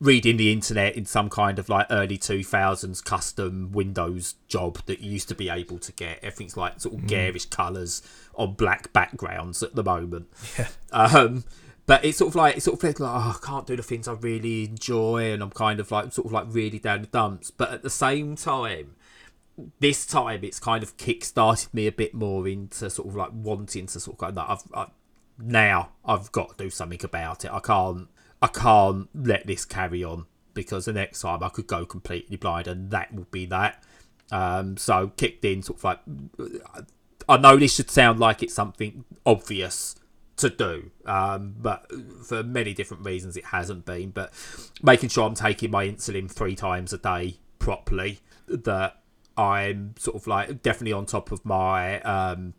reading 0.00 0.36
the 0.36 0.52
internet 0.52 0.96
in 0.96 1.04
some 1.04 1.28
kind 1.28 1.58
of 1.58 1.68
like 1.68 1.86
early 1.90 2.18
2000s 2.18 3.04
custom 3.04 3.72
Windows 3.72 4.34
job 4.48 4.78
that 4.86 5.00
you 5.00 5.12
used 5.12 5.28
to 5.28 5.34
be 5.34 5.48
able 5.48 5.78
to 5.78 5.92
get. 5.92 6.18
Everything's 6.22 6.56
like 6.56 6.80
sort 6.80 6.94
of 6.94 7.02
mm. 7.02 7.08
garish 7.08 7.46
colours 7.46 8.02
on 8.34 8.54
black 8.54 8.92
backgrounds 8.92 9.62
at 9.62 9.74
the 9.74 9.84
moment. 9.84 10.26
Yeah. 10.58 10.68
Um, 10.92 11.44
but 11.86 12.04
it's 12.04 12.18
sort 12.18 12.28
of 12.28 12.34
like 12.36 12.56
it 12.56 12.62
sort 12.62 12.82
of 12.82 12.84
like 12.84 13.00
oh, 13.00 13.36
I 13.42 13.46
can't 13.46 13.66
do 13.66 13.76
the 13.76 13.82
things 13.82 14.06
I 14.06 14.12
really 14.12 14.64
enjoy, 14.64 15.32
and 15.32 15.42
I'm 15.42 15.50
kind 15.50 15.80
of 15.80 15.90
like 15.90 16.12
sort 16.12 16.26
of 16.26 16.32
like 16.32 16.46
really 16.48 16.78
down 16.78 17.02
the 17.02 17.06
dumps. 17.08 17.50
But 17.50 17.72
at 17.72 17.82
the 17.82 17.90
same 17.90 18.36
time, 18.36 18.94
this 19.80 20.06
time 20.06 20.42
it's 20.44 20.58
kind 20.58 20.82
of 20.82 20.96
kick-started 20.96 21.72
me 21.74 21.86
a 21.86 21.92
bit 21.92 22.14
more 22.14 22.48
into 22.48 22.88
sort 22.88 23.08
of 23.08 23.14
like 23.14 23.30
wanting 23.32 23.86
to 23.86 24.00
sort 24.00 24.14
of 24.14 24.18
go 24.18 24.30
that 24.30 24.50
I've, 24.50 24.62
I've 24.74 24.90
now 25.38 25.90
I've 26.04 26.32
got 26.32 26.56
to 26.56 26.64
do 26.64 26.70
something 26.70 27.00
about 27.04 27.44
it. 27.44 27.50
I 27.52 27.60
can't 27.60 28.08
I 28.40 28.48
can't 28.48 29.08
let 29.14 29.46
this 29.46 29.64
carry 29.64 30.02
on 30.02 30.26
because 30.54 30.86
the 30.86 30.92
next 30.92 31.20
time 31.20 31.42
I 31.42 31.48
could 31.48 31.66
go 31.66 31.84
completely 31.84 32.36
blind 32.36 32.66
and 32.66 32.90
that 32.90 33.14
will 33.14 33.26
be 33.30 33.46
that. 33.46 33.82
Um, 34.30 34.76
so 34.76 35.12
kicked 35.16 35.44
in 35.44 35.62
sort 35.62 35.78
of 35.78 35.84
like 35.84 35.98
I 37.28 37.36
know 37.36 37.56
this 37.56 37.74
should 37.74 37.90
sound 37.90 38.18
like 38.18 38.42
it's 38.42 38.54
something 38.54 39.04
obvious 39.24 39.96
to 40.36 40.50
do, 40.50 40.90
um, 41.06 41.54
but 41.58 41.90
for 42.26 42.42
many 42.42 42.72
different 42.74 43.04
reasons 43.04 43.36
it 43.36 43.46
hasn't 43.46 43.84
been. 43.84 44.10
But 44.10 44.32
making 44.82 45.10
sure 45.10 45.26
I'm 45.26 45.34
taking 45.34 45.70
my 45.70 45.86
insulin 45.86 46.30
three 46.30 46.56
times 46.56 46.92
a 46.92 46.98
day 46.98 47.36
properly, 47.58 48.20
that 48.48 49.01
I'm 49.36 49.94
sort 49.98 50.16
of 50.16 50.26
like 50.26 50.62
definitely 50.62 50.92
on 50.92 51.06
top 51.06 51.32
of 51.32 51.44
my 51.44 52.00
um, 52.02 52.54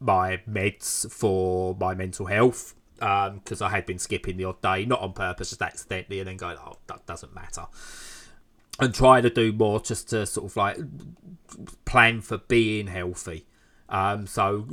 my 0.00 0.40
meds 0.48 1.10
for 1.10 1.76
my 1.78 1.94
mental 1.94 2.26
health 2.26 2.74
because 2.94 3.60
um, 3.60 3.66
I 3.66 3.70
had 3.70 3.86
been 3.86 3.98
skipping 3.98 4.36
the 4.36 4.44
odd 4.44 4.60
day, 4.62 4.84
not 4.86 5.00
on 5.00 5.12
purpose, 5.12 5.50
just 5.50 5.62
accidentally, 5.62 6.20
and 6.20 6.28
then 6.28 6.36
going, 6.36 6.56
oh, 6.58 6.76
that 6.86 7.04
doesn't 7.06 7.34
matter. 7.34 7.66
And 8.80 8.94
try 8.94 9.20
to 9.20 9.30
do 9.30 9.52
more 9.52 9.80
just 9.80 10.10
to 10.10 10.26
sort 10.26 10.50
of 10.50 10.56
like 10.56 10.78
plan 11.84 12.20
for 12.20 12.38
being 12.38 12.86
healthy. 12.86 13.46
Um, 13.88 14.26
so, 14.26 14.66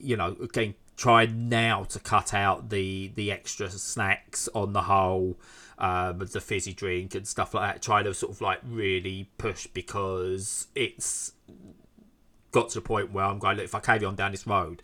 you 0.00 0.16
know, 0.16 0.36
again, 0.42 0.74
try 0.96 1.26
now 1.26 1.84
to 1.84 2.00
cut 2.00 2.34
out 2.34 2.70
the 2.70 3.12
the 3.14 3.30
extra 3.30 3.70
snacks 3.70 4.48
on 4.54 4.72
the 4.72 4.82
whole 4.82 5.38
um, 5.78 6.18
the 6.18 6.40
fizzy 6.40 6.72
drink 6.72 7.14
and 7.14 7.26
stuff 7.26 7.54
like 7.54 7.74
that. 7.74 7.82
trying 7.82 8.04
to 8.04 8.14
sort 8.14 8.32
of 8.32 8.40
like 8.40 8.60
really 8.64 9.30
push 9.38 9.66
because 9.66 10.68
it's 10.74 11.32
got 12.52 12.70
to 12.70 12.76
the 12.76 12.80
point 12.82 13.12
where 13.12 13.24
I'm 13.24 13.38
going, 13.38 13.56
look, 13.56 13.64
if 13.64 13.74
I 13.74 13.80
carry 13.80 14.04
on 14.04 14.16
down 14.16 14.30
this 14.30 14.46
road, 14.46 14.82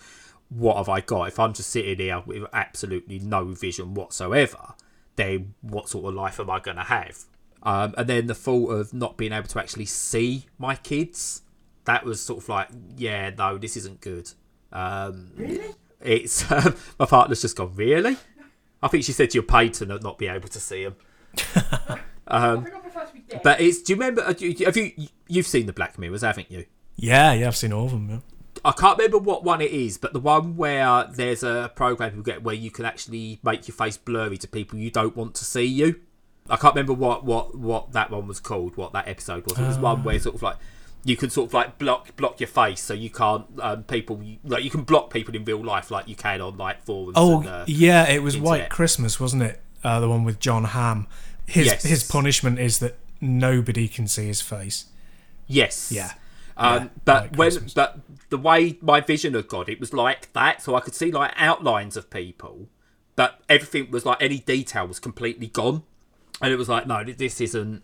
what 0.51 0.77
have 0.77 0.89
I 0.89 1.01
got? 1.01 1.29
If 1.29 1.39
I'm 1.39 1.55
just 1.55 1.71
sitting 1.71 1.99
here 1.99 2.23
with 2.25 2.45
absolutely 2.53 3.19
no 3.19 3.47
vision 3.47 3.95
whatsoever, 3.95 4.75
then 5.17 5.55
what 5.63 5.89
sort 5.89 6.07
of 6.07 6.15
life 6.15 6.39
am 6.39 6.51
I 6.51 6.61
going 6.61 6.77
to 6.77 6.83
have? 6.83 7.25
Um, 7.63 7.95
and 7.97 8.09
then 8.09 8.27
the 8.27 8.35
thought 8.35 8.71
of 8.71 8.93
not 8.93 9.17
being 9.17 9.33
able 9.33 9.49
to 9.49 9.59
actually 9.59 9.87
see 9.87 10.47
my 10.59 10.75
kids, 10.75 11.43
that 11.85 12.05
was 12.05 12.21
sort 12.21 12.43
of 12.43 12.49
like, 12.49 12.69
yeah, 12.97 13.31
no, 13.31 13.57
this 13.57 13.77
isn't 13.77 14.01
good. 14.01 14.31
Um, 14.73 15.31
really? 15.37 15.75
It's 16.01 16.51
um, 16.51 16.77
my 16.99 17.07
partner's 17.07 17.41
just 17.41 17.57
gone. 17.57 17.75
Really? 17.75 18.17
I 18.83 18.89
think 18.89 19.05
she 19.05 19.13
said 19.13 19.35
you're 19.35 19.43
paid 19.43 19.75
to 19.75 19.87
not 19.87 20.19
be 20.19 20.27
able 20.27 20.49
to 20.49 20.61
see 20.61 20.85
them. 20.85 20.97
um, 22.27 22.67
but 23.43 23.61
it's. 23.61 23.83
Do 23.83 23.93
you 23.93 23.99
remember? 23.99 24.25
Have 24.25 24.41
you 24.41 25.09
you've 25.29 25.47
seen 25.47 25.67
the 25.67 25.73
Black 25.73 25.99
Mirrors, 25.99 26.23
haven't 26.23 26.51
you? 26.51 26.67
Yeah, 26.97 27.33
yeah, 27.33 27.49
I've 27.49 27.57
seen 27.57 27.73
all 27.73 27.87
of 27.87 27.93
them. 27.93 28.11
Yeah. 28.11 28.19
I 28.65 28.73
can't 28.73 28.97
remember 28.99 29.19
what 29.19 29.43
one 29.43 29.61
it 29.61 29.73
is, 29.73 29.99
but 29.99 30.13
the 30.13 30.21
one 30.21 30.57
where 30.57 31.05
there's 31.13 31.43
a 31.43 31.73
program 31.75 32.17
you 32.17 32.23
get 32.23 32.43
where 32.43 32.55
you 32.55 32.71
can 32.71 32.85
actually 32.85 33.41
make 33.43 33.67
your 33.67 33.75
face 33.75 33.97
blurry 33.97 34.37
to 34.39 34.47
people 34.47 34.79
you 34.79 34.91
don't 34.91 35.17
want 35.17 35.35
to 35.37 35.45
see 35.45 35.65
you. 35.65 36.01
I 36.49 36.57
can't 36.57 36.75
remember 36.75 36.93
what 36.93 37.25
what 37.25 37.57
what 37.57 37.93
that 37.93 38.11
one 38.11 38.27
was 38.27 38.41
called, 38.41 38.77
what 38.77 38.93
that 38.93 39.09
episode 39.09 39.47
was. 39.47 39.59
It 39.59 39.67
was 39.67 39.79
uh, 39.79 39.81
one 39.81 40.05
where 40.05 40.19
sort 40.19 40.35
of 40.37 40.43
like 40.43 40.57
you 41.05 41.17
can 41.17 41.31
sort 41.31 41.49
of 41.51 41.55
like 41.55 41.79
block 41.79 42.15
block 42.17 42.39
your 42.39 42.47
face 42.47 42.81
so 42.81 42.95
you 42.95 43.11
can't 43.11 43.45
um, 43.61 43.83
people 43.85 44.23
like 44.45 44.63
you 44.63 44.71
can 44.71 44.83
block 44.83 45.13
people 45.13 45.35
in 45.35 45.45
real 45.45 45.65
life 45.65 45.91
like 45.91 46.07
you 46.07 46.15
can 46.15 46.41
on 46.41 46.57
like 46.57 46.85
forums. 46.85 47.15
Oh 47.17 47.41
and, 47.41 47.49
uh, 47.49 47.65
yeah, 47.67 48.09
it 48.09 48.23
was 48.23 48.35
internet. 48.37 48.61
White 48.61 48.71
Christmas, 48.71 49.19
wasn't 49.19 49.43
it? 49.43 49.61
Uh, 49.83 49.99
the 50.01 50.09
one 50.09 50.23
with 50.25 50.39
Jon 50.39 50.65
Hamm. 50.65 51.07
His 51.47 51.67
Yes. 51.67 51.83
his 51.83 52.05
punishment 52.05 52.59
is 52.61 52.79
that 52.79 52.97
nobody 53.21 53.89
can 53.89 54.07
see 54.07 54.27
his 54.27 54.41
face. 54.41 54.87
Yes. 55.47 55.91
Yeah. 55.91 56.13
Um, 56.57 56.75
Yeah, 56.85 56.89
but 57.05 57.23
like 57.23 57.37
when 57.37 57.51
Christmas. 57.51 57.75
but 57.75 57.99
the 58.29 58.39
way 58.39 58.79
my 58.81 59.01
vision 59.01 59.35
had 59.35 59.49
got, 59.49 59.69
it 59.69 59.81
was 59.81 59.93
like 59.93 60.33
that, 60.35 60.63
so 60.63 60.75
I 60.75 60.81
could 60.81 60.95
see 60.95 61.11
like 61.11 61.33
outlines 61.37 61.97
of 61.97 62.11
people, 62.11 62.69
but 63.17 63.41
everything 63.49 63.91
was 63.91 64.07
like 64.07 64.19
any 64.23 64.39
detail 64.39 64.87
was 64.87 65.01
completely 65.01 65.49
gone, 65.49 65.83
and 66.41 66.53
it 66.53 66.57
was 66.57 66.69
like 66.69 66.87
no, 66.87 67.03
this 67.05 67.41
isn't 67.41 67.83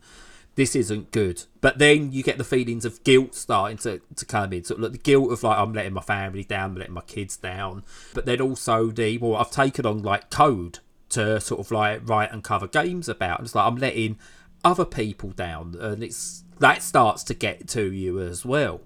this 0.58 0.74
isn't 0.74 1.12
good. 1.12 1.44
But 1.60 1.78
then 1.78 2.10
you 2.10 2.24
get 2.24 2.36
the 2.36 2.42
feelings 2.42 2.84
of 2.84 3.04
guilt 3.04 3.36
starting 3.36 3.78
to, 3.78 4.00
to 4.16 4.26
come 4.26 4.52
in, 4.52 4.64
So 4.64 4.74
like 4.74 4.90
the 4.90 4.98
guilt 4.98 5.30
of 5.30 5.44
like 5.44 5.56
I'm 5.56 5.72
letting 5.72 5.92
my 5.92 6.00
family 6.00 6.42
down, 6.42 6.70
I'm 6.70 6.76
letting 6.76 6.94
my 6.94 7.02
kids 7.02 7.36
down, 7.36 7.84
but 8.12 8.26
then 8.26 8.40
also 8.40 8.88
the 8.88 9.18
well 9.18 9.36
I've 9.36 9.52
taken 9.52 9.86
on 9.86 10.02
like 10.02 10.30
code 10.30 10.80
to 11.10 11.40
sort 11.40 11.60
of 11.60 11.70
like 11.70 12.00
write 12.08 12.32
and 12.32 12.42
cover 12.42 12.66
games 12.66 13.08
about. 13.08 13.38
And 13.38 13.46
it's 13.46 13.54
like 13.54 13.68
I'm 13.68 13.76
letting 13.76 14.18
other 14.64 14.84
people 14.84 15.30
down, 15.30 15.76
and 15.78 16.02
it's 16.02 16.42
that 16.58 16.82
starts 16.82 17.22
to 17.24 17.34
get 17.34 17.68
to 17.68 17.92
you 17.92 18.18
as 18.18 18.44
well. 18.44 18.80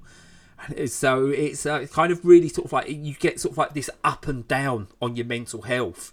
So 0.84 1.28
it's 1.28 1.64
uh, 1.64 1.86
kind 1.90 2.12
of 2.12 2.22
really 2.22 2.50
sort 2.50 2.66
of 2.66 2.74
like 2.74 2.90
you 2.90 3.14
get 3.14 3.40
sort 3.40 3.52
of 3.52 3.58
like 3.58 3.72
this 3.72 3.88
up 4.04 4.28
and 4.28 4.46
down 4.46 4.88
on 5.00 5.16
your 5.16 5.24
mental 5.24 5.62
health 5.62 6.12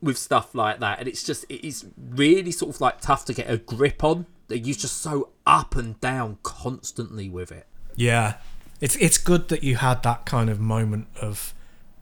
with 0.00 0.16
stuff 0.16 0.54
like 0.54 0.80
that, 0.80 0.98
and 0.98 1.06
it's 1.06 1.22
just 1.22 1.44
it 1.50 1.62
is 1.62 1.84
really 1.94 2.52
sort 2.52 2.74
of 2.74 2.80
like 2.80 3.02
tough 3.02 3.26
to 3.26 3.34
get 3.34 3.50
a 3.50 3.58
grip 3.58 4.02
on. 4.02 4.24
You're 4.48 4.74
just 4.74 4.98
so 4.98 5.30
up 5.46 5.76
and 5.76 6.00
down 6.00 6.38
constantly 6.42 7.28
with 7.28 7.50
it. 7.50 7.66
Yeah, 7.96 8.34
it's 8.80 8.96
it's 8.96 9.18
good 9.18 9.48
that 9.48 9.62
you 9.62 9.76
had 9.76 10.02
that 10.02 10.26
kind 10.26 10.50
of 10.50 10.60
moment 10.60 11.08
of 11.20 11.54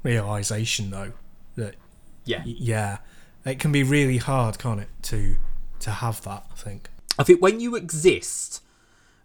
realization, 0.03 0.91
though. 0.91 1.13
That 1.57 1.77
Yeah, 2.25 2.43
yeah, 2.45 2.99
it 3.45 3.59
can 3.59 3.73
be 3.73 3.83
really 3.83 4.19
hard, 4.19 4.59
can't 4.59 4.81
it, 4.81 4.89
to 5.03 5.37
to 5.81 5.91
have 5.91 6.23
that? 6.23 6.47
I 6.51 6.55
think. 6.55 6.89
I 7.19 7.25
think 7.25 7.43
when 7.43 7.61
you 7.61 7.77
exist, 7.77 8.63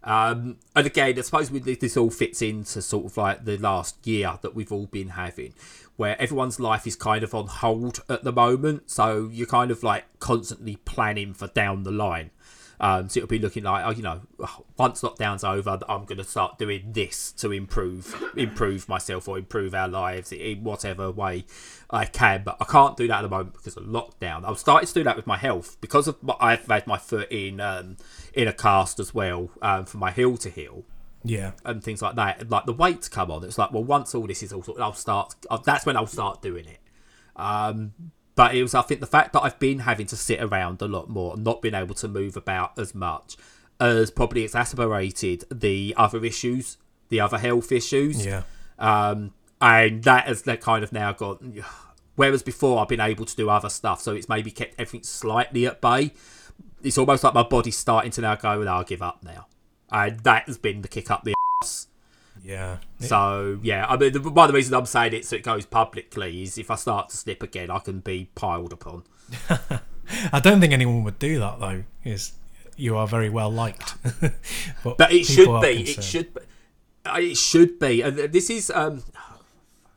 um, 0.04 0.58
and 0.76 0.86
again, 0.86 1.18
I 1.18 1.22
suppose 1.22 1.50
this, 1.50 1.78
this 1.78 1.98
all 1.98 2.12
fits 2.12 2.42
into 2.42 2.82
sort 2.82 3.06
of 3.06 3.18
like 3.18 3.46
the 3.46 3.58
last 3.58 4.06
year 4.06 4.38
that 4.42 4.56
we've 4.56 4.72
all 4.72 4.86
been 4.86 5.10
having, 5.10 5.54
where 5.96 6.20
everyone's 6.22 6.60
life 6.60 6.86
is 6.86 6.96
kind 6.96 7.24
of 7.24 7.34
on 7.34 7.48
hold 7.48 8.02
at 8.10 8.24
the 8.24 8.32
moment. 8.32 8.90
So 8.90 9.30
you're 9.32 9.48
kind 9.48 9.72
of 9.72 9.84
like 9.84 10.06
constantly 10.20 10.78
planning 10.78 11.34
for 11.34 11.48
down 11.48 11.84
the 11.84 11.92
line. 11.92 12.32
Um, 12.80 13.10
so 13.10 13.20
it'll 13.20 13.28
be 13.28 13.40
looking 13.40 13.64
like, 13.64 13.84
oh, 13.86 13.90
you 13.92 14.04
know, 14.04 14.22
once 14.78 15.02
lockdown's 15.02 15.44
over, 15.44 15.80
I'm 15.90 16.06
going 16.06 16.20
to 16.20 16.24
start 16.24 16.60
doing 16.60 16.92
this 16.92 17.32
to 17.34 17.52
improve, 17.52 18.24
improve 18.38 18.88
myself 18.88 19.28
or 19.28 19.38
improve 19.38 19.74
our 19.74 19.88
lives 19.88 20.32
in 20.32 20.64
whatever 20.64 21.10
way 21.10 21.46
I 21.90 22.06
can. 22.06 22.44
But 22.44 22.58
I 22.60 22.66
can't 22.66 22.96
do 22.96 23.08
that 23.08 23.20
at 23.20 23.22
the 23.24 23.30
moment 23.30 23.54
because 23.54 23.78
of 23.78 23.86
lockdown. 23.86 24.48
I've 24.48 24.60
started 24.60 24.88
to 24.88 24.94
do 24.94 25.04
that 25.06 25.16
with 25.16 25.26
my 25.26 25.38
health 25.38 25.78
because 25.82 26.08
of 26.08 26.22
my, 26.22 26.36
I've 26.40 26.68
had 26.68 26.86
my 26.86 26.98
foot 26.98 27.32
in 27.32 27.60
um, 27.60 27.98
in 28.34 28.48
a 28.48 28.54
cast 28.54 29.00
as 29.00 29.14
well 29.14 29.50
um, 29.62 29.86
for 29.86 29.98
my 29.98 30.12
heel 30.12 30.38
to 30.38 30.50
heel 30.50 30.84
Yeah, 31.24 31.54
and 31.66 31.84
things 31.84 32.02
like 32.04 32.16
that. 32.16 32.50
Like 32.50 32.66
the 32.66 32.74
weights 32.74 33.10
come 33.10 33.32
on, 33.32 33.44
it's 33.44 33.58
like, 33.58 33.72
well, 33.72 33.84
once 33.84 34.14
all 34.14 34.28
this 34.28 34.44
is 34.44 34.54
all 34.54 34.62
sorted, 34.62 34.84
I'll 34.84 34.94
start. 34.94 35.34
uh, 35.50 35.58
That's 35.58 35.86
when 35.86 35.98
I'll 35.98 36.06
start 36.06 36.42
doing 36.44 36.66
it. 36.68 36.80
Um, 37.36 37.94
but 38.38 38.54
it 38.56 38.62
was, 38.62 38.76
I 38.76 38.84
think, 38.84 39.02
the 39.02 39.08
fact 39.08 39.34
that 39.34 39.42
I've 39.42 39.58
been 39.58 39.80
having 39.80 40.06
to 40.08 40.16
sit 40.16 40.40
around 40.42 40.80
a 40.82 40.88
lot 40.88 41.10
more, 41.10 41.36
not 41.36 41.62
been 41.62 41.74
able 41.74 41.96
to 41.96 42.08
move 42.08 42.38
about 42.38 42.78
as 42.78 42.94
much, 42.94 43.36
has 43.82 44.12
probably 44.12 44.44
exacerbated 44.44 45.44
the 45.52 45.96
other 45.98 46.24
issues, 46.24 46.78
the 47.10 47.20
other 47.20 47.40
health 47.40 47.72
issues. 47.72 48.24
yeah, 48.24 48.44
Um, 48.78 49.34
and 49.60 50.04
that 50.04 50.28
has 50.28 50.44
that 50.44 50.62
kind 50.62 50.84
of 50.84 50.92
now 50.94 51.14
got. 51.14 51.42
Whereas 52.16 52.44
before 52.44 52.80
I've 52.80 52.88
been 52.88 53.00
able 53.00 53.26
to 53.26 53.36
do 53.36 53.50
other 53.50 53.70
stuff, 53.70 54.02
so 54.02 54.14
it's 54.14 54.30
maybe 54.30 54.52
kept 54.52 54.76
everything 54.80 55.04
slightly 55.04 55.66
at 55.66 55.82
bay. 55.82 56.14
It's 56.84 56.98
almost 57.00 57.24
like 57.24 57.34
my 57.34 57.44
body's 57.44 57.78
starting 57.78 58.12
to 58.12 58.22
now 58.22 58.36
go, 58.36 58.60
"Well, 58.60 58.70
I'll 58.70 58.84
give 58.84 59.02
up 59.02 59.24
now," 59.24 59.48
and 59.92 60.20
that 60.22 60.46
has 60.46 60.60
been 60.60 60.84
the 60.84 60.88
kick 60.88 61.10
up 61.10 61.24
the 61.24 61.34
ass. 61.64 61.87
Yeah. 62.48 62.78
So 63.00 63.60
yeah, 63.62 63.86
I 63.88 63.98
mean, 63.98 64.14
the, 64.14 64.22
one 64.22 64.46
of 64.46 64.54
the 64.54 64.56
reasons 64.56 64.74
I'm 64.74 64.86
saying 64.86 65.14
it 65.14 65.26
so 65.26 65.36
it 65.36 65.44
goes 65.44 65.66
publicly 65.66 66.44
is 66.44 66.58
if 66.58 66.72
I 66.72 66.76
start 66.76 67.10
to 67.10 67.18
slip 67.18 67.44
again, 67.44 67.70
I 67.70 67.80
can 67.80 68.00
be 68.00 68.30
piled 68.36 68.72
upon. 68.72 69.04
I 70.32 70.40
don't 70.40 70.62
think 70.62 70.72
anyone 70.72 71.04
would 71.04 71.20
do 71.20 71.40
that 71.40 71.60
though. 71.60 71.84
Is 72.06 72.32
you 72.78 72.96
are 72.96 73.06
very 73.06 73.30
well 73.30 73.52
liked, 73.52 73.96
but, 74.84 74.98
But 74.98 75.12
it 75.12 75.26
should 75.26 75.62
be. 75.62 75.92
It 75.92 76.02
should. 76.02 76.34
Be, 76.34 76.42
it 77.16 77.38
should 77.38 77.80
be. 77.80 78.02
And 78.02 78.18
this 78.18 78.50
is 78.50 78.72
um, 78.74 79.04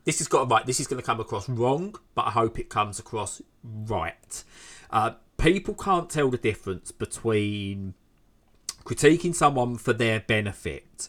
this 0.03 0.17
has 0.17 0.27
got 0.27 0.49
right. 0.51 0.65
This 0.65 0.81
is 0.81 0.87
going 0.87 1.01
to 1.01 1.05
come 1.05 1.21
across 1.21 1.47
wrong, 1.47 1.95
but 2.15 2.27
I 2.27 2.31
hope 2.31 2.59
it 2.59 2.67
comes 2.67 2.99
across 2.99 3.41
right. 3.63 4.43
Uh, 4.89 5.11
people 5.37 5.73
can't 5.73 6.09
tell 6.09 6.29
the 6.29 6.37
difference 6.37 6.91
between 6.91 7.93
critiquing 8.83 9.33
someone 9.33 9.77
for 9.77 9.93
their 9.93 10.19
benefit 10.19 11.07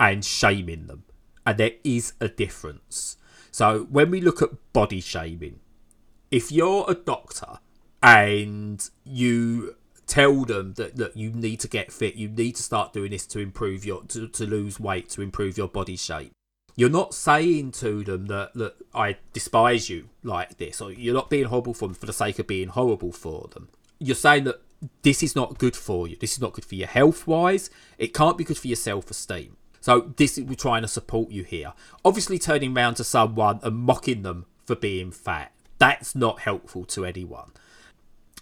and 0.00 0.24
shaming 0.24 0.86
them, 0.86 1.04
and 1.46 1.58
there 1.58 1.72
is 1.84 2.14
a 2.20 2.28
difference. 2.28 3.18
So 3.52 3.86
when 3.90 4.10
we 4.10 4.20
look 4.20 4.40
at 4.40 4.72
body 4.72 5.00
shaming, 5.00 5.60
if 6.30 6.50
you're 6.50 6.86
a 6.88 6.94
doctor 6.94 7.58
and 8.02 8.88
you 9.04 9.76
tell 10.06 10.44
them 10.44 10.74
that 10.74 10.96
that 10.96 11.16
you 11.16 11.30
need 11.30 11.60
to 11.60 11.68
get 11.68 11.92
fit, 11.92 12.14
you 12.14 12.28
need 12.28 12.56
to 12.56 12.62
start 12.62 12.94
doing 12.94 13.10
this 13.10 13.26
to 13.26 13.38
improve 13.38 13.84
your 13.84 14.02
to, 14.04 14.26
to 14.26 14.46
lose 14.46 14.80
weight, 14.80 15.10
to 15.10 15.22
improve 15.22 15.58
your 15.58 15.68
body 15.68 15.96
shape. 15.96 16.32
You're 16.76 16.88
not 16.88 17.12
saying 17.12 17.72
to 17.72 18.02
them 18.02 18.26
that 18.26 18.54
that 18.54 18.74
I 18.94 19.18
despise 19.34 19.90
you 19.90 20.08
like 20.22 20.56
this, 20.56 20.80
or 20.80 20.90
you're 20.92 21.14
not 21.14 21.28
being 21.28 21.44
horrible 21.44 21.74
for 21.74 21.88
them 21.88 21.94
for 21.94 22.06
the 22.06 22.12
sake 22.14 22.38
of 22.38 22.46
being 22.46 22.68
horrible 22.68 23.12
for 23.12 23.48
them. 23.52 23.68
You're 23.98 24.14
saying 24.14 24.44
that 24.44 24.62
this 25.02 25.22
is 25.22 25.36
not 25.36 25.58
good 25.58 25.76
for 25.76 26.08
you. 26.08 26.16
This 26.16 26.32
is 26.32 26.40
not 26.40 26.54
good 26.54 26.64
for 26.64 26.74
your 26.74 26.88
health 26.88 27.26
wise. 27.26 27.68
It 27.98 28.14
can't 28.14 28.38
be 28.38 28.44
good 28.44 28.56
for 28.56 28.68
your 28.68 28.76
self 28.76 29.10
esteem. 29.10 29.56
So 29.80 30.12
this 30.16 30.38
is 30.38 30.44
we're 30.44 30.54
trying 30.54 30.82
to 30.82 30.88
support 30.88 31.30
you 31.30 31.42
here. 31.42 31.72
Obviously, 32.04 32.38
turning 32.38 32.74
round 32.74 32.96
to 32.96 33.04
someone 33.04 33.60
and 33.62 33.76
mocking 33.76 34.22
them 34.22 34.46
for 34.64 34.74
being 34.76 35.10
fat. 35.10 35.52
That's 35.78 36.14
not 36.14 36.40
helpful 36.40 36.84
to 36.86 37.04
anyone 37.04 37.52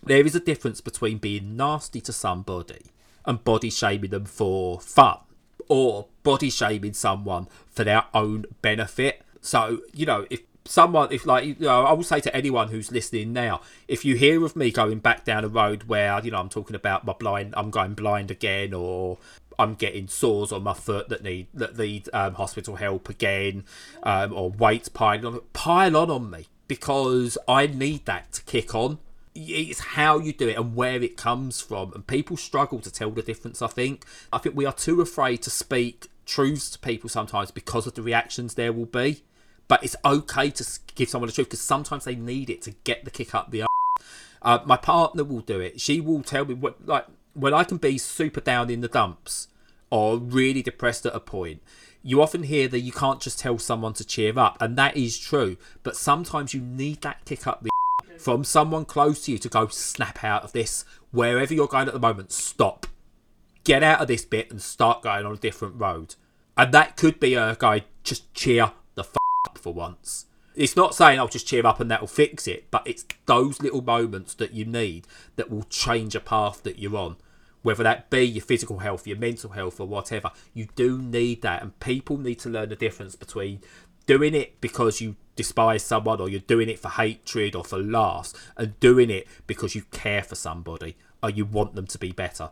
there 0.03 0.25
is 0.25 0.35
a 0.35 0.41
difference 0.41 0.81
between 0.81 1.19
being 1.19 1.57
nasty 1.57 2.01
to 2.03 2.13
somebody 2.13 2.87
and 3.25 3.45
body 3.45 3.71
shaming 3.71 4.11
them 4.11 4.25
for 4.25 4.81
fun 4.81 5.19
or 5.69 6.07
body 6.23 6.51
shaming 6.51 6.93
someone 6.93 7.47
for 7.69 7.85
their 7.85 8.05
own 8.15 8.47
benefit. 8.63 9.23
So, 9.41 9.81
you 9.93 10.07
know, 10.07 10.27
if 10.31 10.41
someone, 10.65 11.13
if 11.13 11.27
like, 11.27 11.45
you 11.45 11.57
know, 11.59 11.85
I 11.85 11.93
will 11.93 12.05
say 12.05 12.21
to 12.21 12.35
anyone 12.35 12.69
who's 12.69 12.91
listening 12.91 13.33
now, 13.33 13.61
if 13.87 14.05
you 14.05 14.17
hear 14.17 14.45
of 14.45 14.57
me 14.57 14.71
going 14.71 14.99
back 15.01 15.25
down 15.25 15.45
a 15.45 15.49
road 15.49 15.85
where, 15.85 16.19
you 16.25 16.31
know, 16.31 16.39
I'm 16.39 16.49
talking 16.49 16.77
about 16.77 17.05
my 17.05 17.13
blind, 17.13 17.55
I'm 17.57 17.71
going 17.71 17.95
blind 17.95 18.31
again 18.31 18.73
or 18.73 19.19
I'm 19.59 19.75
getting 19.75 20.09
sores 20.09 20.53
on 20.53 20.63
my 20.63 20.75
foot 20.75 21.09
that 21.09 21.23
need 21.23 21.49
that 21.55 21.77
need 21.77 22.09
um, 22.13 22.35
hospital 22.35 22.77
help 22.77 23.09
again, 23.09 23.65
um, 24.03 24.33
or 24.33 24.51
weights 24.51 24.89
piling 24.89 25.25
on, 25.25 25.41
pile 25.53 25.97
on 25.97 26.11
on 26.11 26.31
me 26.31 26.47
because 26.69 27.37
I 27.49 27.67
need 27.67 28.07
that 28.07 28.33
to 28.35 28.43
kick 28.45 28.75
on. 28.75 28.99
It's 29.35 29.81
how 29.81 30.19
you 30.19 30.33
do 30.33 30.49
it 30.49 30.57
and 30.57 30.75
where 30.75 31.03
it 31.03 31.17
comes 31.17 31.61
from. 31.61 31.93
And 31.93 32.07
people 32.07 32.37
struggle 32.37 32.81
to 32.81 32.91
tell 32.91 33.11
the 33.11 33.23
difference 33.23 33.63
i 33.63 33.69
think. 33.69 34.05
I 34.33 34.39
think 34.39 34.57
we 34.57 34.67
are 34.67 34.73
too 34.73 35.01
afraid 35.01 35.43
to 35.43 35.51
speak 35.51 36.09
truths 36.27 36.71
to 36.71 36.79
people 36.79 37.09
sometimes 37.09 37.51
because 37.51 37.87
of 37.87 37.95
the 37.95 38.03
reactions 38.03 38.55
there 38.55 38.73
will 38.73 38.87
be. 38.87 39.23
But 39.67 39.85
it's 39.85 39.97
okay 40.05 40.51
to 40.51 40.65
give 40.95 41.09
someone 41.09 41.29
the 41.29 41.33
truth 41.33 41.49
because 41.49 41.61
sometimes 41.61 42.05
they 42.05 42.15
need 42.15 42.51
it 42.51 42.63
to 42.63 42.73
get 42.85 43.05
the 43.05 43.11
kick 43.11 43.35
up 43.35 43.51
the 43.51 43.67
uh, 44.41 44.61
my 44.65 44.77
partner 44.77 45.25
will 45.25 45.41
do 45.41 45.61
it. 45.61 45.81
She 45.81 46.01
will 46.01 46.23
tell 46.23 46.45
me 46.45 46.55
what 46.55 46.87
like 46.87 47.07
when 47.39 47.55
i 47.55 47.65
can 47.65 47.77
be 47.77 47.99
super 47.99 48.41
down 48.41 48.71
in 48.71 48.81
the 48.81 48.89
dumps 48.89 49.49
or 49.91 50.19
really 50.19 50.63
depressed 50.63 51.07
at 51.07 51.15
a 51.15 51.21
point 51.21 51.63
you 52.03 52.23
often 52.23 52.45
hear 52.45 52.69
that 52.69 52.81
you 52.81 52.93
can't 52.93 53.21
just 53.21 53.39
tell 53.39 53.59
someone 53.59 53.93
to 53.93 54.05
cheer 54.05 54.39
up 54.39 54.61
and 54.61 54.77
that 54.77 54.97
is 54.97 55.19
true 55.19 55.57
but 55.83 55.97
sometimes 55.97 56.55
you 56.55 56.61
need 56.61 57.01
that 57.03 57.25
kick 57.25 57.47
up 57.47 57.63
the 57.63 57.71
from 58.19 58.45
someone 58.45 58.85
close 58.85 59.25
to 59.25 59.33
you 59.33 59.39
to 59.39 59.49
go 59.49 59.69
snap 59.69 60.23
out 60.25 60.43
of 60.43 60.53
this. 60.53 60.85
Wherever 61.11 61.55
you're 61.55 61.69
going 61.69 61.89
at 61.89 61.95
the 61.95 62.01
moment 62.01 62.33
stop. 62.33 62.87
Get 63.65 63.83
out 63.83 64.01
of 64.01 64.09
this 64.09 64.25
bit 64.25 64.51
and 64.51 64.61
start 64.61 65.03
going 65.03 65.25
on 65.25 65.33
a 65.33 65.37
different 65.37 65.81
road. 65.81 66.17
And 66.57 66.73
that 66.75 66.97
could 66.97 67.21
be 67.21 67.35
a 67.35 67.57
guy 67.59 67.85
just 68.03 68.33
cheer 68.35 68.73
the 68.95 69.05
up 69.47 69.59
for 69.59 69.73
once. 69.73 70.27
It's 70.55 70.75
not 70.75 70.93
saying 70.93 71.21
i'll 71.21 71.29
just 71.29 71.47
cheer 71.47 71.65
up 71.65 71.79
and 71.79 71.89
that'll 71.89 72.09
fix 72.09 72.49
it 72.49 72.69
but 72.73 72.83
it's 72.85 73.05
those 73.27 73.63
little 73.63 73.81
moments 73.81 74.35
that 74.35 74.53
you 74.53 74.65
need 74.65 75.07
that 75.37 75.51
will 75.51 75.63
change 75.63 76.17
a 76.17 76.21
path 76.21 76.65
that 76.65 76.81
you're 76.81 76.97
on 76.97 77.17
whether 77.69 77.85
that 77.85 78.09
be 78.11 78.23
your 78.25 78.45
physical 78.51 78.79
health 78.79 79.07
your 79.07 79.19
mental 79.19 79.51
health 79.51 79.79
or 79.81 79.87
whatever 79.87 80.31
you 80.55 80.67
do 80.75 80.99
need 81.19 81.43
that 81.43 81.63
and 81.63 81.79
people 81.81 82.17
need 82.17 82.39
to 82.39 82.49
learn 82.49 82.69
the 82.71 82.77
difference 82.77 83.15
between 83.15 83.61
doing 84.07 84.35
it 84.35 84.59
because 84.61 85.01
you 85.03 85.15
despise 85.37 85.83
someone 85.83 86.19
or 86.21 86.29
you're 86.29 86.41
doing 86.55 86.69
it 86.69 86.79
for 86.79 86.89
hatred 86.89 87.55
or 87.55 87.63
for 87.63 87.79
laughs 87.79 88.33
and 88.57 88.79
doing 88.81 89.11
it 89.11 89.27
because 89.47 89.75
you 89.75 89.83
care 89.91 90.23
for 90.23 90.35
somebody 90.35 90.97
or 91.23 91.29
you 91.31 91.45
want 91.45 91.75
them 91.75 91.87
to 91.87 91.99
be 91.99 92.11
better 92.13 92.51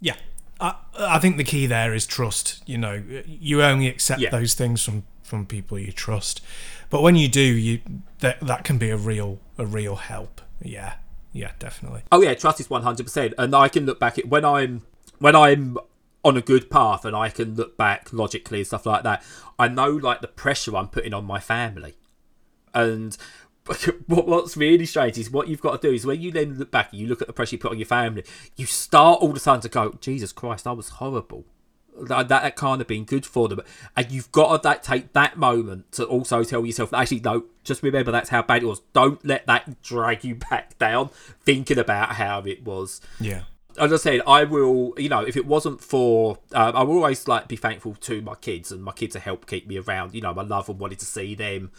Yeah, 0.00 0.16
I, 0.60 0.74
I 0.98 1.18
think 1.18 1.36
the 1.38 1.44
key 1.44 1.66
there 1.66 1.94
is 1.94 2.06
trust. 2.06 2.62
You 2.66 2.78
know, 2.78 3.02
you 3.26 3.62
only 3.62 3.88
accept 3.88 4.20
Yeah. 4.20 4.30
those 4.30 4.52
things 4.54 4.82
from 4.84 5.04
from 5.22 5.46
people 5.46 5.78
you 5.78 5.92
trust. 5.92 6.42
But 6.90 7.02
when 7.02 7.14
you 7.16 7.28
do, 7.28 7.40
you 7.66 7.80
that 8.18 8.36
that 8.40 8.64
can 8.64 8.76
be 8.78 8.90
a 8.90 8.96
real 8.96 9.38
a 9.58 9.64
real 9.78 9.96
help. 9.96 10.40
Yeah, 10.62 10.94
yeah, 11.32 11.52
definitely. 11.58 12.02
Oh 12.10 12.22
yeah, 12.22 12.34
trust 12.34 12.60
is 12.60 12.68
one 12.68 12.82
hundred 12.82 13.04
percent, 13.04 13.34
and 13.38 13.54
I 13.54 13.68
can 13.68 13.86
look 13.86 14.00
back 14.00 14.18
at 14.18 14.28
when 14.28 14.44
I'm 14.44 14.82
when 15.18 15.36
I'm 15.36 15.78
on 16.24 16.36
a 16.36 16.42
good 16.42 16.70
path, 16.70 17.04
and 17.04 17.14
I 17.16 17.28
can 17.28 17.54
look 17.54 17.76
back 17.76 18.12
logically 18.12 18.58
and 18.58 18.66
stuff 18.66 18.86
like 18.86 19.02
that. 19.04 19.22
I 19.58 19.68
know 19.68 19.90
like 19.90 20.20
the 20.20 20.28
pressure 20.28 20.76
I'm 20.76 20.88
putting 20.88 21.14
on 21.14 21.24
my 21.24 21.38
family, 21.38 21.94
and 22.74 23.16
what 24.06 24.26
what's 24.26 24.56
really 24.56 24.86
strange 24.86 25.18
is 25.18 25.30
what 25.30 25.48
you've 25.48 25.60
got 25.60 25.80
to 25.80 25.88
do 25.88 25.94
is 25.94 26.04
when 26.04 26.20
you 26.20 26.32
then 26.32 26.58
look 26.58 26.70
back 26.70 26.90
and 26.90 27.00
you 27.00 27.06
look 27.06 27.20
at 27.20 27.28
the 27.28 27.32
pressure 27.32 27.56
you 27.56 27.60
put 27.60 27.70
on 27.70 27.78
your 27.78 27.86
family, 27.86 28.24
you 28.56 28.66
start 28.66 29.20
all 29.20 29.32
the 29.32 29.40
time 29.40 29.60
to 29.60 29.68
go, 29.68 29.96
Jesus 30.00 30.32
Christ, 30.32 30.66
I 30.66 30.72
was 30.72 30.88
horrible. 30.88 31.44
That, 32.02 32.28
that 32.28 32.56
can't 32.56 32.80
have 32.80 32.88
been 32.88 33.04
good 33.04 33.26
for 33.26 33.48
them, 33.48 33.60
and 33.96 34.10
you've 34.10 34.32
got 34.32 34.56
to 34.56 34.68
that, 34.68 34.82
take 34.82 35.12
that 35.12 35.36
moment 35.36 35.92
to 35.92 36.04
also 36.04 36.42
tell 36.44 36.64
yourself, 36.64 36.94
actually, 36.94 37.20
no, 37.20 37.44
just 37.64 37.82
remember 37.82 38.10
that's 38.10 38.30
how 38.30 38.42
bad 38.42 38.62
it 38.62 38.66
was. 38.66 38.80
Don't 38.92 39.24
let 39.24 39.46
that 39.46 39.82
drag 39.82 40.24
you 40.24 40.34
back 40.34 40.78
down, 40.78 41.10
thinking 41.44 41.78
about 41.78 42.12
how 42.12 42.40
it 42.42 42.64
was 42.64 43.00
Yeah, 43.20 43.42
as 43.78 43.92
I 43.92 43.96
said, 43.96 44.22
I 44.26 44.44
will. 44.44 44.94
You 44.96 45.08
know, 45.08 45.20
if 45.20 45.36
it 45.36 45.46
wasn't 45.46 45.80
for, 45.82 46.38
um, 46.52 46.76
I 46.76 46.82
will 46.82 46.96
always 46.96 47.28
like 47.28 47.48
be 47.48 47.56
thankful 47.56 47.94
to 47.94 48.22
my 48.22 48.34
kids, 48.34 48.72
and 48.72 48.82
my 48.82 48.92
kids 48.92 49.14
have 49.14 49.22
helped 49.24 49.48
keep 49.48 49.66
me 49.66 49.78
around. 49.78 50.14
You 50.14 50.22
know, 50.22 50.32
I 50.32 50.42
love 50.42 50.68
and 50.68 50.78
wanted 50.78 50.98
to 51.00 51.06
see 51.06 51.34
them 51.34 51.70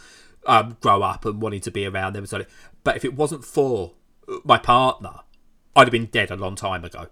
um, 0.45 0.77
grow 0.81 1.01
up 1.01 1.25
and 1.25 1.41
wanting 1.41 1.61
to 1.61 1.71
be 1.71 1.85
around 1.85 2.13
them. 2.13 2.25
So, 2.25 2.45
but 2.83 2.95
if 2.95 3.05
it 3.05 3.15
wasn't 3.15 3.43
for 3.43 3.93
my 4.43 4.57
partner, 4.57 5.19
I'd 5.75 5.87
have 5.87 5.91
been 5.91 6.05
dead 6.05 6.31
a 6.31 6.35
long 6.35 6.55
time 6.55 6.85
ago. 6.85 7.07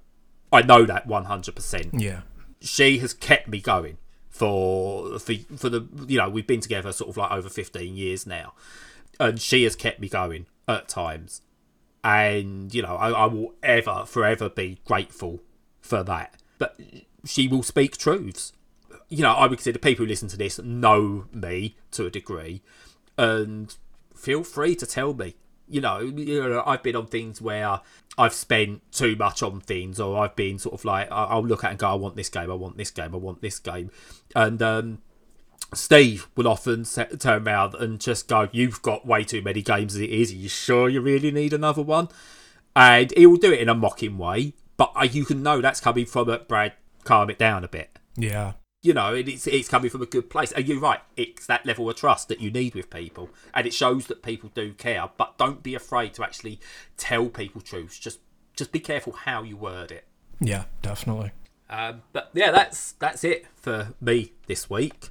I 0.51 0.61
know 0.61 0.85
that 0.85 1.05
one 1.05 1.25
hundred 1.25 1.55
percent. 1.55 1.93
yeah, 1.93 2.21
She 2.61 2.99
has 2.99 3.13
kept 3.13 3.47
me 3.47 3.59
going 3.61 3.97
for 4.39 5.19
for 5.19 5.33
for 5.57 5.69
the 5.69 5.85
you 6.07 6.17
know 6.17 6.29
we've 6.29 6.47
been 6.47 6.61
together 6.61 6.93
sort 6.93 7.09
of 7.09 7.17
like 7.17 7.31
over 7.31 7.49
fifteen 7.49 7.95
years 7.95 8.25
now, 8.25 8.53
and 9.19 9.39
she 9.39 9.63
has 9.65 9.75
kept 9.75 9.99
me 9.99 10.07
going 10.07 10.47
at 10.67 10.87
times. 10.87 11.41
And 12.03 12.73
you 12.73 12.81
know 12.81 12.95
I, 12.95 13.09
I 13.09 13.25
will 13.25 13.53
ever 13.61 14.05
forever 14.07 14.49
be 14.49 14.79
grateful 14.85 15.41
for 15.81 16.03
that. 16.03 16.35
But 16.57 16.79
she 17.25 17.49
will 17.49 17.63
speak 17.63 17.97
truths. 17.97 18.53
You 19.09 19.23
know 19.23 19.33
i 19.33 19.47
would 19.47 19.59
say 19.59 19.71
consider 19.71 19.79
people 19.79 20.05
who 20.05 20.09
listen 20.09 20.29
to 20.29 20.37
this 20.37 20.59
know 20.59 21.25
me 21.33 21.75
to 21.91 22.05
a 22.05 22.11
degree 22.11 22.61
and 23.17 23.75
feel 24.15 24.43
free 24.43 24.75
to 24.75 24.85
tell 24.85 25.15
me 25.15 25.35
you 25.69 25.81
know, 25.81 25.99
you 25.99 26.41
know 26.41 26.63
i've 26.65 26.83
been 26.83 26.95
on 26.95 27.05
things 27.05 27.41
where 27.41 27.79
i've 28.17 28.33
spent 28.33 28.81
too 28.91 29.15
much 29.15 29.43
on 29.43 29.59
things 29.61 29.99
or 29.99 30.17
i've 30.19 30.35
been 30.35 30.57
sort 30.57 30.73
of 30.73 30.83
like 30.83 31.07
i'll 31.11 31.45
look 31.45 31.63
at 31.63 31.71
and 31.71 31.79
go 31.79 31.87
i 31.89 31.93
want 31.93 32.15
this 32.15 32.29
game 32.29 32.51
i 32.51 32.53
want 32.53 32.77
this 32.77 32.91
game 32.91 33.13
i 33.13 33.17
want 33.17 33.41
this 33.41 33.59
game 33.59 33.91
and 34.35 34.61
um 34.61 34.99
Steve 35.73 36.27
will 36.35 36.47
often 36.47 36.83
turn 36.83 37.47
around 37.47 37.75
and 37.75 37.99
just 37.99 38.27
go, 38.27 38.49
"You've 38.51 38.81
got 38.81 39.05
way 39.05 39.23
too 39.23 39.41
many 39.41 39.61
games 39.61 39.95
as 39.95 40.01
it 40.01 40.09
is. 40.09 40.31
Are 40.31 40.35
you 40.35 40.49
sure 40.49 40.89
you 40.89 40.99
really 40.99 41.31
need 41.31 41.53
another 41.53 41.83
one?" 41.83 42.09
And 42.75 43.13
he 43.15 43.25
will 43.27 43.37
do 43.37 43.51
it 43.51 43.59
in 43.59 43.69
a 43.69 43.75
mocking 43.75 44.17
way, 44.17 44.53
but 44.77 44.91
uh, 44.95 45.03
you 45.03 45.25
can 45.25 45.43
know 45.43 45.61
that's 45.61 45.79
coming 45.79 46.05
from 46.05 46.29
a 46.29 46.39
Brad. 46.39 46.73
Calm 47.03 47.29
it 47.29 47.37
down 47.37 47.63
a 47.63 47.67
bit. 47.67 47.97
yeah, 48.15 48.53
You 48.81 48.93
know, 48.93 49.13
and 49.13 49.27
it's 49.27 49.45
it's 49.45 49.67
coming 49.67 49.89
from 49.89 50.01
a 50.01 50.05
good 50.05 50.29
place. 50.29 50.51
And 50.53 50.67
you're 50.67 50.79
right. 50.79 51.01
It's 51.17 51.45
that 51.47 51.65
level 51.65 51.89
of 51.89 51.97
trust 51.97 52.29
that 52.29 52.39
you 52.39 52.49
need 52.49 52.75
with 52.75 52.89
people, 52.89 53.29
and 53.53 53.67
it 53.67 53.73
shows 53.73 54.07
that 54.07 54.23
people 54.23 54.51
do 54.53 54.73
care. 54.73 55.09
But 55.17 55.37
don't 55.37 55.61
be 55.61 55.75
afraid 55.75 56.13
to 56.13 56.23
actually 56.23 56.59
tell 56.95 57.27
people 57.27 57.59
truths. 57.59 57.99
Just 57.99 58.19
just 58.55 58.71
be 58.71 58.79
careful 58.79 59.13
how 59.13 59.43
you 59.43 59.57
word 59.57 59.91
it. 59.91 60.05
yeah, 60.39 60.65
definitely. 60.81 61.31
Um, 61.69 62.01
but 62.13 62.29
yeah, 62.33 62.51
that's 62.51 62.93
that's 62.93 63.23
it 63.23 63.45
for 63.55 63.93
me 64.01 64.33
this 64.47 64.69
week. 64.69 65.09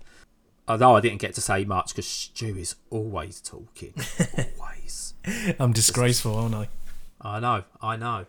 Although 0.66 0.96
I 0.96 1.00
didn't 1.00 1.20
get 1.20 1.34
to 1.34 1.40
say 1.40 1.64
much 1.64 1.90
because 1.90 2.06
Stu 2.06 2.56
is 2.56 2.76
always 2.90 3.40
talking. 3.40 3.94
always. 4.58 5.14
I'm 5.58 5.72
disgraceful, 5.72 6.34
aren't 6.34 6.54
I? 6.54 6.68
I 7.20 7.40
know, 7.40 7.64
I 7.80 7.96
know. 7.96 8.26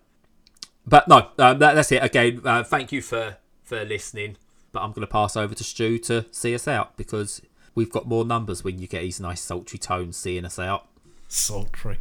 But 0.86 1.08
no, 1.08 1.30
um, 1.38 1.60
that, 1.60 1.74
that's 1.76 1.92
it. 1.92 2.04
Again, 2.04 2.42
uh, 2.46 2.64
thank 2.64 2.92
you 2.92 3.02
for 3.02 3.38
for 3.64 3.84
listening. 3.84 4.38
But 4.72 4.82
I'm 4.82 4.92
going 4.92 5.02
to 5.02 5.08
pass 5.08 5.36
over 5.36 5.56
to 5.56 5.64
Stu 5.64 5.98
to 6.00 6.26
see 6.32 6.54
us 6.54 6.68
out 6.68 6.96
because 6.98 7.42
we've 7.76 7.92
got 7.92 8.08
more 8.08 8.26
numbers 8.26 8.64
when 8.64 8.80
you 8.80 8.88
get 8.88 9.02
these 9.02 9.20
nice 9.20 9.42
sultry 9.42 9.80
tones 9.80 10.18
seeing 10.18 10.46
us 10.46 10.60
out. 10.60 10.88
Sultry. 11.28 12.00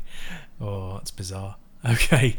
Oh, 0.61 0.95
that's 0.95 1.11
bizarre. 1.11 1.57
Okay. 1.89 2.37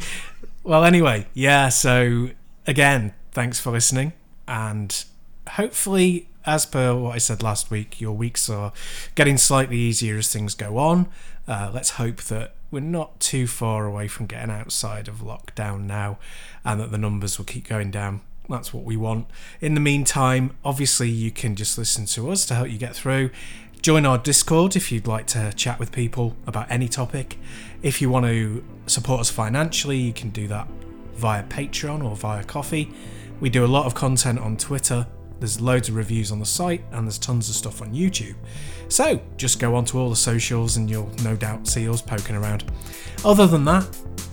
Well, 0.63 0.83
anyway, 0.83 1.27
yeah, 1.33 1.69
so 1.69 2.31
again, 2.67 3.13
thanks 3.31 3.59
for 3.59 3.71
listening. 3.71 4.13
And 4.47 5.05
hopefully, 5.51 6.27
as 6.45 6.65
per 6.65 6.95
what 6.95 7.15
I 7.15 7.17
said 7.19 7.41
last 7.41 7.71
week, 7.71 8.01
your 8.01 8.11
weeks 8.11 8.49
are 8.49 8.73
getting 9.15 9.37
slightly 9.37 9.77
easier 9.77 10.17
as 10.17 10.31
things 10.31 10.55
go 10.55 10.77
on. 10.77 11.07
Uh, 11.47 11.71
let's 11.73 11.91
hope 11.91 12.23
that 12.23 12.55
we're 12.71 12.79
not 12.81 13.19
too 13.19 13.47
far 13.47 13.85
away 13.85 14.07
from 14.07 14.25
getting 14.25 14.51
outside 14.51 15.07
of 15.07 15.17
lockdown 15.17 15.85
now 15.85 16.19
and 16.63 16.79
that 16.79 16.91
the 16.91 16.97
numbers 16.97 17.37
will 17.37 17.45
keep 17.45 17.67
going 17.67 17.91
down. 17.91 18.21
That's 18.49 18.73
what 18.73 18.83
we 18.83 18.97
want. 18.97 19.27
In 19.61 19.75
the 19.75 19.79
meantime, 19.79 20.57
obviously, 20.65 21.09
you 21.09 21.31
can 21.31 21.55
just 21.55 21.77
listen 21.77 22.05
to 22.07 22.31
us 22.31 22.45
to 22.47 22.55
help 22.55 22.69
you 22.69 22.77
get 22.77 22.95
through. 22.95 23.29
Join 23.81 24.05
our 24.05 24.17
Discord 24.17 24.75
if 24.75 24.91
you'd 24.91 25.07
like 25.07 25.27
to 25.27 25.53
chat 25.53 25.79
with 25.79 25.91
people 25.91 26.35
about 26.47 26.69
any 26.69 26.89
topic. 26.89 27.37
If 27.81 28.01
you 28.01 28.09
want 28.09 28.25
to 28.25 28.63
support 28.87 29.21
us 29.21 29.29
financially, 29.29 29.97
you 29.97 30.11
can 30.11 30.31
do 30.31 30.47
that 30.47 30.67
via 31.15 31.43
Patreon 31.43 32.03
or 32.03 32.15
via 32.15 32.43
Ko-fi. 32.43 32.89
We 33.39 33.49
do 33.49 33.63
a 33.63 33.67
lot 33.67 33.85
of 33.85 33.93
content 33.93 34.39
on 34.39 34.57
Twitter. 34.57 35.07
There's 35.39 35.61
loads 35.61 35.87
of 35.87 35.95
reviews 35.95 36.31
on 36.31 36.39
the 36.39 36.45
site 36.45 36.83
and 36.91 37.07
there's 37.07 37.17
tons 37.17 37.47
of 37.47 37.55
stuff 37.55 37.81
on 37.81 37.93
YouTube. 37.93 38.35
So 38.89 39.21
just 39.37 39.59
go 39.59 39.75
onto 39.75 39.97
all 39.97 40.09
the 40.09 40.15
socials 40.15 40.75
and 40.75 40.89
you'll 40.89 41.11
no 41.23 41.37
doubt 41.37 41.67
see 41.67 41.87
us 41.87 42.01
poking 42.01 42.35
around. 42.35 42.65
Other 43.23 43.47
than 43.47 43.63
that, 43.65 43.87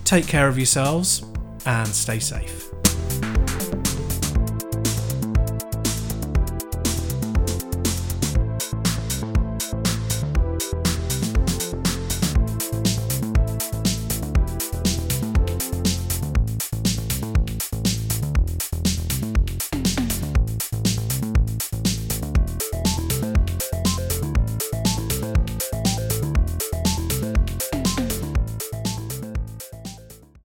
take 0.05 0.27
care 0.27 0.49
of 0.49 0.59
yourselves 0.59 1.25
and 1.67 1.87
stay 1.87 2.19
safe. 2.19 2.71